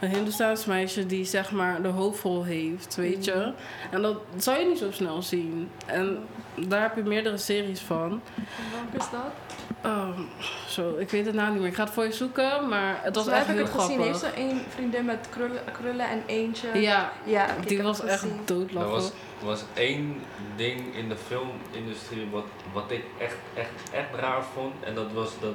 Een 0.00 0.08
Hindoestaans 0.08 0.64
meisje 0.64 1.06
die 1.06 1.24
zeg 1.24 1.50
maar 1.50 1.82
de 1.82 1.88
hoofdrol 1.88 2.44
heeft, 2.44 2.96
weet 2.96 3.24
je. 3.24 3.52
En 3.90 4.02
dat 4.02 4.16
zou 4.36 4.58
je 4.58 4.66
niet 4.66 4.78
zo 4.78 4.90
snel 4.90 5.22
zien. 5.22 5.70
En 5.86 6.26
daar 6.54 6.82
heb 6.82 6.96
je 6.96 7.02
meerdere 7.02 7.36
series 7.36 7.80
van. 7.80 8.20
Welke 8.72 9.04
is 9.04 9.10
dat? 9.10 9.32
Ehm, 9.82 10.20
zo, 10.68 10.96
ik 10.96 11.10
weet 11.10 11.26
het 11.26 11.34
nou 11.34 11.50
niet 11.50 11.58
meer. 11.58 11.68
Ik 11.68 11.74
ga 11.74 11.84
het 11.84 11.92
voor 11.92 12.04
je 12.04 12.12
zoeken, 12.12 12.68
maar 12.68 12.98
het 13.02 13.14
was 13.14 13.24
mij 13.24 13.34
echt 13.34 13.46
heb 13.46 13.56
heel 13.56 13.64
ik 13.64 13.72
het 13.72 13.80
gezien. 13.80 14.00
Heeft 14.00 14.18
grappig. 14.18 14.40
ze 14.40 14.46
één 14.46 14.60
vriendin 14.68 15.04
met 15.04 15.28
krullen, 15.30 15.62
krullen 15.72 16.08
en 16.08 16.22
eentje? 16.26 16.80
Ja, 16.80 17.12
ja 17.24 17.46
die 17.66 17.82
was 17.82 18.00
echt 18.04 18.20
gezien. 18.20 18.38
Er 18.38 18.46
doodlachen. 18.46 18.90
was, 18.90 19.12
was 19.42 19.64
één 19.74 20.22
ding 20.56 20.94
in 20.94 21.08
de 21.08 21.16
filmindustrie 21.16 22.28
wat, 22.30 22.44
wat 22.72 22.90
ik 22.90 23.04
echt, 23.18 23.36
echt, 23.54 23.90
echt 23.92 24.14
raar 24.20 24.44
vond. 24.54 24.74
En 24.84 24.94
dat 24.94 25.12
was 25.12 25.30
dat, 25.40 25.54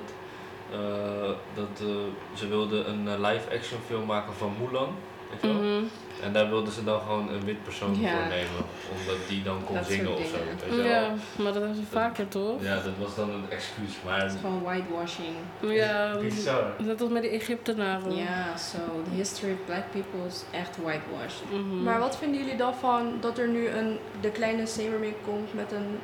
dat 1.54 1.80
eh, 1.80 1.88
ze 2.34 2.48
wilden 2.48 2.90
een 2.90 3.08
eh, 3.08 3.32
live-action 3.32 3.80
film 3.88 4.06
maken 4.06 4.34
van 4.34 4.54
Mulan. 4.62 4.96
Weet 5.32 5.42
je 5.42 5.48
wel? 5.48 5.62
Mhm. 5.72 5.84
En 6.24 6.34
daar 6.34 6.50
wilden 6.50 6.74
ze 6.74 6.84
dan 6.84 7.00
gewoon 7.02 7.30
een 7.30 7.46
wit 7.46 7.64
persoon 7.64 8.00
Ja. 8.00 8.10
voor 8.10 8.28
nemen. 8.28 8.64
Omdat 9.00 9.28
die 9.28 9.44
dan 9.44 9.64
kon 9.66 9.76
Dat 9.76 9.86
zingen 9.86 10.12
of 10.14 10.26
zo. 10.26 10.38
dingen. 10.38 10.58
Weet 10.68 10.76
je 10.76 10.82
wel? 10.90 11.02
Ja, 11.02 11.14
maar 11.36 11.54
dat 11.54 11.62
hebben 11.62 11.76
ze 11.76 11.82
vaker 11.92 12.28
toch? 12.28 12.62
Ja, 12.64 12.76
dat 12.76 12.94
was 13.00 13.16
dan 13.16 13.30
een 13.30 13.46
excuus. 13.50 13.92
Maar 14.06 14.22
Het 14.22 14.34
is 14.34 14.40
gewoon 14.40 14.62
whitewashing. 14.62 15.36
Ja, 15.60 16.18
bizar. 16.20 16.64
net 16.78 17.02
als 17.02 17.10
met 17.10 17.22
die 17.22 17.32
Egyptenaren. 17.32 18.16
Ja, 18.16 18.58
so 18.58 18.78
the 19.04 19.16
history 19.16 19.52
of 19.52 19.58
black 19.66 19.84
people 19.92 20.28
is 20.28 20.44
echt 20.52 20.78
whitewashed. 20.78 21.44
Mhm. 21.52 21.84
Maar 21.84 22.00
wat 22.00 22.18
vinden 22.18 22.40
jullie 22.42 22.58
dan 22.58 22.74
van 22.76 23.14
dat 23.20 23.38
er 23.38 23.48
nu 23.48 23.68
een, 23.68 23.98
de 24.22 24.30
kleine 24.30 24.68
Zemermin 24.68 25.16
komt 25.26 25.54
met 25.54 25.72
een 25.72 26.00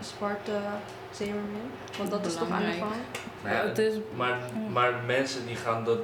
zwarte 0.00 0.52
Zemermin? 1.10 1.70
Want 1.98 2.10
dat 2.10 2.26
is 2.26 2.34
toch 2.34 2.50
aan 2.50 2.60
de? 2.62 2.84
Maar, 3.42 3.52
ja, 3.52 3.62
het 3.68 3.78
is, 3.78 3.94
maar, 4.16 4.38
maar 4.72 4.92
mensen 5.06 5.46
die 5.46 5.56
gaan 5.56 5.84
dat 5.84 5.98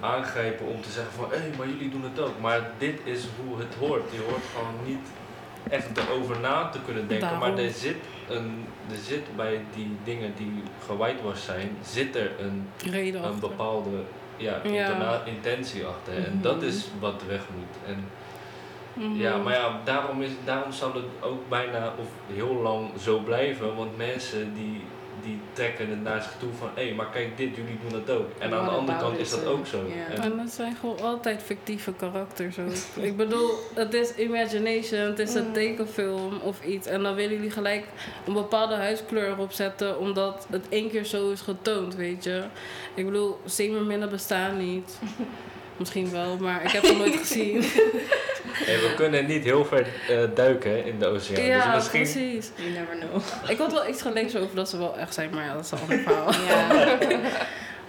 aangrijpen 0.00 0.66
om 0.66 0.82
te 0.82 0.90
zeggen 0.90 1.12
van 1.12 1.30
hé, 1.30 1.56
maar 1.58 1.66
jullie 1.68 1.90
doen 1.90 2.02
het 2.02 2.20
ook. 2.20 2.40
Maar 2.40 2.70
dit 2.78 3.00
is 3.04 3.24
hoe 3.44 3.58
het 3.58 3.74
hoort. 3.78 4.02
Je 4.12 4.20
hoort 4.28 4.44
gewoon 4.54 4.74
niet 4.86 5.06
echt 5.70 5.86
erover 5.98 6.40
na 6.40 6.68
te 6.68 6.78
kunnen 6.84 7.08
denken. 7.08 7.28
Daarom. 7.28 7.54
Maar 7.54 7.64
er 7.64 7.70
zit, 7.70 7.96
een, 8.28 8.64
er 8.90 8.96
zit 9.06 9.36
bij 9.36 9.60
die 9.74 9.96
dingen 10.04 10.32
die 10.36 10.62
gewhitewashed 10.86 11.44
zijn, 11.44 11.76
zit 11.82 12.16
er 12.16 12.30
een, 12.40 12.68
reden 12.90 13.24
een 13.24 13.38
bepaalde 13.40 13.90
ja, 14.36 14.60
intentie 15.24 15.84
achter. 15.84 16.14
En 16.14 16.32
Mhm. 16.32 16.42
dat 16.42 16.62
is 16.62 16.88
wat 17.00 17.22
weg 17.28 17.40
moet. 17.56 17.94
En 17.94 18.04
Mhm. 18.94 19.20
ja, 19.20 19.36
maar 19.36 19.54
ja, 19.54 19.80
daarom, 19.84 20.22
is, 20.22 20.30
daarom 20.44 20.72
zal 20.72 20.94
het 20.94 21.04
ook 21.20 21.48
bijna 21.48 21.92
of 21.98 22.06
heel 22.36 22.54
lang 22.54 22.88
zo 23.00 23.18
blijven. 23.18 23.76
Want 23.76 23.96
mensen 23.96 24.54
die, 24.54 24.80
die 25.24 25.38
trekken 25.52 25.90
het 25.90 26.02
naar 26.02 26.22
zich 26.22 26.32
toe 26.38 26.48
van 26.58 26.68
hé, 26.74 26.94
maar 26.94 27.10
kijk 27.10 27.36
dit, 27.36 27.56
jullie 27.56 27.78
doen 27.88 28.00
het 28.00 28.10
ook. 28.10 28.26
En 28.38 28.54
aan 28.54 28.64
de 28.64 28.70
andere 28.70 28.98
kant 28.98 29.18
is 29.18 29.30
dat 29.30 29.46
ook 29.46 29.66
zo. 29.66 29.78
ja. 30.16 30.22
En- 30.22 30.36
dat 30.36 30.50
zijn 30.50 30.76
gewoon 30.80 31.00
altijd 31.00 31.42
fictieve 31.42 31.92
karakters 31.92 32.58
ook. 32.58 33.02
Ik 33.04 33.16
bedoel, 33.16 33.50
het 33.74 33.94
is 33.94 34.14
imagination, 34.14 35.00
het 35.00 35.18
is 35.18 35.34
een 35.34 35.46
Mm. 35.46 35.52
tekenfilm 35.52 36.38
of 36.42 36.64
iets. 36.64 36.86
En 36.86 37.02
dan 37.02 37.14
willen 37.14 37.34
jullie 37.34 37.50
gelijk 37.50 37.84
een 38.26 38.32
bepaalde 38.32 38.74
huidskleur 38.74 39.28
erop 39.28 39.52
zetten, 39.52 39.98
omdat 39.98 40.46
het 40.50 40.66
één 40.68 40.90
keer 40.90 41.04
zo 41.04 41.30
is 41.30 41.40
getoond, 41.40 41.94
weet 41.94 42.24
je. 42.24 42.42
Ik 42.94 43.04
bedoel, 43.04 43.38
zeemerminnen 43.44 44.10
bestaan 44.10 44.56
niet. 44.56 44.98
Misschien 45.76 46.10
wel, 46.10 46.36
maar 46.36 46.62
ik 46.64 46.70
heb 46.70 46.82
het 46.82 46.98
nooit 46.98 47.16
gezien. 47.16 47.62
Hey, 48.52 48.78
we 48.80 48.92
kunnen 48.96 49.26
niet 49.26 49.44
heel 49.44 49.64
ver 49.64 49.86
eh, 50.08 50.18
duiken 50.34 50.84
in 50.84 50.98
de 50.98 51.06
oceaan. 51.06 51.42
ja, 51.44 51.64
dus 51.64 51.74
misschien. 51.74 52.02
precies. 52.02 52.50
You 52.56 52.70
never 52.70 52.96
know. 52.96 53.22
Ik 53.50 53.58
had 53.58 53.72
wel 53.72 53.88
iets 53.88 54.02
gelezen 54.02 54.40
over 54.40 54.54
dat 54.56 54.68
ze 54.68 54.78
wel 54.78 54.96
echt 54.98 55.14
zijn, 55.14 55.30
maar 55.34 55.44
ja, 55.44 55.54
dat 55.54 55.64
is 55.64 55.70
een 55.70 55.78
ander 55.80 55.98
verhaal. 56.06 56.32
Ja. 56.32 56.98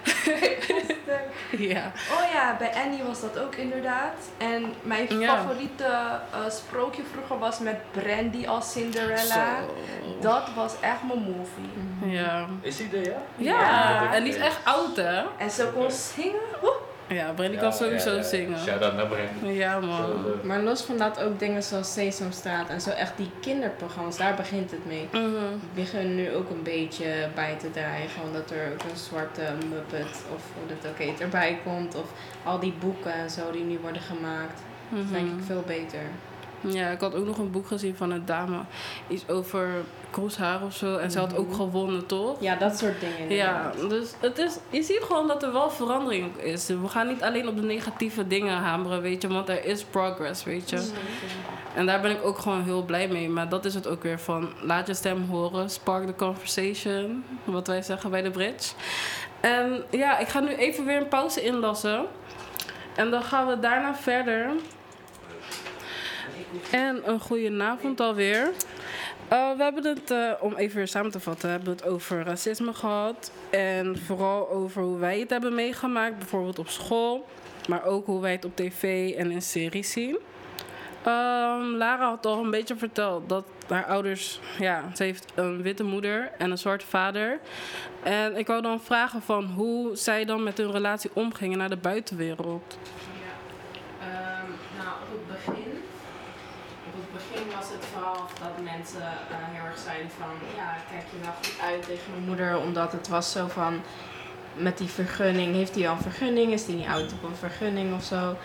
ja. 1.72 1.92
Oh 2.12 2.32
ja, 2.32 2.56
bij 2.58 2.70
Annie 2.84 3.02
was 3.02 3.20
dat 3.20 3.38
ook 3.38 3.54
inderdaad. 3.54 4.14
En 4.38 4.74
mijn 4.82 5.18
Ja. 5.18 5.36
favoriete 5.36 5.84
eh, 5.84 6.50
sprookje 6.50 7.02
vroeger 7.12 7.38
was 7.38 7.58
met 7.58 7.76
Brandy 7.90 8.46
als 8.46 8.72
Cinderella. 8.72 9.20
Zo. 9.64 9.74
Dat 10.20 10.48
was 10.56 10.72
echt 10.80 11.02
mijn 11.06 11.20
movie. 11.36 12.12
Ja. 12.18 12.46
Is 12.60 12.76
die 12.76 12.88
er, 12.92 13.04
ja? 13.04 13.22
Ja, 13.36 13.60
Ja. 13.60 14.14
en 14.14 14.24
die 14.24 14.32
is 14.32 14.38
echt 14.40 14.58
oud, 14.64 14.96
hè? 14.96 15.22
En 15.38 15.50
ze 15.50 15.68
kon 15.74 15.90
zingen. 15.90 16.40
Oeh, 16.62 16.72
Ja, 17.12 17.32
Brandy 17.32 17.56
kan 17.56 17.72
sowieso 17.72 18.10
ja, 18.14 18.22
zingen. 18.22 18.58
Shout-out 18.58 18.94
naar 18.96 19.06
Brandy. 19.06 19.52
Ja, 19.58 19.80
man. 19.80 20.00
eh, 20.00 20.46
Maar 20.46 20.60
los 20.60 20.82
van 20.82 20.98
dat 20.98 21.20
ook 21.22 21.38
dingen 21.38 21.62
zoals 21.62 21.92
Sesamstraat 21.92 22.68
en 22.68 22.80
zo 22.80 22.90
echt 22.90 23.16
die 23.16 23.30
kinderprogramma's, 23.40 24.16
daar 24.16 24.34
begint 24.34 24.70
het 24.70 24.86
mee. 24.86 25.08
Die 25.12 25.22
beginnen 25.74 26.14
nu 26.14 26.34
ook 26.34 26.50
een 26.50 26.62
beetje 26.62 27.28
bij 27.34 27.56
te 27.58 27.70
dreigen, 27.70 28.22
omdat 28.22 28.50
er 28.50 28.72
ook 28.72 28.82
een 28.90 28.96
zwarte 28.96 29.42
Muppet 29.70 30.22
of 30.34 30.42
hoe 30.58 30.76
dat 30.76 30.90
ook 30.90 30.98
heet 30.98 31.20
erbij 31.20 31.58
komt. 31.64 31.94
Of 31.94 32.06
al 32.44 32.58
die 32.58 32.74
boeken 32.80 33.12
en 33.14 33.30
zo 33.30 33.50
die 33.50 33.64
nu 33.64 33.78
worden 33.82 34.02
gemaakt. 34.02 34.60
Dat 34.88 35.04
is 35.04 35.10
denk 35.10 35.26
ik 35.26 35.32
Mhm. 35.34 35.42
veel 35.44 35.62
beter. 35.66 36.00
Ja, 36.62 36.88
ik 36.88 37.00
had 37.00 37.14
ook 37.14 37.26
nog 37.26 37.38
een 37.38 37.50
boek 37.50 37.66
gezien 37.66 37.96
van 37.96 38.10
een 38.10 38.24
dame. 38.26 38.56
Iets 39.08 39.28
over 39.28 39.68
kroeshaar 40.10 40.62
of 40.62 40.74
zo. 40.76 40.96
En 40.96 41.10
ze 41.10 41.18
had 41.18 41.36
ook 41.36 41.46
Mhm. 41.46 41.56
gewonnen, 41.56 42.06
toch? 42.06 42.36
Ja, 42.40 42.54
dat 42.56 42.78
soort 42.78 43.00
dingen. 43.00 43.34
Ja, 43.36 43.72
dus 43.88 44.12
het 44.20 44.38
is, 44.38 44.56
je 44.70 44.82
ziet 44.82 45.00
gewoon 45.02 45.28
dat 45.28 45.42
er 45.42 45.52
wel 45.52 45.70
verandering 45.70 46.36
is. 46.36 46.66
We 46.66 46.88
gaan 46.88 47.08
niet 47.08 47.22
alleen 47.22 47.48
op 47.48 47.56
de 47.56 47.62
negatieve 47.62 48.26
dingen 48.26 48.56
hameren, 48.56 49.00
weet 49.02 49.22
je, 49.22 49.28
want 49.28 49.48
er 49.48 49.64
is 49.64 49.84
progress, 49.84 50.44
weet 50.44 50.70
je. 50.70 50.90
En 51.74 51.86
daar 51.86 52.00
ben 52.00 52.10
ik 52.10 52.24
ook 52.24 52.38
gewoon 52.38 52.62
heel 52.62 52.82
blij 52.82 53.08
mee. 53.08 53.28
Maar 53.28 53.48
dat 53.48 53.64
is 53.64 53.74
het 53.74 53.86
ook 53.86 54.02
weer 54.02 54.18
van, 54.20 54.48
laat 54.60 54.86
je 54.86 54.94
stem 54.94 55.26
horen, 55.30 55.70
spark 55.70 56.06
the 56.06 56.14
conversation, 56.14 57.24
wat 57.44 57.66
wij 57.66 57.82
zeggen 57.82 58.10
bij 58.10 58.22
de 58.22 58.30
bridge. 58.30 58.72
En 59.40 59.82
ja, 59.90 60.18
ik 60.18 60.28
ga 60.28 60.40
nu 60.40 60.54
even 60.54 60.84
weer 60.84 60.96
een 61.00 61.08
pauze 61.08 61.42
inlassen. 61.42 62.04
En 62.96 63.10
dan 63.10 63.22
gaan 63.22 63.46
we 63.46 63.58
daarna 63.60 63.94
verder. 63.94 64.50
En 66.70 67.10
een 67.10 67.20
goede 67.20 67.62
avond 67.62 68.00
alweer. 68.00 68.50
Uh, 69.32 69.56
we 69.56 69.62
hebben 69.62 69.84
het, 69.84 70.10
uh, 70.10 70.32
om 70.40 70.54
even 70.54 70.76
weer 70.76 70.88
samen 70.88 71.10
te 71.10 71.20
vatten, 71.20 71.50
hebben 71.50 71.68
we 71.68 71.74
het 71.74 71.92
over 71.92 72.22
racisme 72.22 72.74
gehad. 72.74 73.32
En 73.50 73.98
vooral 73.98 74.50
over 74.50 74.82
hoe 74.82 74.98
wij 74.98 75.20
het 75.20 75.30
hebben 75.30 75.54
meegemaakt, 75.54 76.18
bijvoorbeeld 76.18 76.58
op 76.58 76.68
school. 76.68 77.28
Maar 77.68 77.84
ook 77.84 78.06
hoe 78.06 78.20
wij 78.20 78.32
het 78.32 78.44
op 78.44 78.56
tv 78.56 79.14
en 79.14 79.30
in 79.30 79.42
series 79.42 79.92
zien. 79.92 80.18
Um, 81.06 81.76
Lara 81.76 82.08
had 82.08 82.26
al 82.26 82.44
een 82.44 82.50
beetje 82.50 82.76
verteld 82.76 83.28
dat 83.28 83.44
haar 83.68 83.84
ouders, 83.84 84.40
ja, 84.58 84.84
ze 84.94 85.02
heeft 85.02 85.32
een 85.34 85.62
witte 85.62 85.82
moeder 85.82 86.32
en 86.38 86.50
een 86.50 86.58
zwarte 86.58 86.86
vader. 86.86 87.40
En 88.02 88.36
ik 88.36 88.46
wou 88.46 88.62
dan 88.62 88.80
vragen 88.80 89.22
van 89.22 89.44
hoe 89.44 89.96
zij 89.96 90.24
dan 90.24 90.42
met 90.42 90.58
hun 90.58 90.70
relatie 90.70 91.10
omgingen 91.12 91.58
naar 91.58 91.68
de 91.68 91.76
buitenwereld. 91.76 92.78
Ja. 94.00 94.40
Um, 94.40 94.54
nou, 94.78 94.96
op 95.02 95.08
het 95.10 95.26
begin. 95.26 95.72
Op 96.86 96.92
het 96.94 97.12
begin 97.12 97.56
was 97.56 97.68
het 97.68 97.84
vooral 98.02 98.26
dat 98.40 98.64
mensen 98.64 99.00
uh, 99.00 99.36
heel 99.50 99.64
erg 99.64 99.78
zeiden 99.78 100.10
van 100.18 100.28
ja, 100.56 100.76
kijk 100.90 101.04
je 101.10 101.18
wel 101.22 101.34
goed 101.36 101.60
uit 101.62 101.86
tegen 101.86 102.10
mijn 102.10 102.24
moeder, 102.24 102.58
omdat 102.58 102.92
het 102.92 103.08
was 103.08 103.32
zo 103.32 103.46
van 103.48 103.80
met 104.54 104.78
die 104.78 104.88
vergunning, 104.88 105.54
heeft 105.54 105.74
hij 105.74 105.88
al 105.88 105.94
een 105.94 106.02
vergunning, 106.02 106.52
is 106.52 106.66
hij 106.66 106.74
niet 106.74 106.86
oud 106.86 107.12
op 107.12 107.22
een 107.22 107.36
vergunning 107.36 107.94
of 107.94 108.04
zo. 108.04 108.36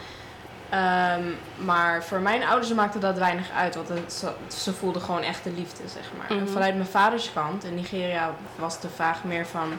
Um, 0.74 1.38
maar 1.66 2.04
voor 2.04 2.20
mijn 2.20 2.44
ouders 2.44 2.74
maakte 2.74 3.00
dat 3.00 3.18
weinig 3.18 3.52
uit, 3.52 3.76
want 3.76 3.88
het, 3.88 4.26
ze, 4.48 4.74
voelden 4.74 5.02
gewoon 5.02 5.22
echt 5.22 5.44
de 5.44 5.52
liefde, 5.52 5.88
zeg 5.88 6.12
maar. 6.18 6.28
Mm 6.30 6.38
-hmm. 6.38 6.48
En 6.48 6.54
vanuit 6.54 6.76
mijn 6.76 6.88
vaders 6.88 7.34
kant, 7.34 7.64
in 7.64 7.76
Nigeria 7.76 8.36
was 8.56 8.80
de 8.80 8.90
vraag 8.90 9.24
meer 9.24 9.46
van, 9.46 9.74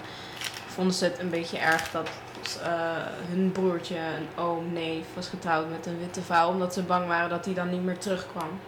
vonden 0.66 0.94
ze 0.94 1.04
het 1.04 1.18
een 1.18 1.30
beetje 1.30 1.58
erg 1.58 1.90
dat 1.90 2.08
uh, 2.62 2.68
hun 3.30 3.52
broertje, 3.52 3.96
een 3.96 4.42
oom, 4.44 4.72
neef, 4.72 5.04
was 5.14 5.28
getrouwd 5.28 5.70
met 5.70 5.86
een 5.86 5.98
witte 5.98 6.22
vrouw, 6.22 6.48
omdat 6.48 6.74
ze 6.74 6.82
bang 6.82 7.06
waren 7.06 7.30
dat 7.30 7.44
hij 7.44 7.54
dan 7.54 7.70
niet 7.70 7.84
meer 7.84 7.98
terugkwam 7.98 8.60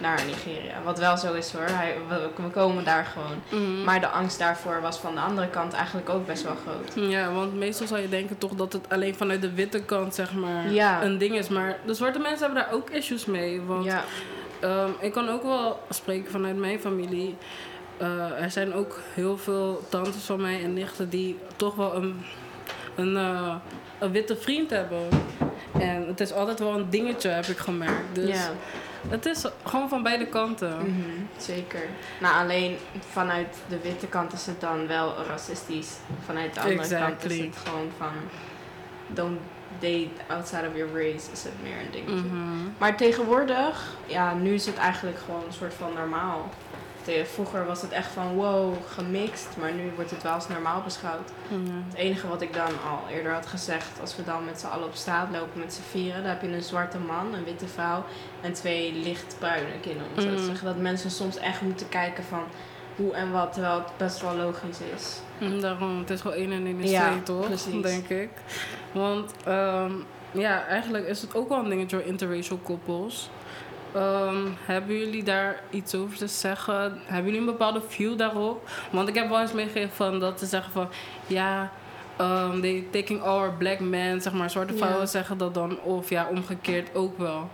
naar 0.00 0.24
Nigeria. 0.26 0.82
Wat 0.84 0.98
wel 0.98 1.16
zo 1.16 1.32
is 1.32 1.52
hoor, 1.52 1.66
Hij, 1.66 1.96
we, 2.08 2.50
komen 2.52 2.84
daar 2.84 3.04
gewoon. 3.04 3.62
Mm. 3.62 3.84
Maar 3.84 4.00
de 4.00 4.08
angst 4.08 4.38
daarvoor 4.38 4.80
was 4.80 4.98
van 4.98 5.14
de 5.14 5.20
andere 5.20 5.48
kant 5.48 5.72
eigenlijk 5.72 6.08
ook 6.08 6.26
best 6.26 6.42
wel 6.42 6.56
groot. 6.62 7.10
Ja, 7.10 7.32
want 7.32 7.54
meestal 7.54 7.86
zou 7.86 8.00
je 8.00 8.08
denken 8.08 8.38
toch 8.38 8.54
dat 8.54 8.72
het 8.72 8.88
alleen 8.88 9.14
vanuit 9.14 9.42
de 9.42 9.54
witte 9.54 9.82
kant 9.82 10.14
zeg 10.14 10.34
maar 10.34 10.70
ja. 10.70 11.02
een 11.02 11.18
ding 11.18 11.34
is. 11.34 11.48
Maar 11.48 11.78
de 11.86 11.94
zwarte 11.94 12.18
mensen 12.18 12.46
hebben 12.46 12.62
daar 12.62 12.72
ook 12.72 12.90
issues 12.90 13.24
mee. 13.24 13.60
Want 13.60 13.84
ja. 13.84 14.04
um, 14.64 14.94
ik 15.00 15.12
kan 15.12 15.28
ook 15.28 15.42
wel 15.42 15.80
spreken 15.90 16.30
vanuit 16.30 16.56
mijn 16.56 16.80
familie. 16.80 17.36
Uh, 18.02 18.42
er 18.42 18.50
zijn 18.50 18.74
ook 18.74 19.00
heel 19.14 19.38
veel 19.38 19.82
tantes 19.88 20.22
van 20.22 20.40
mij 20.40 20.62
en 20.62 20.74
nichten 20.74 21.08
die 21.08 21.38
toch 21.56 21.74
wel 21.74 21.94
een, 21.94 22.24
een, 22.94 23.12
uh, 23.12 23.54
een 23.98 24.12
witte 24.12 24.36
vriend 24.36 24.70
hebben. 24.70 25.08
En 25.78 26.06
het 26.06 26.20
is 26.20 26.32
altijd 26.32 26.58
wel 26.58 26.74
een 26.74 26.90
dingetje, 26.90 27.28
heb 27.28 27.44
ik 27.44 27.58
gemerkt. 27.58 28.14
Dus 28.14 28.28
ja. 28.28 28.50
Het 29.08 29.26
is 29.26 29.44
gewoon 29.64 29.88
van 29.88 30.02
beide 30.02 30.26
kanten. 30.26 30.78
Mm 30.78 30.84
-hmm, 30.84 31.28
zeker. 31.36 31.82
Nou, 32.20 32.34
alleen 32.42 32.76
vanuit 33.10 33.56
de 33.68 33.78
witte 33.80 34.06
kant 34.06 34.32
is 34.32 34.46
het 34.46 34.60
dan 34.60 34.86
wel 34.86 35.14
racistisch. 35.28 35.96
Vanuit 36.24 36.54
de 36.54 36.60
andere 36.60 36.80
exactly. 36.80 37.08
kant 37.08 37.30
is 37.30 37.38
het 37.38 37.56
gewoon 37.56 37.90
van... 37.98 38.12
Don't 39.06 39.38
date 39.78 40.10
outside 40.26 40.68
of 40.68 40.76
your 40.76 40.92
race 40.92 41.30
is 41.32 41.44
het 41.44 41.52
meer 41.62 41.78
een 41.84 41.90
dingetje. 41.90 42.14
Mm 42.14 42.30
-hmm. 42.30 42.74
Maar 42.78 42.96
tegenwoordig, 42.96 43.96
ja, 44.06 44.34
nu 44.34 44.54
is 44.54 44.66
het 44.66 44.76
eigenlijk 44.76 45.18
gewoon 45.18 45.44
een 45.46 45.52
soort 45.52 45.74
van 45.74 45.92
normaal. 45.94 46.50
Vroeger 47.24 47.66
was 47.66 47.82
het 47.82 47.90
echt 47.90 48.12
van 48.12 48.34
wow, 48.34 48.74
gemixt, 48.88 49.48
maar 49.60 49.72
nu 49.72 49.92
wordt 49.94 50.10
het 50.10 50.22
wel 50.22 50.32
als 50.32 50.48
normaal 50.48 50.82
beschouwd. 50.82 51.30
Mm 51.48 51.84
Het 51.88 51.96
enige 51.96 52.28
wat 52.28 52.42
ik 52.42 52.52
dan 52.54 52.66
al 52.90 53.08
eerder 53.10 53.32
had 53.32 53.46
gezegd, 53.46 54.00
als 54.00 54.16
we 54.16 54.24
dan 54.24 54.44
met 54.44 54.60
z'n 54.60 54.66
allen 54.66 54.86
op 54.86 54.94
straat 54.94 55.28
lopen 55.32 55.60
met 55.60 55.72
z'n 55.74 55.82
vieren, 55.90 56.20
dan 56.22 56.30
heb 56.30 56.42
je 56.42 56.48
een 56.48 56.62
zwarte 56.62 56.98
man, 56.98 57.34
een 57.34 57.44
witte 57.44 57.66
vrouw 57.66 58.04
en 58.40 58.52
twee 58.52 58.92
lichtbruine 58.92 59.80
kinderen. 59.80 60.08
Om 60.16 60.20
zo 60.22 60.34
te 60.36 60.44
zeggen 60.44 60.66
dat 60.66 60.76
mensen 60.76 61.10
soms 61.10 61.36
echt 61.36 61.60
moeten 61.60 61.88
kijken 61.88 62.24
van 62.24 62.42
hoe 62.96 63.12
en 63.14 63.32
wat, 63.32 63.52
terwijl 63.52 63.74
het 63.74 63.96
best 63.96 64.20
wel 64.20 64.36
logisch 64.36 64.78
is. 64.96 65.20
Mm, 65.38 65.60
Daarom, 65.60 65.98
het 65.98 66.10
is 66.10 66.20
gewoon 66.20 66.36
één 66.36 66.52
en 66.52 66.66
één 66.66 66.80
is 66.80 66.90
Ja, 66.90 67.08
twee, 67.10 67.22
toch? 67.22 67.46
precies. 67.46 67.82
Denk 67.82 68.08
ik. 68.08 68.30
Want 68.92 69.32
um, 69.48 70.04
ja, 70.32 70.66
eigenlijk 70.66 71.06
is 71.06 71.20
het 71.20 71.34
ook 71.34 71.48
wel 71.48 71.58
een 71.58 71.68
dingetje 71.68 71.96
voor 71.96 72.06
interracial 72.06 72.58
koppels. 72.62 73.30
Um, 73.96 74.56
hebben 74.64 74.98
jullie 74.98 75.22
daar 75.22 75.62
iets 75.70 75.94
over 75.94 76.16
te 76.16 76.26
zeggen? 76.26 77.00
Hebben 77.04 77.24
jullie 77.24 77.40
een 77.40 77.52
bepaalde 77.52 77.80
view 77.88 78.18
daarop? 78.18 78.68
Want 78.90 79.08
ik 79.08 79.14
heb 79.14 79.28
wel 79.28 79.40
eens 79.40 79.52
meegegeven 79.52 79.94
van 79.94 80.20
dat 80.20 80.38
ze 80.38 80.46
zeggen 80.46 80.72
van 80.72 80.88
ja, 81.26 81.72
um, 82.20 82.60
they 82.60 82.84
taking 82.90 83.22
our 83.22 83.52
black 83.52 83.80
men, 83.80 84.20
zeg 84.20 84.32
maar, 84.32 84.50
zwarte 84.50 84.76
vrouwen 84.76 85.08
zeggen 85.08 85.38
dat 85.38 85.54
dan, 85.54 85.80
of 85.80 86.08
ja, 86.08 86.28
omgekeerd 86.30 86.94
ook 86.94 87.18
wel. 87.18 87.50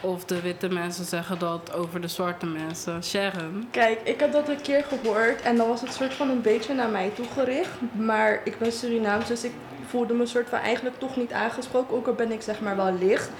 Of 0.00 0.24
de 0.24 0.40
witte 0.40 0.68
mensen 0.68 1.04
zeggen 1.04 1.38
dat 1.38 1.72
over 1.74 2.00
de 2.00 2.08
zwarte 2.08 2.46
mensen. 2.46 3.04
Sharon. 3.04 3.68
Kijk, 3.70 4.00
ik 4.04 4.20
heb 4.20 4.32
dat 4.32 4.48
een 4.48 4.60
keer 4.60 4.84
gehoord 4.84 5.42
en 5.42 5.56
dan 5.56 5.68
was 5.68 5.80
het 5.80 5.92
soort 5.92 6.14
van 6.14 6.30
een 6.30 6.42
beetje 6.42 6.74
naar 6.74 6.88
mij 6.88 7.10
toegericht. 7.14 7.70
Maar 7.92 8.40
ik 8.44 8.58
ben 8.58 8.72
Surinaams, 8.72 9.26
dus 9.26 9.44
ik 9.44 9.52
voelde 9.86 10.14
me 10.14 10.26
soort 10.26 10.48
van 10.48 10.58
eigenlijk 10.58 10.98
toch 10.98 11.16
niet 11.16 11.32
aangesproken. 11.32 11.96
Ook 11.96 12.06
al 12.06 12.14
ben 12.14 12.32
ik 12.32 12.42
zeg 12.42 12.60
maar 12.60 12.76
wel 12.76 12.94
licht. 13.00 13.30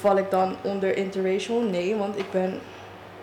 Val 0.00 0.18
ik 0.18 0.30
dan 0.30 0.56
onder 0.62 0.96
interracial? 0.96 1.60
Nee, 1.60 1.94
want 1.96 2.18
ik 2.18 2.30
ben... 2.30 2.60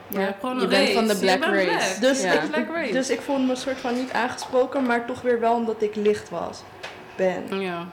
Ja, 0.07 0.19
je 0.19 0.33
een 0.41 0.57
bent 0.57 0.71
race. 0.71 0.93
van 0.93 1.07
de 1.07 1.13
Je 1.13 1.19
black 1.19 1.39
bent 1.39 1.53
race. 1.53 1.65
black. 1.99 2.01
Dus, 2.01 2.21
Ja. 2.23 2.31
ik, 2.33 2.49
black 2.51 2.67
race. 2.73 2.91
dus 2.91 3.09
ik 3.09 3.21
voelde 3.21 3.43
me 3.45 3.55
soort 3.55 3.77
van 3.77 3.93
niet 3.95 4.11
aangesproken, 4.11 4.85
maar 4.85 5.05
toch 5.05 5.21
weer 5.21 5.39
wel 5.39 5.53
omdat 5.55 5.81
ik 5.81 5.95
licht 5.95 6.29
was. 6.29 6.61
Ben. 7.15 7.59
Ja. 7.61 7.85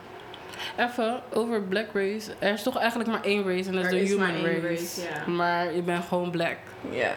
Even 0.77 1.21
over 1.33 1.63
black 1.63 1.87
race. 1.93 2.31
Er 2.39 2.53
is 2.53 2.63
toch 2.63 2.79
eigenlijk 2.79 3.11
maar 3.11 3.23
één 3.23 3.45
race 3.57 3.69
en 3.69 3.75
dat 3.75 3.85
is 3.85 3.91
Er 3.91 3.97
de 3.99 4.03
is 4.05 4.15
maar 4.17 4.29
human 4.29 4.45
één 4.51 4.63
race. 4.63 5.01
race. 5.15 5.31
Maar 5.31 5.75
je 5.75 5.83
bent 5.83 6.05
gewoon 6.09 6.31
black. 6.31 6.57
Ja. 6.91 7.11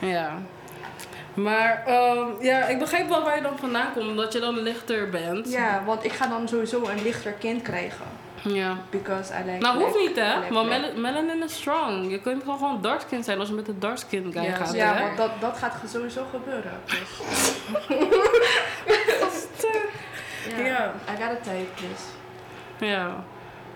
Ja. 0.00 0.08
Ja. 0.08 0.38
Maar 1.34 1.82
ehm, 1.86 2.26
ja, 2.40 2.66
ik 2.66 2.78
begrijp 2.78 3.08
wel 3.08 3.24
waar 3.24 3.36
je 3.36 3.42
dan 3.42 3.58
vandaan 3.58 3.92
komt, 3.92 4.08
omdat 4.08 4.32
je 4.32 4.38
dan 4.40 4.60
lichter 4.60 5.08
bent. 5.10 5.50
ja, 5.52 5.82
want 5.86 6.04
ik 6.04 6.12
ga 6.12 6.26
dan 6.26 6.48
sowieso 6.48 6.82
een 6.88 7.02
lichter 7.02 7.32
kind 7.32 7.62
krijgen. 7.62 8.04
Ja. 8.42 8.76
Because 8.90 9.32
I 9.34 9.36
like 9.44 9.58
Nou, 9.58 9.76
black- 9.76 9.88
hoeft 9.92 9.98
niet 10.06 10.16
hè, 10.16 10.38
black, 10.38 10.48
want 10.50 10.68
black. 10.68 10.96
melanin 10.96 11.42
is 11.42 11.54
strong. 11.54 12.10
Je 12.10 12.20
kunt 12.20 12.42
gewoon 12.42 12.58
gewoon 12.58 12.80
dark 12.82 13.00
skin 13.00 13.24
zijn 13.24 13.38
als 13.38 13.48
je 13.48 13.54
met 13.54 13.68
een 13.68 13.78
dark 13.80 13.98
skin 13.98 14.32
guy 14.32 14.42
Ja, 14.42 14.54
gaat. 14.54 14.72
Ja, 14.74 14.94
hè? 14.94 15.02
want 15.04 15.16
dat, 15.16 15.30
dat 15.40 15.56
gaat 15.56 15.74
sowieso 15.90 16.24
gebeuren. 16.30 16.72
Dus. 16.86 17.20
Ja. 20.64 20.92
I 21.08 21.22
got 21.22 21.30
a 21.30 21.36
type, 21.42 21.68
dus. 21.88 22.00
Ja. 22.88 23.24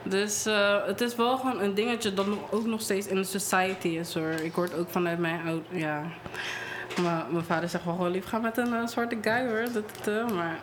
Dus 0.03 0.47
eh, 0.47 0.77
het 0.87 1.01
is 1.01 1.15
wel 1.17 1.37
gewoon 1.37 1.61
een 1.61 1.75
dingetje 1.75 2.15
dat 2.15 2.27
ook 2.51 2.65
nog 2.67 2.81
steeds 2.81 3.07
in 3.07 3.17
de 3.17 3.25
society 3.25 3.89
is 3.89 4.15
hoor. 4.15 4.31
Ik 4.31 4.55
hoor 4.55 4.65
het 4.65 4.75
ook 4.79 4.91
vanuit 4.91 5.19
mijn 5.19 5.41
oud. 5.47 5.63
Ja. 5.71 6.03
Maar 7.03 7.25
mijn 7.31 7.45
vader 7.45 7.69
zegt 7.69 7.85
wel 7.85 7.95
gewoon 7.95 8.11
lief 8.11 8.27
gaan 8.27 8.41
met 8.41 8.57
een 8.57 8.75
eh, 8.75 8.87
zwarte 8.87 9.17
guy 9.23 9.47
hoor. 9.49 9.65
Dat, 9.73 10.09
eh, 10.09 10.29
maar 10.35 10.57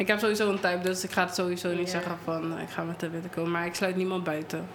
ik 0.00 0.06
heb 0.06 0.18
sowieso 0.18 0.48
een 0.48 0.60
type, 0.60 0.80
dus 0.82 1.04
ik 1.04 1.10
ga 1.10 1.24
het 1.24 1.34
sowieso 1.34 1.74
niet 1.74 1.90
zeggen 1.90 2.18
van 2.24 2.56
eh, 2.56 2.62
ik 2.62 2.70
ga 2.70 2.82
met 2.82 3.00
de 3.00 3.10
witte 3.10 3.28
komen. 3.28 3.50
Maar 3.50 3.66
ik 3.66 3.74
sluit 3.74 3.96
niemand 3.96 4.24
buiten. 4.24 4.68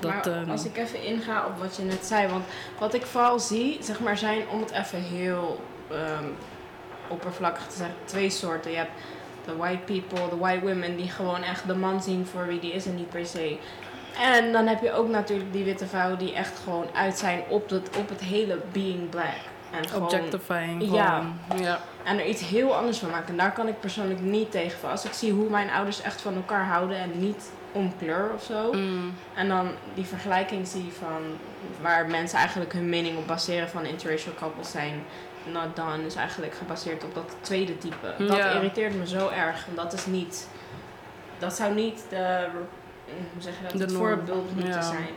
Dat, 0.00 0.24
maar 0.24 0.42
eh, 0.42 0.50
als 0.50 0.64
ik 0.64 0.76
even 0.76 1.04
inga 1.04 1.46
op 1.46 1.58
wat 1.58 1.76
je 1.76 1.82
net 1.82 2.04
zei, 2.04 2.28
want 2.28 2.44
wat 2.78 2.94
ik 2.94 3.06
vooral 3.06 3.38
zie, 3.38 3.78
zeg 3.80 4.00
maar, 4.00 4.18
zijn 4.18 4.48
om 4.48 4.60
het 4.60 4.70
even 4.70 5.02
heel 5.02 5.60
ehm, 5.90 6.24
oppervlakkig 7.08 7.66
te 7.66 7.76
zeggen, 7.76 7.96
twee 8.04 8.30
soorten. 8.30 8.70
Je 8.70 8.76
hebt 8.76 9.00
de 9.44 9.56
white 9.56 9.82
people, 9.84 10.28
de 10.28 10.36
white 10.36 10.66
women, 10.66 10.96
die 10.96 11.10
gewoon 11.10 11.42
echt 11.42 11.66
de 11.66 11.74
man 11.74 12.02
zien 12.02 12.26
voor 12.26 12.46
wie 12.46 12.60
die 12.60 12.72
is 12.72 12.86
en 12.86 12.94
niet 12.94 13.10
per 13.10 13.26
se. 13.26 13.58
En 14.20 14.52
dan 14.52 14.66
heb 14.66 14.82
je 14.82 14.92
ook 14.92 15.08
natuurlijk 15.08 15.52
die 15.52 15.64
witte 15.64 15.86
vrouwen 15.86 16.18
die 16.18 16.34
echt 16.34 16.58
gewoon 16.58 16.86
uit 16.94 17.18
zijn 17.18 17.42
op, 17.48 17.68
dat, 17.68 17.96
op 17.98 18.08
het 18.08 18.20
hele 18.20 18.58
being 18.72 19.08
black. 19.08 19.53
En 19.78 19.88
gewoon, 19.88 20.02
Objectifying. 20.04 20.92
Ja. 20.92 21.22
ja. 21.56 21.78
en 22.04 22.18
er 22.18 22.26
iets 22.26 22.42
heel 22.48 22.74
anders 22.76 22.98
van 22.98 23.10
maken. 23.10 23.28
En 23.28 23.36
daar 23.36 23.52
kan 23.52 23.68
ik 23.68 23.80
persoonlijk 23.80 24.20
niet 24.20 24.50
tegen. 24.50 24.78
Van. 24.78 24.90
Als 24.90 25.04
ik 25.04 25.12
zie 25.12 25.32
hoe 25.32 25.50
mijn 25.50 25.70
ouders 25.70 26.02
echt 26.02 26.20
van 26.20 26.34
elkaar 26.34 26.64
houden 26.66 26.96
en 26.96 27.10
niet 27.14 27.50
om 27.72 27.92
kleur 27.98 28.30
of 28.34 28.42
zo. 28.42 28.72
Mm. 28.72 29.14
En 29.34 29.48
dan 29.48 29.68
die 29.94 30.04
vergelijking 30.04 30.66
zie 30.66 30.92
van 30.98 31.22
waar 31.80 32.06
mensen 32.06 32.38
eigenlijk 32.38 32.72
hun 32.72 32.88
mening 32.88 33.18
op 33.18 33.26
baseren 33.26 33.68
van 33.68 33.84
interracial 33.84 34.34
couples 34.34 34.70
zijn 34.70 35.02
not 35.52 35.76
done 35.76 36.06
is 36.06 36.14
eigenlijk 36.14 36.54
gebaseerd 36.54 37.04
op 37.04 37.14
dat 37.14 37.36
tweede 37.40 37.78
type. 37.78 38.14
Dat 38.18 38.36
Ja. 38.36 38.50
irriteert 38.52 38.94
me 38.98 39.06
zo 39.06 39.28
erg. 39.28 39.64
Want 39.64 39.76
dat 39.76 39.92
is 39.92 40.06
niet. 40.06 40.48
Dat 41.38 41.54
zou 41.54 41.74
niet 41.74 42.04
de. 42.08 42.46
Hoe 43.32 43.42
zeg 43.42 43.52
je 43.56 43.62
dat? 43.62 43.72
De 43.72 43.78
het 43.78 43.92
norm. 43.92 44.04
voorbeeld 44.06 44.54
moeten 44.54 44.72
Ja. 44.74 44.82
zijn. 44.82 45.08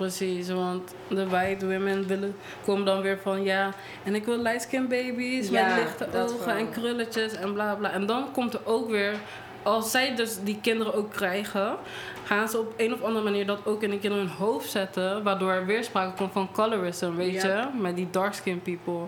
Precies, 0.00 0.48
want 0.50 0.94
de 1.08 1.28
white 1.28 1.66
women 1.68 2.06
willen, 2.06 2.36
komen 2.64 2.84
dan 2.84 3.00
weer 3.02 3.18
van 3.18 3.42
ja, 3.42 3.72
en 4.04 4.14
ik 4.14 4.24
wil 4.24 4.38
light 4.38 4.62
skin 4.62 4.88
baby's 4.88 5.48
Ja, 5.48 5.66
met 5.66 5.76
lichte 5.84 6.06
ogen 6.18 6.46
wel. 6.46 6.54
en 6.56 6.70
krulletjes 6.70 7.32
en 7.32 7.52
bla 7.52 7.74
bla. 7.74 7.90
En 7.92 8.06
dan 8.06 8.32
komt 8.32 8.54
er 8.54 8.60
ook 8.64 8.90
weer, 8.90 9.14
als 9.62 9.90
zij 9.90 10.14
dus 10.14 10.38
die 10.42 10.58
kinderen 10.60 10.94
ook 10.94 11.10
krijgen, 11.12 11.76
gaan 12.24 12.48
ze 12.48 12.58
op 12.58 12.72
een 12.76 12.92
of 12.92 13.02
andere 13.02 13.24
manier 13.24 13.46
dat 13.46 13.66
ook 13.66 13.82
in 13.82 13.90
de 13.90 13.98
kinderen 13.98 14.26
hun 14.26 14.36
hoofd 14.36 14.70
zetten, 14.70 15.22
waardoor 15.22 15.50
er 15.52 15.66
weer 15.66 15.84
sprake 15.84 16.16
komt 16.16 16.32
van 16.32 16.52
colorism, 16.52 17.14
weet 17.14 17.42
Ja. 17.42 17.56
je, 17.72 17.78
met 17.80 17.96
die 17.96 18.08
dark 18.10 18.34
skin 18.34 18.62
people. 18.62 19.06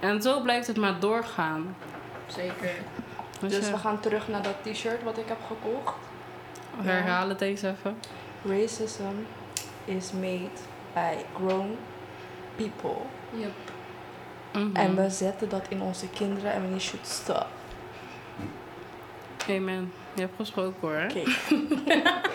En 0.00 0.22
zo 0.22 0.40
blijft 0.40 0.66
het 0.66 0.76
maar 0.76 1.00
doorgaan. 1.00 1.76
Zeker. 2.26 2.70
Dus, 3.40 3.52
Dus 3.54 3.70
we 3.70 3.76
gaan 3.78 4.00
terug 4.00 4.28
naar 4.28 4.42
dat 4.42 4.54
t-shirt 4.72 5.02
wat 5.02 5.18
ik 5.18 5.24
heb 5.28 5.38
gekocht. 5.46 5.94
herhaal 6.82 7.28
het 7.28 7.40
eens 7.40 7.62
even. 7.62 7.96
Racism 8.44 9.02
is 9.96 10.12
made 10.12 10.50
by 10.94 11.14
grown 11.34 11.76
people. 12.56 12.96
Yep. 13.32 13.52
Mhm. 14.52 14.76
En 14.76 14.96
we 14.96 15.10
zetten 15.10 15.48
dat 15.48 15.66
in 15.68 15.82
onze 15.82 16.08
kinderen 16.08 16.52
en 16.52 16.72
we 16.72 16.78
should 16.80 17.06
stop. 17.06 17.46
Amen. 19.48 19.92
Je 20.14 20.20
hebt 20.20 20.36
gesproken 20.36 20.80
hoor. 20.80 21.04
Oké. 21.08 21.22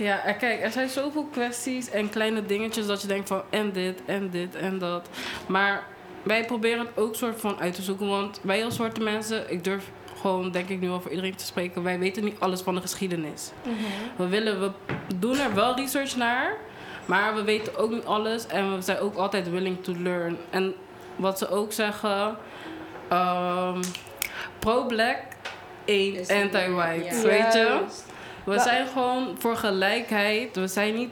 Ja, 0.00 0.24
en 0.24 0.36
kijk, 0.36 0.62
er 0.62 0.70
zijn 0.70 0.88
zoveel 0.88 1.24
kwesties 1.24 1.90
en 1.90 2.08
kleine 2.08 2.46
dingetjes 2.46 2.86
dat 2.86 3.00
je 3.00 3.06
denkt 3.06 3.28
van 3.28 3.42
en 3.50 3.72
dit 3.72 4.00
en 4.04 4.30
dit 4.30 4.56
en 4.56 4.78
dat. 4.78 5.08
Maar 5.46 5.86
wij 6.22 6.44
proberen 6.44 6.78
het 6.78 6.96
ook 6.96 7.14
soort 7.14 7.40
van 7.40 7.58
uit 7.58 7.74
te 7.74 7.82
zoeken, 7.82 8.08
want 8.08 8.40
wij 8.42 8.64
als 8.64 8.74
zwarte 8.74 9.00
mensen, 9.00 9.50
ik 9.50 9.64
durf 9.64 9.90
gewoon 10.20 10.50
denk 10.50 10.68
ik 10.68 10.80
nu 10.80 10.90
al 10.90 11.00
voor 11.00 11.10
iedereen 11.10 11.34
te 11.36 11.44
spreken, 11.44 11.82
wij 11.82 11.98
weten 11.98 12.24
niet 12.24 12.36
alles 12.40 12.60
van 12.60 12.74
de 12.74 12.80
geschiedenis. 12.80 13.50
We 14.16 14.28
willen, 14.28 14.60
we 14.60 14.70
doen 15.16 15.38
er 15.38 15.54
wel 15.54 15.76
research 15.76 16.16
naar, 16.16 16.56
maar 17.04 17.34
we 17.34 17.42
weten 17.42 17.76
ook 17.76 17.90
niet 17.90 18.04
alles 18.04 18.46
en 18.46 18.74
we 18.74 18.82
zijn 18.82 18.98
ook 18.98 19.16
altijd 19.16 19.50
willing 19.50 19.84
to 19.84 19.92
learn. 19.98 20.36
En 20.50 20.74
wat 21.16 21.38
ze 21.38 21.48
ook 21.50 21.72
zeggen, 21.72 22.36
ehm, 23.08 23.82
pro-black, 24.58 25.16
ain't 25.88 26.30
anti-white, 26.30 27.20
weet 27.28 27.52
je? 27.52 27.80
We 28.44 28.50
Maar- 28.54 28.60
zijn 28.60 28.86
gewoon 28.86 29.36
voor 29.38 29.56
gelijkheid. 29.56 30.56
We 30.56 30.66
zijn 30.66 30.94
niet 30.94 31.10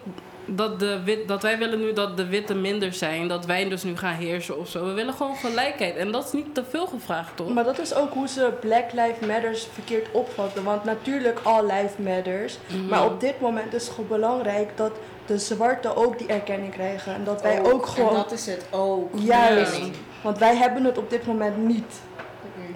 dat, 0.49 0.81
de 0.81 1.03
wit, 1.05 1.29
dat 1.29 1.43
wij 1.43 1.59
willen 1.59 1.81
nu 1.81 1.93
dat 1.93 2.17
de 2.17 2.27
witte 2.27 2.55
minder 2.55 2.93
zijn. 2.93 3.29
Dat 3.29 3.47
wij 3.47 3.69
dus 3.69 3.83
nu 3.83 3.97
gaan 3.97 4.15
heersen 4.15 4.59
of 4.59 4.69
zo. 4.69 4.85
We 4.85 4.93
willen 4.93 5.15
gewoon 5.15 5.37
gelijkheid. 5.37 5.97
En 5.97 6.13
dat 6.13 6.25
is 6.25 6.33
niet 6.33 6.55
te 6.55 6.65
veel 6.69 6.87
gevraagd, 6.87 7.37
toch? 7.37 7.55
Maar 7.55 7.65
dat 7.65 7.79
is 7.79 7.95
ook 7.95 8.13
hoe 8.13 8.29
ze 8.29 8.53
Black 8.61 8.93
Lives 8.93 9.27
Matters 9.29 9.67
verkeerd 9.73 10.07
opvatten. 10.13 10.65
Want 10.65 10.85
natuurlijk, 10.85 11.39
all 11.43 11.63
life 11.63 12.03
matters. 12.03 12.59
Mhm. 12.67 12.87
Maar 12.87 13.05
op 13.05 13.21
dit 13.21 13.41
moment 13.41 13.75
is 13.75 13.85
het 13.85 13.95
gewoon 13.95 14.09
belangrijk 14.09 14.77
dat 14.77 14.93
de 15.27 15.39
zwarten 15.39 15.97
ook 15.97 16.19
die 16.19 16.27
erkenning 16.27 16.73
krijgen. 16.73 17.15
En 17.15 17.25
dat 17.25 17.43
wij 17.43 17.61
Ook. 17.61 17.73
ook 17.73 17.87
gewoon... 17.87 18.09
En 18.09 18.15
dat 18.15 18.33
is 18.33 18.47
het 18.47 18.65
ook. 18.71 19.11
Juist. 19.19 19.77
Ja. 19.77 19.85
Want 20.23 20.39
wij 20.39 20.57
hebben 20.57 20.85
het 20.85 20.99
op 20.99 21.11
dit 21.11 21.27
moment 21.27 21.57
niet. 21.57 22.01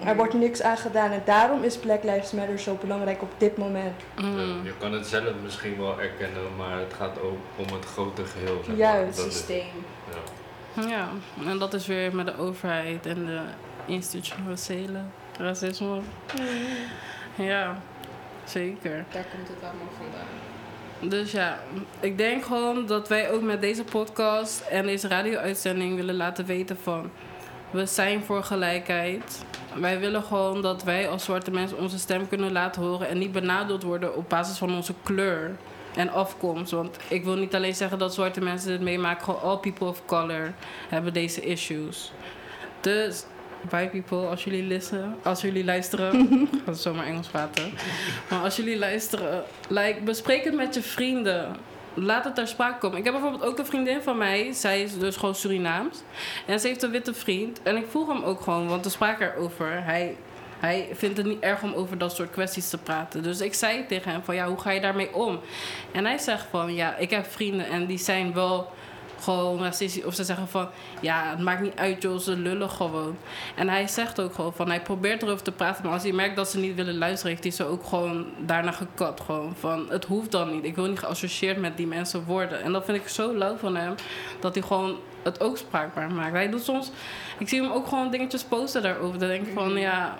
Er 0.05 0.15
wordt 0.15 0.33
niks 0.33 0.61
aan 0.61 0.77
gedaan. 0.77 1.11
En 1.11 1.21
daarom 1.25 1.63
is 1.63 1.77
Black 1.77 2.03
Lives 2.03 2.31
Matter 2.31 2.59
zo 2.59 2.77
belangrijk 2.81 3.21
op 3.21 3.31
dit 3.37 3.57
moment. 3.57 3.93
Mhm. 4.15 4.63
Je 4.63 4.73
kan 4.79 4.93
het 4.93 5.07
zelf 5.07 5.33
misschien 5.43 5.77
wel 5.77 6.01
erkennen, 6.01 6.55
maar 6.57 6.79
het 6.79 6.93
gaat 6.93 7.19
ook 7.21 7.37
om 7.55 7.75
het 7.75 7.85
grote 7.85 8.25
geheel. 8.25 8.55
Zeg 8.57 8.67
maar. 8.67 8.75
Juist. 8.77 9.17
Dat 9.17 9.25
is- 9.25 9.33
systeem. 9.37 9.65
ja. 10.11 10.87
Ja, 10.87 11.07
en 11.47 11.59
dat 11.59 11.73
is 11.73 11.87
weer 11.87 12.15
met 12.15 12.25
de 12.25 12.37
overheid 12.37 13.05
en 13.05 13.25
de 13.25 13.39
institutionele 13.85 14.99
racisme. 15.39 15.99
Ja, 17.35 17.81
zeker. 18.43 19.05
Daar 19.11 19.25
komt 19.35 19.47
het 19.47 19.57
allemaal 19.61 19.93
vandaan. 19.97 21.09
Dus 21.11 21.31
ja, 21.31 21.59
ik 21.99 22.17
denk 22.17 22.43
gewoon 22.45 22.85
dat 22.85 23.07
wij 23.07 23.31
ook 23.31 23.41
met 23.41 23.61
deze 23.61 23.83
podcast 23.83 24.61
en 24.61 24.85
deze 24.85 25.07
radio-uitzending 25.07 25.95
willen 25.95 26.15
laten 26.15 26.45
weten 26.45 26.77
van... 26.83 27.11
We 27.73 27.85
zijn 27.85 28.23
voor 28.23 28.43
gelijkheid. 28.43 29.45
Wij 29.75 29.99
willen 29.99 30.23
gewoon 30.23 30.61
dat 30.61 30.83
wij 30.83 31.09
als 31.09 31.23
zwarte 31.23 31.51
mensen 31.51 31.77
onze 31.77 31.99
stem 31.99 32.27
kunnen 32.27 32.51
laten 32.51 32.81
horen... 32.81 33.07
en 33.07 33.17
niet 33.17 33.31
benadeeld 33.31 33.83
worden 33.83 34.15
op 34.15 34.29
basis 34.29 34.57
van 34.57 34.75
onze 34.75 34.93
kleur 35.03 35.55
en 35.95 36.09
afkomst. 36.09 36.71
Want 36.71 36.97
ik 37.07 37.23
wil 37.23 37.35
niet 37.35 37.55
alleen 37.55 37.75
zeggen 37.75 37.97
dat 37.97 38.13
zwarte 38.13 38.41
mensen 38.41 38.69
dit 38.69 38.81
meemaken... 38.81 39.23
gewoon 39.23 39.41
all 39.41 39.57
people 39.57 39.87
of 39.87 40.05
color 40.05 40.53
hebben 40.89 41.13
deze 41.13 41.41
issues. 41.41 42.11
Dus, 42.81 43.25
white 43.69 43.89
people, 43.89 44.27
als 44.27 44.43
jullie, 44.43 44.63
listen, 44.63 45.15
als 45.23 45.41
jullie 45.41 45.65
luisteren... 45.65 46.19
ik 46.51 46.61
ga 46.65 46.73
zomaar 46.73 47.05
Engels 47.05 47.27
praten... 47.27 47.73
Maar 48.29 48.39
als 48.39 48.55
jullie 48.55 48.77
luisteren, 48.77 49.43
like, 49.67 50.01
bespreek 50.03 50.43
het 50.43 50.55
met 50.55 50.75
je 50.75 50.81
vrienden. 50.81 51.55
Laat 51.93 52.23
het 52.23 52.35
ter 52.35 52.47
sprake 52.47 52.77
komen. 52.77 52.97
Ik 52.97 53.03
heb 53.03 53.13
bijvoorbeeld 53.13 53.43
ook 53.43 53.57
een 53.57 53.65
vriendin 53.65 54.01
van 54.01 54.17
mij. 54.17 54.51
Zij 54.51 54.81
is 54.81 54.97
dus 54.97 55.15
gewoon 55.15 55.35
Surinaams. 55.35 56.01
En 56.45 56.59
ze 56.59 56.67
heeft 56.67 56.83
een 56.83 56.91
witte 56.91 57.13
vriend. 57.13 57.61
En 57.63 57.75
ik 57.75 57.85
vroeg 57.89 58.07
hem 58.07 58.23
ook 58.23 58.41
gewoon, 58.41 58.67
want 58.67 58.83
we 58.83 58.89
spraken 58.89 59.33
erover. 59.33 59.83
Hij, 59.83 60.17
hij 60.59 60.89
vindt 60.93 61.17
het 61.17 61.25
niet 61.25 61.39
erg 61.39 61.63
om 61.63 61.73
over 61.73 61.97
dat 61.97 62.15
soort 62.15 62.31
kwesties 62.31 62.69
te 62.69 62.77
praten. 62.77 63.23
Dus 63.23 63.41
ik 63.41 63.53
zei 63.53 63.85
tegen 63.85 64.11
hem 64.11 64.23
van, 64.23 64.35
ja, 64.35 64.47
hoe 64.47 64.59
ga 64.59 64.71
je 64.71 64.81
daarmee 64.81 65.13
om? 65.13 65.39
En 65.91 66.05
hij 66.05 66.17
zegt 66.17 66.45
van, 66.49 66.73
ja, 66.73 66.95
ik 66.95 67.09
heb 67.09 67.25
vrienden 67.25 67.67
en 67.67 67.85
die 67.85 67.97
zijn 67.97 68.33
wel 68.33 68.71
gewoon 69.23 69.61
racistisch. 69.61 70.03
Of 70.03 70.15
ze 70.15 70.23
zeggen 70.23 70.47
van, 70.47 70.69
ja, 71.01 71.29
het 71.29 71.39
maakt 71.39 71.61
niet 71.61 71.75
uit 71.75 72.01
joh, 72.01 72.17
ze 72.17 72.35
lullen 72.35 72.69
gewoon. 72.69 73.17
En 73.55 73.69
hij 73.69 73.87
zegt 73.87 74.21
ook 74.21 74.33
gewoon 74.33 74.53
van, 74.53 74.67
hij 74.67 74.81
probeert 74.81 75.21
erover 75.21 75.43
te 75.43 75.51
praten. 75.51 75.83
Maar 75.83 75.93
als 75.93 76.03
hij 76.03 76.11
merkt 76.11 76.35
dat 76.35 76.49
ze 76.49 76.57
niet 76.57 76.75
willen 76.75 76.97
luisteren, 76.97 77.31
heeft 77.31 77.43
hij 77.43 77.53
ze 77.53 77.65
ook 77.65 77.85
gewoon 77.85 78.25
daarna 78.39 78.71
gekat. 78.71 79.21
Gewoon 79.25 79.55
van, 79.59 79.85
het 79.89 80.05
hoeft 80.05 80.31
dan 80.31 80.51
niet. 80.51 80.65
Ik 80.65 80.75
wil 80.75 80.85
niet 80.85 80.99
geassocieerd 80.99 81.57
met 81.57 81.77
die 81.77 81.87
mensen 81.87 82.23
worden. 82.25 82.61
En 82.61 82.71
dat 82.71 82.85
vind 82.85 82.97
ik 82.97 83.07
zo 83.07 83.37
lauw 83.37 83.57
van 83.57 83.75
hem. 83.75 83.95
Dat 84.39 84.53
hij 84.55 84.63
gewoon 84.63 84.97
het 85.23 85.41
ook 85.41 85.57
spraakbaar 85.57 86.11
maakt. 86.11 86.33
Hij 86.33 86.49
doet 86.49 86.63
soms, 86.63 86.91
ik 87.37 87.49
zie 87.49 87.61
hem 87.61 87.71
ook 87.71 87.87
gewoon 87.87 88.11
dingetjes 88.11 88.43
posten 88.43 88.81
daarover. 88.81 89.19
Dan 89.19 89.27
denk 89.27 89.47
ik 89.47 89.53
van, 89.53 89.77
ja, 89.77 90.15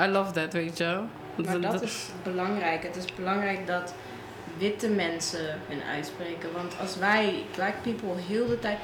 I 0.00 0.06
love 0.06 0.32
that, 0.32 0.52
weet 0.52 0.78
je. 0.78 1.00
Maar 1.44 1.60
dat 1.60 1.82
is 1.82 2.06
belangrijk. 2.22 2.82
Het 2.82 2.96
is 2.96 3.14
belangrijk 3.14 3.66
dat 3.66 3.94
witte 4.58 4.88
mensen 4.88 5.58
hun 5.68 5.82
uitspreken. 5.82 6.52
Want 6.52 6.74
als 6.80 6.96
wij, 6.96 7.44
black 7.54 7.74
people, 7.82 8.20
heel 8.28 8.46
de 8.46 8.58
tijd... 8.58 8.78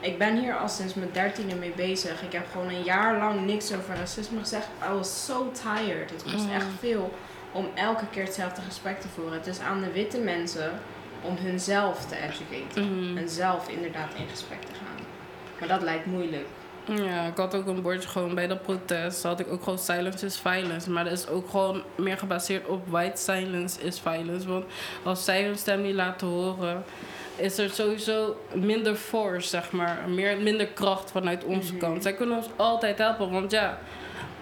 Ik 0.00 0.18
ben 0.18 0.38
hier 0.38 0.56
al 0.56 0.68
sinds 0.68 0.94
mijn 0.94 1.10
dertiende 1.12 1.54
mee 1.54 1.72
bezig. 1.76 2.22
Ik 2.22 2.32
heb 2.32 2.46
gewoon 2.52 2.68
een 2.68 2.82
jaar 2.82 3.18
lang 3.18 3.46
niks 3.46 3.72
over 3.74 3.94
racisme 3.96 4.38
gezegd. 4.40 4.66
I 4.90 4.92
was 4.92 5.24
so 5.24 5.50
tired. 5.52 6.10
Het 6.10 6.22
was 6.32 6.42
Mm. 6.42 6.50
echt 6.52 6.66
veel 6.78 7.14
om 7.52 7.68
elke 7.74 8.04
keer 8.10 8.24
hetzelfde 8.24 8.60
gesprek 8.62 9.00
te 9.00 9.08
voeren. 9.14 9.32
Het 9.38 9.46
is 9.46 9.60
aan 9.60 9.80
de 9.80 9.92
witte 9.92 10.18
mensen 10.18 10.72
om 11.22 11.36
hunzelf 11.36 12.06
te 12.06 12.16
educaten. 12.16 13.08
Mhm. 13.10 13.16
En 13.16 13.28
zelf 13.28 13.68
inderdaad 13.68 14.10
in 14.16 14.28
gesprek 14.30 14.60
te 14.60 14.72
gaan. 14.74 15.06
Maar 15.58 15.68
dat 15.68 15.82
lijkt 15.82 16.06
moeilijk. 16.06 16.46
Ja, 16.84 17.22
ik 17.26 17.36
had 17.36 17.54
ook 17.54 17.66
een 17.66 17.82
bordje 17.82 18.08
gewoon 18.08 18.34
bij 18.34 18.46
dat 18.46 18.62
protest. 18.62 19.22
Had 19.22 19.40
ik 19.40 19.46
ook 19.52 19.62
gewoon 19.62 19.78
silence 19.78 20.26
is 20.26 20.38
violence. 20.38 20.90
Maar 20.90 21.04
dat 21.04 21.12
is 21.12 21.28
ook 21.28 21.50
gewoon 21.50 21.82
meer 21.94 22.18
gebaseerd 22.18 22.66
op 22.66 22.88
white 22.88 23.20
silence 23.22 23.80
is 23.80 24.00
violence. 24.00 24.48
Want 24.48 24.64
als 25.02 25.24
zij 25.24 25.44
hun 25.44 25.56
stem 25.58 25.82
niet 25.82 25.94
laten 25.94 26.26
horen, 26.26 26.84
is 27.36 27.58
er 27.58 27.70
sowieso 27.70 28.36
minder 28.54 28.94
force, 28.94 29.48
zeg 29.48 29.72
maar. 29.72 29.98
Meer, 30.08 30.38
minder 30.40 30.66
kracht 30.66 31.10
vanuit 31.10 31.44
onze 31.44 31.70
Mhm. 31.72 31.80
kant. 31.80 32.02
Zij 32.02 32.14
kunnen 32.14 32.36
ons 32.36 32.46
altijd 32.56 32.98
helpen. 32.98 33.30
Want 33.30 33.50
ja, 33.50 33.78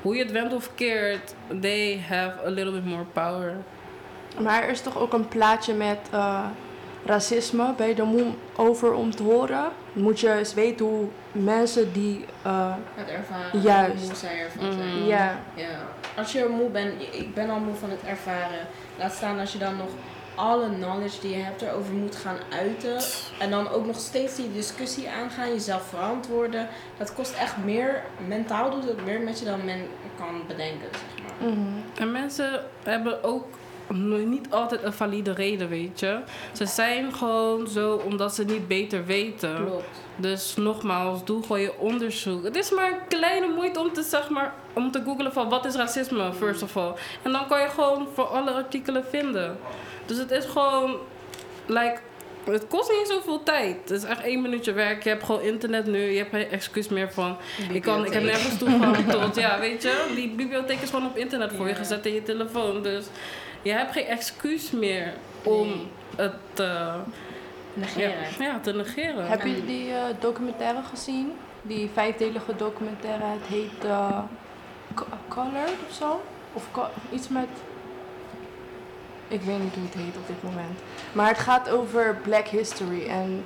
hoe 0.02 0.14
je 0.16 0.22
het 0.22 0.32
went 0.32 0.52
of 0.54 0.70
keert, 0.74 1.34
they 1.60 2.00
have 2.08 2.46
a 2.46 2.50
little 2.50 2.72
bit 2.72 2.84
more 2.84 3.04
power. 3.12 3.56
Maar 4.40 4.62
er 4.62 4.70
is 4.70 4.80
toch 4.80 4.98
ook 4.98 5.12
een 5.12 5.28
plaatje 5.28 5.74
met 5.74 5.98
eh, 6.10 6.44
racisme. 7.06 7.74
Ben 7.76 7.88
je 7.88 7.94
er 7.94 8.06
moe 8.06 8.24
over 8.56 8.92
om 8.92 9.10
te 9.14 9.22
horen? 9.22 9.64
Moet 9.92 10.20
je 10.20 10.32
eens 10.32 10.54
weten 10.54 10.86
hoe 10.86 11.06
mensen 11.32 11.92
die... 11.92 12.24
eh, 12.42 12.74
Het 12.94 13.08
ervaren, 13.08 13.60
Juist. 13.60 13.96
hoe 13.98 14.06
moe 14.06 14.14
zij 14.16 14.38
ervan 14.40 14.64
Mhm. 14.66 14.72
zijn. 14.78 15.04
ja, 15.04 15.38
Ja, 15.54 15.68
als 16.16 16.32
je 16.32 16.46
moe 16.56 16.68
bent, 16.68 17.02
ik 17.10 17.34
ben 17.34 17.50
al 17.50 17.58
moe 17.58 17.74
van 17.74 17.90
het 17.90 18.02
ervaren. 18.06 18.66
Laat 18.98 19.12
staan 19.12 19.38
als 19.38 19.52
je 19.52 19.58
dan 19.58 19.76
nog 19.76 19.88
alle 20.34 20.68
knowledge 20.74 21.20
die 21.20 21.36
je 21.36 21.42
hebt 21.42 21.62
erover 21.62 21.92
moet 21.94 22.16
gaan 22.16 22.36
uiten. 22.52 22.98
En 23.38 23.50
dan 23.50 23.68
ook 23.68 23.86
nog 23.86 23.96
steeds 23.98 24.36
die 24.36 24.52
discussie 24.52 25.10
aangaan, 25.10 25.48
jezelf 25.48 25.82
verantwoorden. 25.88 26.68
Dat 26.96 27.14
kost 27.14 27.34
echt 27.34 27.56
meer, 27.64 28.02
mentaal 28.26 28.70
doet 28.70 28.84
het 28.84 29.04
meer 29.04 29.20
met 29.20 29.38
je 29.38 29.44
dan 29.44 29.64
men 29.64 29.86
kan 30.18 30.42
bedenken, 30.48 30.88
zeg 30.90 31.24
maar. 31.40 31.48
mhm. 31.48 31.60
En 31.98 32.12
mensen 32.12 32.64
hebben 32.82 33.24
ook 33.24 33.44
niet 33.94 34.50
altijd 34.50 34.82
een 34.82 34.92
valide 34.92 35.32
reden, 35.32 35.68
weet 35.68 36.00
je. 36.00 36.18
Ze 36.52 36.66
zijn 36.66 37.14
gewoon 37.14 37.66
zo 37.66 37.94
omdat 37.94 38.34
ze 38.34 38.44
niet 38.44 38.68
beter 38.68 39.04
weten. 39.04 39.56
Klopt. 39.66 40.00
Dus 40.16 40.56
nogmaals, 40.56 41.24
doe 41.24 41.42
gewoon 41.42 41.60
je 41.60 41.78
onderzoek. 41.78 42.44
Het 42.44 42.56
is 42.56 42.70
maar 42.70 42.92
een 42.92 43.08
kleine 43.08 43.46
moeite 43.46 43.80
om 43.80 43.92
te, 43.92 44.02
zeg 44.02 44.28
maar, 44.28 44.54
om 44.72 44.90
te 44.90 45.02
googlen 45.04 45.32
van 45.32 45.48
wat 45.48 45.64
is 45.64 45.74
racisme, 45.74 46.32
first 46.32 46.62
of 46.62 46.76
all. 46.76 46.92
En 47.22 47.32
dan 47.32 47.46
kan 47.46 47.60
je 47.60 47.68
gewoon 47.68 48.08
voor 48.14 48.24
alle 48.24 48.50
artikelen 48.50 49.04
vinden. 49.10 49.58
Dus 50.06 50.18
het 50.18 50.30
is 50.30 50.44
gewoon, 50.44 50.96
like, 51.66 52.00
het 52.44 52.66
kost 52.66 52.90
niet 52.90 53.08
zoveel 53.08 53.42
tijd. 53.42 53.76
Het 53.80 53.90
is 53.90 54.04
echt 54.04 54.22
één 54.22 54.42
minuutje 54.42 54.72
werk. 54.72 55.02
Je 55.02 55.08
hebt 55.08 55.24
gewoon 55.24 55.40
internet 55.40 55.86
nu. 55.86 55.98
Je 56.10 56.18
hebt 56.18 56.30
geen 56.30 56.50
excuus 56.50 56.88
meer 56.88 57.12
van. 57.12 57.36
Ik, 57.72 57.82
kan, 57.82 58.04
ik 58.06 58.12
heb 58.12 58.22
nergens 58.22 58.58
toegang 58.58 58.96
tot. 58.96 59.34
Ja, 59.34 59.58
weet 59.60 59.82
je, 59.82 60.12
die 60.14 60.28
bibliotheek 60.30 60.80
is 60.80 60.90
gewoon 60.90 61.06
op 61.06 61.16
internet 61.16 61.52
voor 61.56 61.68
je 61.68 61.74
gezet 61.74 62.06
in 62.06 62.14
je 62.14 62.22
telefoon. 62.22 62.82
Dus 62.82 63.04
je 63.62 63.72
hebt 63.72 63.92
geen 63.92 64.06
excuus 64.06 64.70
meer 64.70 65.12
om 65.42 65.66
Nee. 65.68 65.86
het 66.16 66.60
eh, 66.60 66.66
ja, 66.66 67.02
Negeren. 67.74 68.14
ja, 68.38 68.58
te 68.62 68.72
negeren. 68.72 69.26
Heb 69.28 69.42
je 69.42 69.64
die 69.66 69.92
eh, 69.92 70.02
documentaire 70.20 70.80
gezien? 70.90 71.32
Die 71.62 71.90
vijfdelige 71.92 72.56
documentaire. 72.56 73.24
Het 73.24 73.46
heet 73.48 73.84
eh, 73.84 74.18
Co- 74.94 75.06
Colored 75.28 75.74
of 75.88 75.94
zo? 75.94 76.22
Of 76.52 76.64
iets 77.12 77.28
met... 77.28 77.46
Ik 79.32 79.42
weet 79.42 79.62
niet 79.62 79.74
hoe 79.74 79.84
het 79.84 79.94
heet 79.94 80.16
op 80.16 80.26
dit 80.26 80.42
moment. 80.42 80.78
Maar 81.12 81.28
het 81.28 81.38
gaat 81.38 81.70
over 81.70 82.16
Black 82.22 82.46
History. 82.46 83.06
En 83.06 83.44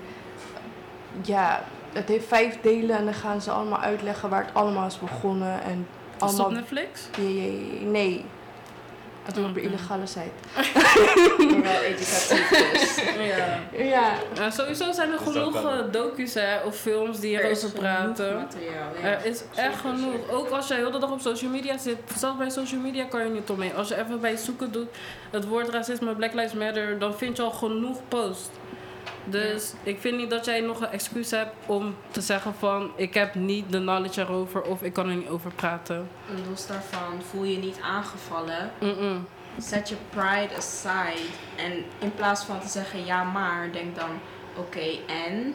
ja, 1.22 1.64
het 1.92 2.08
heeft 2.08 2.26
vijf 2.26 2.60
delen. 2.60 2.96
En 2.96 3.04
dan 3.04 3.14
gaan 3.14 3.40
ze 3.40 3.50
allemaal 3.50 3.80
uitleggen 3.80 4.28
waar 4.28 4.44
het 4.44 4.54
allemaal 4.54 4.86
is 4.86 4.98
begonnen. 4.98 5.62
En 5.62 5.86
Is 5.88 6.12
het 6.12 6.22
op 6.22 6.28
allemaal... 6.28 6.50
Netflix? 6.50 7.08
Ja, 7.16 7.52
nee. 7.86 8.24
Op 9.28 9.36
een 9.36 9.50
Oké. 9.50 9.60
illegale 9.60 10.06
site. 10.06 10.30
Wel 11.62 11.80
educatief 11.82 12.48
dus. 12.72 13.04
Ja. 13.26 13.58
Ja. 13.84 14.12
Ja, 14.34 14.50
sowieso 14.50 14.92
zijn 14.92 15.10
er 15.12 15.18
Dat 15.24 15.32
genoeg 15.32 15.64
eh, 15.64 15.78
docu's 15.90 16.34
hè, 16.34 16.58
of 16.64 16.76
films 16.76 17.20
die 17.20 17.38
Er 17.38 17.50
is 17.50 17.62
erover 17.62 17.78
genoeg 17.78 17.92
praten. 18.14 18.34
materiaal, 18.36 18.88
ja. 19.02 19.06
Er 19.08 19.24
is 19.26 19.42
echt 19.54 19.76
genoeg. 19.80 20.12
zeker. 20.12 20.34
Ook 20.36 20.48
als 20.48 20.68
je 20.68 20.74
heel 20.74 20.90
de 20.90 20.98
dag 20.98 21.10
op 21.10 21.20
social 21.20 21.50
media 21.50 21.78
zit. 21.78 21.96
Zelfs 22.18 22.38
bij 22.38 22.50
social 22.50 22.80
media 22.80 23.04
kan 23.04 23.24
je 23.24 23.30
niet 23.30 23.50
omheen. 23.50 23.74
Als 23.74 23.88
je 23.88 23.98
even 23.98 24.20
bij 24.20 24.36
zoeken 24.36 24.72
doet 24.72 24.88
het 25.30 25.46
woord 25.48 25.68
racisme, 25.68 26.14
Black 26.14 26.32
Lives 26.32 26.52
Matter, 26.52 26.98
dan 26.98 27.14
vind 27.14 27.36
je 27.36 27.42
al 27.42 27.50
genoeg 27.50 27.98
posts. 28.08 28.48
Dus 29.26 29.72
ik 29.82 30.00
vind 30.00 30.16
niet 30.16 30.30
dat 30.30 30.44
jij 30.44 30.60
nog 30.60 30.80
een 30.80 30.90
excuus 30.90 31.30
hebt 31.30 31.54
om 31.66 31.94
te 32.10 32.20
zeggen 32.20 32.54
van 32.58 32.90
ik 32.96 33.14
heb 33.14 33.34
niet 33.34 33.72
de 33.72 33.78
knowledge 33.78 34.20
erover 34.20 34.62
of 34.62 34.82
ik 34.82 34.92
kan 34.92 35.08
er 35.08 35.16
niet 35.16 35.28
over 35.28 35.52
praten. 35.52 36.08
En 36.28 36.50
los 36.50 36.66
daarvan 36.66 37.22
voel 37.30 37.44
je 37.44 37.58
niet 37.58 37.78
aangevallen. 37.82 38.70
Mm-mm. 38.80 39.26
Zet 39.58 39.88
je 39.88 39.96
pride 40.10 40.56
aside. 40.56 41.28
En 41.56 41.72
in 41.98 42.14
plaats 42.14 42.44
van 42.44 42.60
te 42.60 42.68
zeggen 42.68 43.04
ja 43.04 43.22
maar, 43.24 43.72
denk 43.72 43.96
dan 43.96 44.10
oké 44.56 44.98
en. 45.06 45.54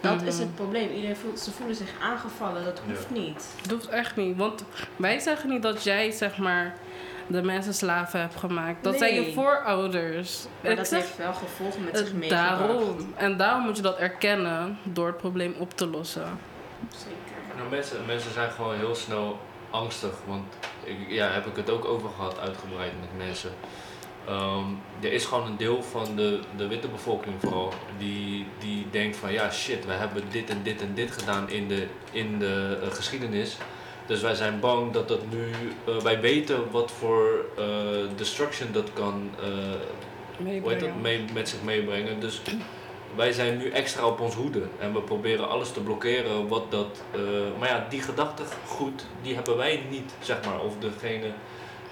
Dat 0.00 0.22
is 0.22 0.38
het 0.38 0.54
probleem. 0.54 0.90
Iedereen 0.90 1.16
voelt, 1.16 1.40
ze 1.40 1.50
voelen 1.50 1.76
zich 1.76 1.90
aangevallen. 2.02 2.64
Dat 2.64 2.80
hoeft 2.86 3.10
niet. 3.10 3.46
Dat 3.62 3.70
hoeft 3.70 3.88
echt 3.88 4.16
niet. 4.16 4.36
Want 4.36 4.64
wij 4.96 5.18
zeggen 5.18 5.48
niet 5.48 5.62
dat 5.62 5.84
jij 5.84 6.10
zeg 6.10 6.38
maar 6.38 6.74
de 7.26 7.42
mensen 7.42 7.74
slaven 7.74 8.20
hebt 8.20 8.36
gemaakt. 8.36 8.84
Dat 8.84 8.98
zijn 8.98 9.14
je 9.14 9.32
voorouders. 9.32 10.44
Maar 10.60 10.70
Ik 10.70 10.76
dat 10.76 10.86
zeg- 10.88 11.00
heeft 11.00 11.16
wel 11.16 11.32
gevolgen 11.32 11.84
met 11.84 11.98
zich 11.98 12.12
meegebracht. 12.12 12.58
Daarom. 12.58 12.96
En 13.16 13.36
daarom 13.36 13.62
moet 13.64 13.76
je 13.76 13.82
dat 13.82 13.98
erkennen 13.98 14.78
door 14.82 15.06
het 15.06 15.16
probleem 15.16 15.54
op 15.58 15.76
te 15.76 15.86
lossen. 15.86 16.38
Zeker. 16.96 17.56
Nou, 17.56 17.68
mensen, 17.70 17.96
mensen 18.06 18.32
zijn 18.32 18.50
gewoon 18.50 18.76
heel 18.76 18.94
snel 18.94 19.38
angstig, 19.70 20.12
want 20.26 20.44
ik, 20.84 20.96
ja, 21.08 21.28
heb 21.30 21.46
ik 21.46 21.56
het 21.56 21.70
ook 21.70 21.84
over 21.84 22.08
gehad, 22.16 22.38
uitgebreid 22.40 22.92
met 23.00 23.26
mensen. 23.26 23.50
Ehm, 24.28 24.64
er 25.00 25.12
is 25.12 25.24
gewoon 25.24 25.46
een 25.46 25.56
deel 25.56 25.82
van 25.82 26.16
de, 26.16 26.40
de 26.56 26.66
witte 26.66 26.88
bevolking 26.88 27.34
vooral, 27.40 27.72
die, 27.98 28.46
die 28.58 28.86
denkt 28.90 29.16
van 29.16 29.32
ja 29.32 29.50
shit, 29.50 29.84
we 29.86 29.92
hebben 29.92 30.22
dit 30.30 30.50
en 30.50 30.62
dit 30.62 30.80
en 30.80 30.94
dit 30.94 31.10
gedaan 31.12 31.50
in 31.50 31.68
de, 31.68 31.86
in 32.10 32.38
de 32.38 32.78
eh, 32.82 32.88
geschiedenis. 32.90 33.56
Dus 34.06 34.20
wij 34.20 34.34
zijn 34.34 34.60
bang 34.60 34.92
dat 34.92 35.08
dat 35.08 35.20
nu, 35.30 35.50
eh, 35.86 35.96
wij 35.96 36.20
weten 36.20 36.70
wat 36.70 36.90
voor 36.90 37.44
eh, 37.56 37.64
destruction 38.16 38.68
dat 38.72 38.92
kan 38.92 39.30
eh, 39.40 40.78
dat, 40.78 40.96
mee, 41.02 41.24
met 41.32 41.48
zich 41.48 41.62
meebrengen. 41.62 42.20
Dus 42.20 42.40
wij 43.16 43.32
zijn 43.32 43.58
nu 43.58 43.70
extra 43.70 44.06
op 44.06 44.20
ons 44.20 44.34
hoede 44.34 44.62
en 44.78 44.92
we 44.92 45.00
proberen 45.00 45.48
alles 45.48 45.72
te 45.72 45.80
blokkeren 45.80 46.48
wat 46.48 46.70
dat. 46.70 47.02
maar 47.58 47.68
ja, 47.68 47.86
die 47.88 48.00
gedachtegoed, 48.00 49.06
die 49.22 49.34
hebben 49.34 49.56
wij 49.56 49.82
niet, 49.90 50.14
zeg 50.20 50.44
maar. 50.44 50.60
Of 50.60 50.72
degene 50.78 51.26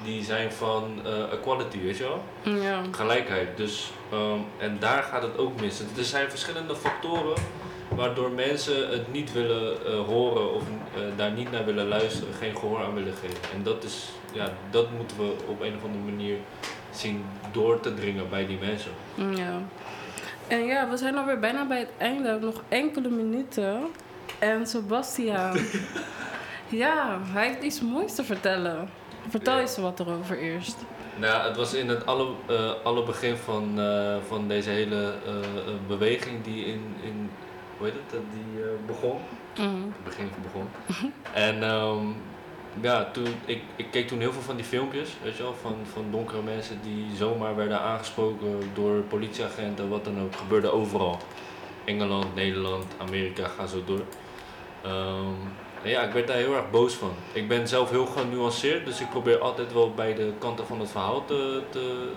die 0.04 0.24
zijn 0.24 0.52
van 0.52 1.00
equality, 1.32 1.80
weet 1.80 1.96
je 1.96 2.04
wel? 2.04 2.22
Ja. 2.62 2.82
Gelijkheid. 2.90 3.56
Dus, 3.56 3.90
ehm, 4.10 4.38
en 4.58 4.76
daar 4.78 5.02
gaat 5.02 5.22
het 5.22 5.38
ook 5.38 5.60
mis. 5.60 5.80
Er 5.96 6.04
zijn 6.04 6.30
verschillende 6.30 6.76
factoren 6.76 7.34
waardoor 7.96 8.30
mensen 8.30 8.88
het 8.90 9.12
niet 9.12 9.32
willen 9.32 9.86
eh, 9.86 9.98
horen 10.06 10.54
of 10.54 10.62
eh, 10.94 11.00
daar 11.16 11.30
niet 11.32 11.50
naar 11.50 11.64
willen 11.64 11.88
luisteren, 11.88 12.34
geen 12.34 12.56
gehoor 12.56 12.84
aan 12.84 12.94
willen 12.94 13.14
geven. 13.14 13.52
En 13.54 13.62
dat 13.62 13.84
is, 13.84 14.08
ja, 14.32 14.48
dat 14.70 14.90
moeten 14.90 15.16
we 15.16 15.34
op 15.48 15.60
een 15.60 15.76
of 15.76 15.84
andere 15.84 16.04
manier 16.04 16.36
zien 16.90 17.24
door 17.52 17.80
te 17.80 17.94
dringen 17.94 18.28
bij 18.28 18.46
die 18.46 18.58
mensen. 18.60 18.90
ja. 19.36 19.60
En 20.48 20.64
ja, 20.64 20.88
we 20.90 20.96
zijn 20.96 21.16
alweer 21.16 21.38
bijna 21.38 21.66
bij 21.66 21.78
het 21.78 21.90
einde. 21.98 22.38
Nog 22.40 22.62
enkele 22.68 23.08
minuten. 23.08 23.80
En 24.38 24.66
Sebastian. 24.66 25.56
ja, 26.68 27.18
hij 27.22 27.46
heeft 27.46 27.62
iets 27.62 27.80
moois 27.80 28.14
te 28.14 28.24
vertellen. 28.24 28.88
Vertel 29.28 29.54
Ja. 29.54 29.60
eens 29.60 29.76
wat 29.78 30.00
erover 30.00 30.38
eerst. 30.38 30.76
Nou, 31.16 31.46
het 31.48 31.56
was 31.56 31.74
in 31.74 31.88
het 31.88 32.06
alle, 32.06 32.26
eh, 32.46 32.70
alle 32.82 33.02
begin 33.04 33.36
van, 33.36 33.80
van 34.28 34.48
deze 34.48 34.70
hele 34.70 35.14
beweging 35.88 36.42
die 36.44 36.64
in, 36.64 36.94
in 37.02 37.30
hoe 37.78 37.86
heet 37.86 37.96
het, 38.06 38.14
eh, 38.14 38.20
die 38.32 38.62
eh, 38.62 38.68
begon. 38.86 39.18
Mhm. 39.58 39.84
Het 39.92 40.04
begin 40.04 40.30
begon. 40.42 40.68
en 41.32 41.62
ehm, 41.62 42.06
ja, 42.80 43.10
toen, 43.10 43.26
ik, 43.44 43.62
ik 43.76 43.86
keek 43.90 44.08
toen 44.08 44.20
heel 44.20 44.32
veel 44.32 44.42
van 44.42 44.56
die 44.56 44.64
filmpjes, 44.64 45.10
weet 45.22 45.36
je 45.36 45.42
wel, 45.42 45.54
van, 45.54 45.76
van 45.92 46.04
donkere 46.10 46.42
mensen 46.42 46.78
die 46.82 47.16
zomaar 47.16 47.56
werden 47.56 47.80
aangesproken 47.80 48.60
door 48.74 49.00
politieagenten, 49.00 49.88
wat 49.88 50.04
dan 50.04 50.20
ook. 50.20 50.34
Gebeurde 50.34 50.72
overal. 50.72 51.18
Engeland, 51.84 52.34
Nederland, 52.34 52.84
Amerika, 52.98 53.48
ga 53.48 53.66
zo 53.66 53.82
door. 53.84 54.02
En 55.84 55.90
ja, 55.90 56.02
ik 56.02 56.12
werd 56.12 56.26
daar 56.26 56.36
heel 56.36 56.54
erg 56.54 56.70
boos 56.70 56.94
van. 56.94 57.12
Ik 57.32 57.48
ben 57.48 57.68
zelf 57.68 57.90
heel 57.90 58.06
genuanceerd, 58.06 58.86
dus 58.86 59.00
ik 59.00 59.10
probeer 59.10 59.38
altijd 59.38 59.72
wel 59.72 59.94
bij 59.94 60.14
de 60.14 60.32
kanten 60.38 60.66
van 60.66 60.80
het 60.80 60.90
verhaal 60.90 61.24
te, 61.24 61.62
te, 61.70 62.08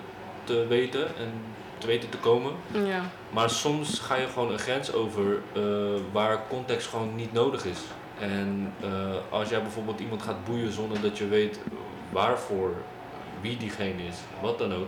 te 0.44 0.66
weten 0.66 1.16
en 1.16 1.32
te 1.78 1.86
weten 1.86 2.08
te 2.08 2.18
komen. 2.18 2.52
Ja. 2.72 3.02
Maar 3.30 3.50
soms 3.50 3.98
ga 3.98 4.16
je 4.16 4.26
gewoon 4.26 4.52
een 4.52 4.58
grens 4.58 4.92
over 4.92 5.42
eh, 5.52 5.62
waar 6.12 6.42
context 6.48 6.88
gewoon 6.88 7.14
niet 7.14 7.32
nodig 7.32 7.64
is. 7.64 7.78
En 8.20 8.72
eh, 8.80 8.88
als 9.30 9.48
jij 9.48 9.62
bijvoorbeeld 9.62 10.00
iemand 10.00 10.22
gaat 10.22 10.44
boeien 10.44 10.72
zonder 10.72 11.00
dat 11.00 11.18
je 11.18 11.28
weet 11.28 11.60
waarvoor, 12.12 12.72
wie 13.40 13.56
diegene 13.56 14.02
is, 14.02 14.16
wat 14.42 14.58
dan 14.58 14.74
ook, 14.74 14.86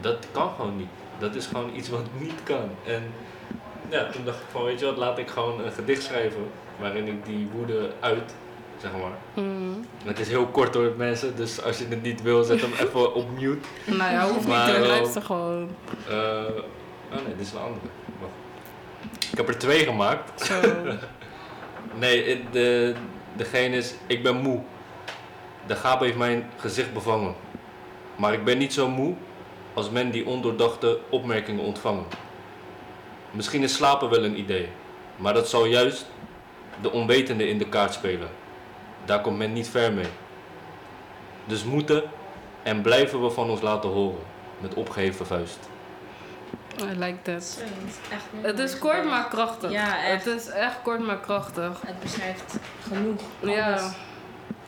dat 0.00 0.26
kan 0.32 0.50
gewoon 0.56 0.76
niet. 0.76 0.88
Dat 1.18 1.34
is 1.34 1.46
gewoon 1.46 1.76
iets 1.76 1.88
wat 1.88 2.06
niet 2.18 2.42
kan. 2.42 2.70
En 2.86 3.02
ja, 3.88 4.10
toen 4.10 4.24
dacht 4.24 4.40
ik 4.40 4.46
van, 4.50 4.64
weet 4.64 4.80
je 4.80 4.86
wat, 4.86 4.96
laat 4.96 5.18
ik 5.18 5.28
gewoon 5.28 5.64
een 5.64 5.72
gedicht 5.72 6.02
schrijven 6.02 6.50
waarin 6.78 7.06
ik 7.06 7.24
die 7.26 7.48
woede 7.52 7.90
uit, 8.00 8.34
zeg 8.82 8.90
maar. 8.92 9.44
Mhm. 9.44 9.54
Het 10.04 10.18
is 10.18 10.28
heel 10.28 10.46
kort 10.46 10.74
hoor 10.74 10.92
mensen, 10.96 11.36
dus 11.36 11.62
als 11.62 11.78
je 11.78 11.86
het 11.88 12.02
niet 12.02 12.22
wil, 12.22 12.42
zet 12.42 12.60
hem 12.60 12.72
even 12.86 13.14
op 13.14 13.26
mute. 13.40 13.68
Nou 13.84 14.12
ja, 14.12 14.28
hoeft 14.28 14.46
Maar 14.48 14.66
niet 14.66 14.74
te 14.74 14.80
wel- 14.80 14.88
luisteren 14.90 15.22
gewoon. 15.22 15.68
Eh, 16.08 16.14
oh 17.12 17.24
nee, 17.26 17.36
dit 17.36 17.46
is 17.46 17.52
een 17.52 17.58
andere. 17.58 17.86
Ik 19.30 19.36
heb 19.38 19.48
er 19.48 19.58
twee 19.58 19.84
gemaakt. 19.84 20.44
Zo. 20.44 20.54
Nee, 21.98 22.44
de, 22.50 22.94
degene 23.36 23.76
is, 23.76 23.94
ik 24.06 24.22
ben 24.22 24.36
moe. 24.36 24.60
De 25.66 25.74
gaap 25.76 26.00
heeft 26.00 26.16
mijn 26.16 26.50
gezicht 26.56 26.92
bevangen. 26.92 27.34
Maar 28.16 28.32
ik 28.32 28.44
ben 28.44 28.58
niet 28.58 28.72
zo 28.72 28.88
moe 28.88 29.14
als 29.74 29.90
men 29.90 30.10
die 30.10 30.26
ondoordachte 30.26 30.98
opmerkingen 31.08 31.64
ontvangen. 31.64 32.04
Misschien 33.30 33.62
is 33.62 33.74
slapen 33.74 34.10
wel 34.10 34.24
een 34.24 34.38
idee, 34.38 34.68
maar 35.16 35.34
dat 35.34 35.48
zal 35.48 35.64
juist 35.64 36.06
de 36.82 36.90
onwetende 36.92 37.48
in 37.48 37.58
de 37.58 37.68
kaart 37.68 37.92
spelen. 37.92 38.28
Daar 39.04 39.20
komt 39.20 39.38
men 39.38 39.52
niet 39.52 39.68
ver 39.68 39.92
mee. 39.92 40.08
Dus 41.44 41.64
moeten 41.64 42.02
en 42.62 42.82
blijven 42.82 43.22
we 43.22 43.30
van 43.30 43.50
ons 43.50 43.60
laten 43.60 43.90
horen, 43.90 44.18
met 44.58 44.74
opgeheven 44.74 45.26
vuist. 45.26 45.58
I 46.80 46.84
like 46.98 47.22
that. 47.22 47.34
Het 47.34 47.42
is 47.86 47.96
echt 48.10 48.22
mooi 48.32 48.46
Het 48.46 48.58
is 48.58 48.78
kort 48.78 49.04
maar 49.04 49.28
krachtig. 49.28 49.70
Ja, 49.70 50.04
echt. 50.04 50.24
Het 50.24 50.40
is 50.40 50.48
echt 50.48 50.76
kort 50.82 51.06
maar 51.06 51.20
krachtig. 51.20 51.80
Het 51.86 52.00
beschrijft 52.00 52.56
genoeg. 52.88 53.20
Ja. 53.40 53.92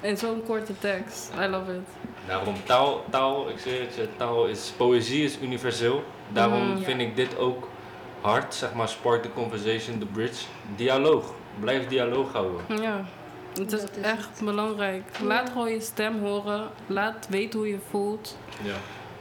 In 0.01 0.17
zo'n 0.17 0.43
korte 0.47 0.79
tekst. 0.79 1.31
I 1.41 1.47
love 1.47 1.73
it. 1.73 1.89
Daarom 2.27 2.55
taal, 2.65 3.05
taal, 3.11 3.49
ik 3.49 3.59
zeg 3.59 3.79
het 3.79 3.95
je, 3.95 4.09
taal 4.17 4.47
is, 4.47 4.73
poëzie 4.77 5.25
is 5.25 5.39
universeel. 5.41 6.05
Daarom 6.33 6.71
Mm. 6.71 6.83
vind 6.83 7.01
ik 7.01 7.17
dit 7.17 7.39
ook 7.39 7.69
hard, 8.21 8.55
zeg 8.55 8.75
maar, 8.75 8.89
spark 8.89 9.23
the 9.23 9.33
conversation, 9.35 9.99
the 9.99 10.07
bridge. 10.07 10.45
Dialoog, 10.77 11.25
blijf 11.61 11.87
dialoog 11.87 12.33
houden. 12.33 12.61
Ja. 12.83 13.05
Het 13.59 13.73
is, 13.73 13.81
Dat 13.81 13.91
is 13.97 14.03
echt 14.03 14.41
belangrijk. 14.45 15.03
Laat 15.23 15.49
gewoon 15.51 15.71
je 15.71 15.81
stem 15.81 16.21
horen. 16.23 16.69
Laat 16.87 17.27
weten 17.31 17.59
hoe 17.59 17.69
je 17.69 17.79
voelt. 17.91 18.37
Ja. 18.63 18.75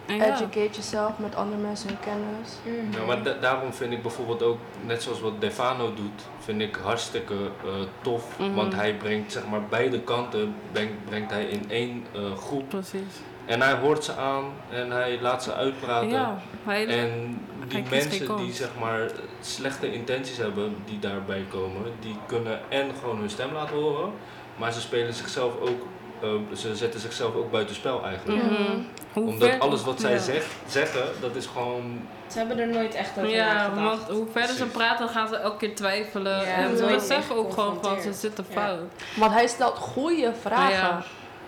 En 0.06 0.16
ja. 0.16 0.36
Educate 0.36 0.70
jezelf 0.76 1.18
met 1.18 1.36
andere 1.36 1.62
mensen 1.62 1.88
hun 1.88 2.00
kennis. 2.00 2.52
Mhm. 2.64 3.00
Ja, 3.00 3.06
maar 3.06 3.24
da- 3.24 3.38
daarom 3.42 3.74
vind 3.74 3.94
ik 3.94 4.02
bijvoorbeeld 4.02 4.44
ook, 4.44 4.58
net 4.86 5.04
zoals 5.04 5.20
wat 5.22 5.42
Defano 5.42 5.94
doet, 5.94 6.22
vind 6.40 6.62
ik 6.62 6.76
hartstikke 6.84 7.34
eh, 7.34 7.70
tof. 8.02 8.40
Mhm. 8.40 8.54
Want 8.54 8.74
hij 8.76 8.96
brengt 8.96 9.32
zeg 9.32 9.48
maar 9.48 9.62
beide 9.70 10.00
kanten 10.02 10.56
brengt, 10.72 11.06
brengt 11.06 11.32
hij 11.32 11.46
in 11.46 11.70
één 11.70 12.06
eh, 12.14 12.36
groep. 12.38 12.70
Precies. 12.70 13.02
En 13.46 13.62
hij 13.62 13.74
hoort 13.74 14.04
ze 14.04 14.16
aan 14.16 14.44
en 14.72 14.92
hij 14.92 15.18
laat 15.22 15.44
ze 15.44 15.54
uitpraten. 15.54 16.10
Ja, 16.10 16.38
hij, 16.64 16.88
En 16.88 17.42
die 17.68 17.84
mensen 17.90 18.38
die 18.38 18.54
zeg 18.54 18.70
maar 18.80 19.10
slechte 19.42 19.94
intenties 19.94 20.38
hebben, 20.38 20.76
die 20.86 21.00
daarbij 21.00 21.46
komen, 21.50 21.82
die 22.00 22.18
kunnen 22.28 22.60
en 22.70 22.92
gewoon 23.00 23.18
hun 23.20 23.30
stem 23.30 23.54
laten 23.54 23.76
horen, 23.76 24.12
maar 24.58 24.72
ze 24.74 24.82
spelen 24.82 25.14
zichzelf 25.14 25.54
ook, 25.60 25.82
eh, 26.22 26.56
ze 26.56 26.76
zetten 26.76 27.00
zichzelf 27.00 27.36
ook 27.36 27.52
buitenspel 27.52 28.04
eigenlijk. 28.06 28.44
Mhm. 28.44 28.54
Mhm. 28.62 28.72
Hoe 29.14 29.28
Omdat 29.28 29.50
ver- 29.50 29.60
alles 29.60 29.84
wat 29.84 30.00
zij 30.02 30.12
ja. 30.14 30.20
zegt, 30.20 30.48
zeggen, 30.68 31.02
dat 31.22 31.36
is 31.36 31.46
gewoon 31.46 32.02
Ze 32.28 32.38
hebben 32.38 32.60
er 32.60 32.68
nooit 32.68 32.96
echt 32.96 33.18
over 33.18 33.30
Ja, 33.30 33.54
nagedacht. 33.54 34.08
want 34.08 34.18
hoe 34.18 34.28
verder 34.32 34.56
ze 34.56 34.66
praten, 34.66 35.10
gaan 35.10 35.28
ze 35.28 35.36
elke 35.36 35.58
keer 35.58 35.76
twijfelen. 35.76 36.38
Ja, 36.46 36.54
en 36.54 36.78
ze 36.78 36.86
beseffen 36.86 37.36
ook 37.36 37.54
gewoon 37.54 37.78
van, 37.82 38.02
ze 38.02 38.14
zitten 38.14 38.46
Ja. 38.50 38.62
fout. 38.62 38.80
Want 39.16 39.32
hij 39.34 39.48
stelt 39.48 39.78
goede 39.78 40.32
vragen. 40.42 41.04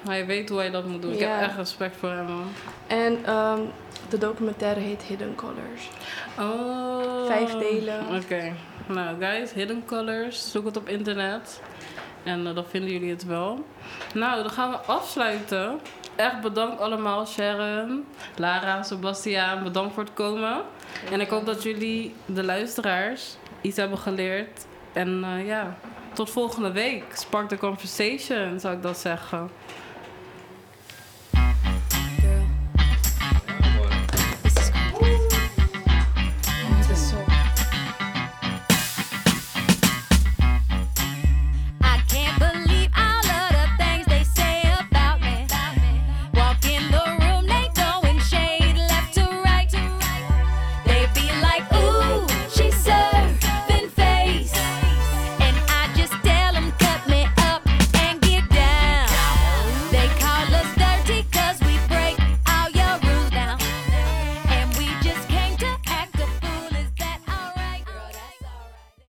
Hij 0.06 0.26
weet 0.26 0.50
hoe 0.50 0.58
hij 0.58 0.72
dat 0.72 0.86
moet 0.86 1.02
doen. 1.02 1.14
Ik 1.14 1.20
heb 1.20 1.42
echt 1.42 1.56
respect 1.56 1.96
voor 1.96 2.10
hem, 2.10 2.26
man. 2.26 2.48
En 2.88 3.26
ehm, 3.26 3.60
de 4.10 4.18
documentaire 4.18 4.80
heet 4.80 5.04
Hidden 5.04 5.36
Colors. 5.36 5.90
Oh. 6.40 7.26
Vijf 7.26 7.52
delen. 7.52 8.00
Oké. 8.24 8.54
Nou, 8.88 9.18
guys, 9.20 9.54
Hidden 9.54 9.84
Colors. 9.86 10.52
Zoek 10.52 10.66
het 10.66 10.78
op 10.78 10.90
internet. 10.90 11.62
En 12.24 12.48
eh, 12.48 12.56
dan 12.56 12.66
vinden 12.66 12.92
jullie 12.92 13.10
het 13.10 13.26
wel. 13.26 13.66
Nou, 14.14 14.42
dan 14.42 14.52
gaan 14.52 14.72
we 14.72 14.78
afsluiten. 14.78 15.80
Echt 16.16 16.42
bedankt 16.42 16.80
allemaal, 16.80 17.26
Sharon, 17.26 18.06
Lara, 18.36 18.84
Sebastiaan. 18.84 19.64
Bedankt 19.64 19.94
voor 19.94 20.04
het 20.04 20.14
komen. 20.14 20.62
En 21.12 21.22
ik 21.22 21.30
hoop 21.30 21.46
dat 21.46 21.64
jullie, 21.64 22.16
de 22.26 22.44
luisteraars, 22.44 23.36
iets 23.62 23.78
hebben 23.78 23.98
geleerd. 23.98 24.66
En 24.94 25.24
eh, 25.24 25.48
ja, 25.48 25.78
tot 26.14 26.30
volgende 26.30 26.72
week. 26.72 27.04
Spark 27.14 27.48
the 27.48 27.58
conversation, 27.58 28.60
zou 28.60 28.76
ik 28.76 28.82
dat 28.82 28.98
zeggen. 28.98 29.50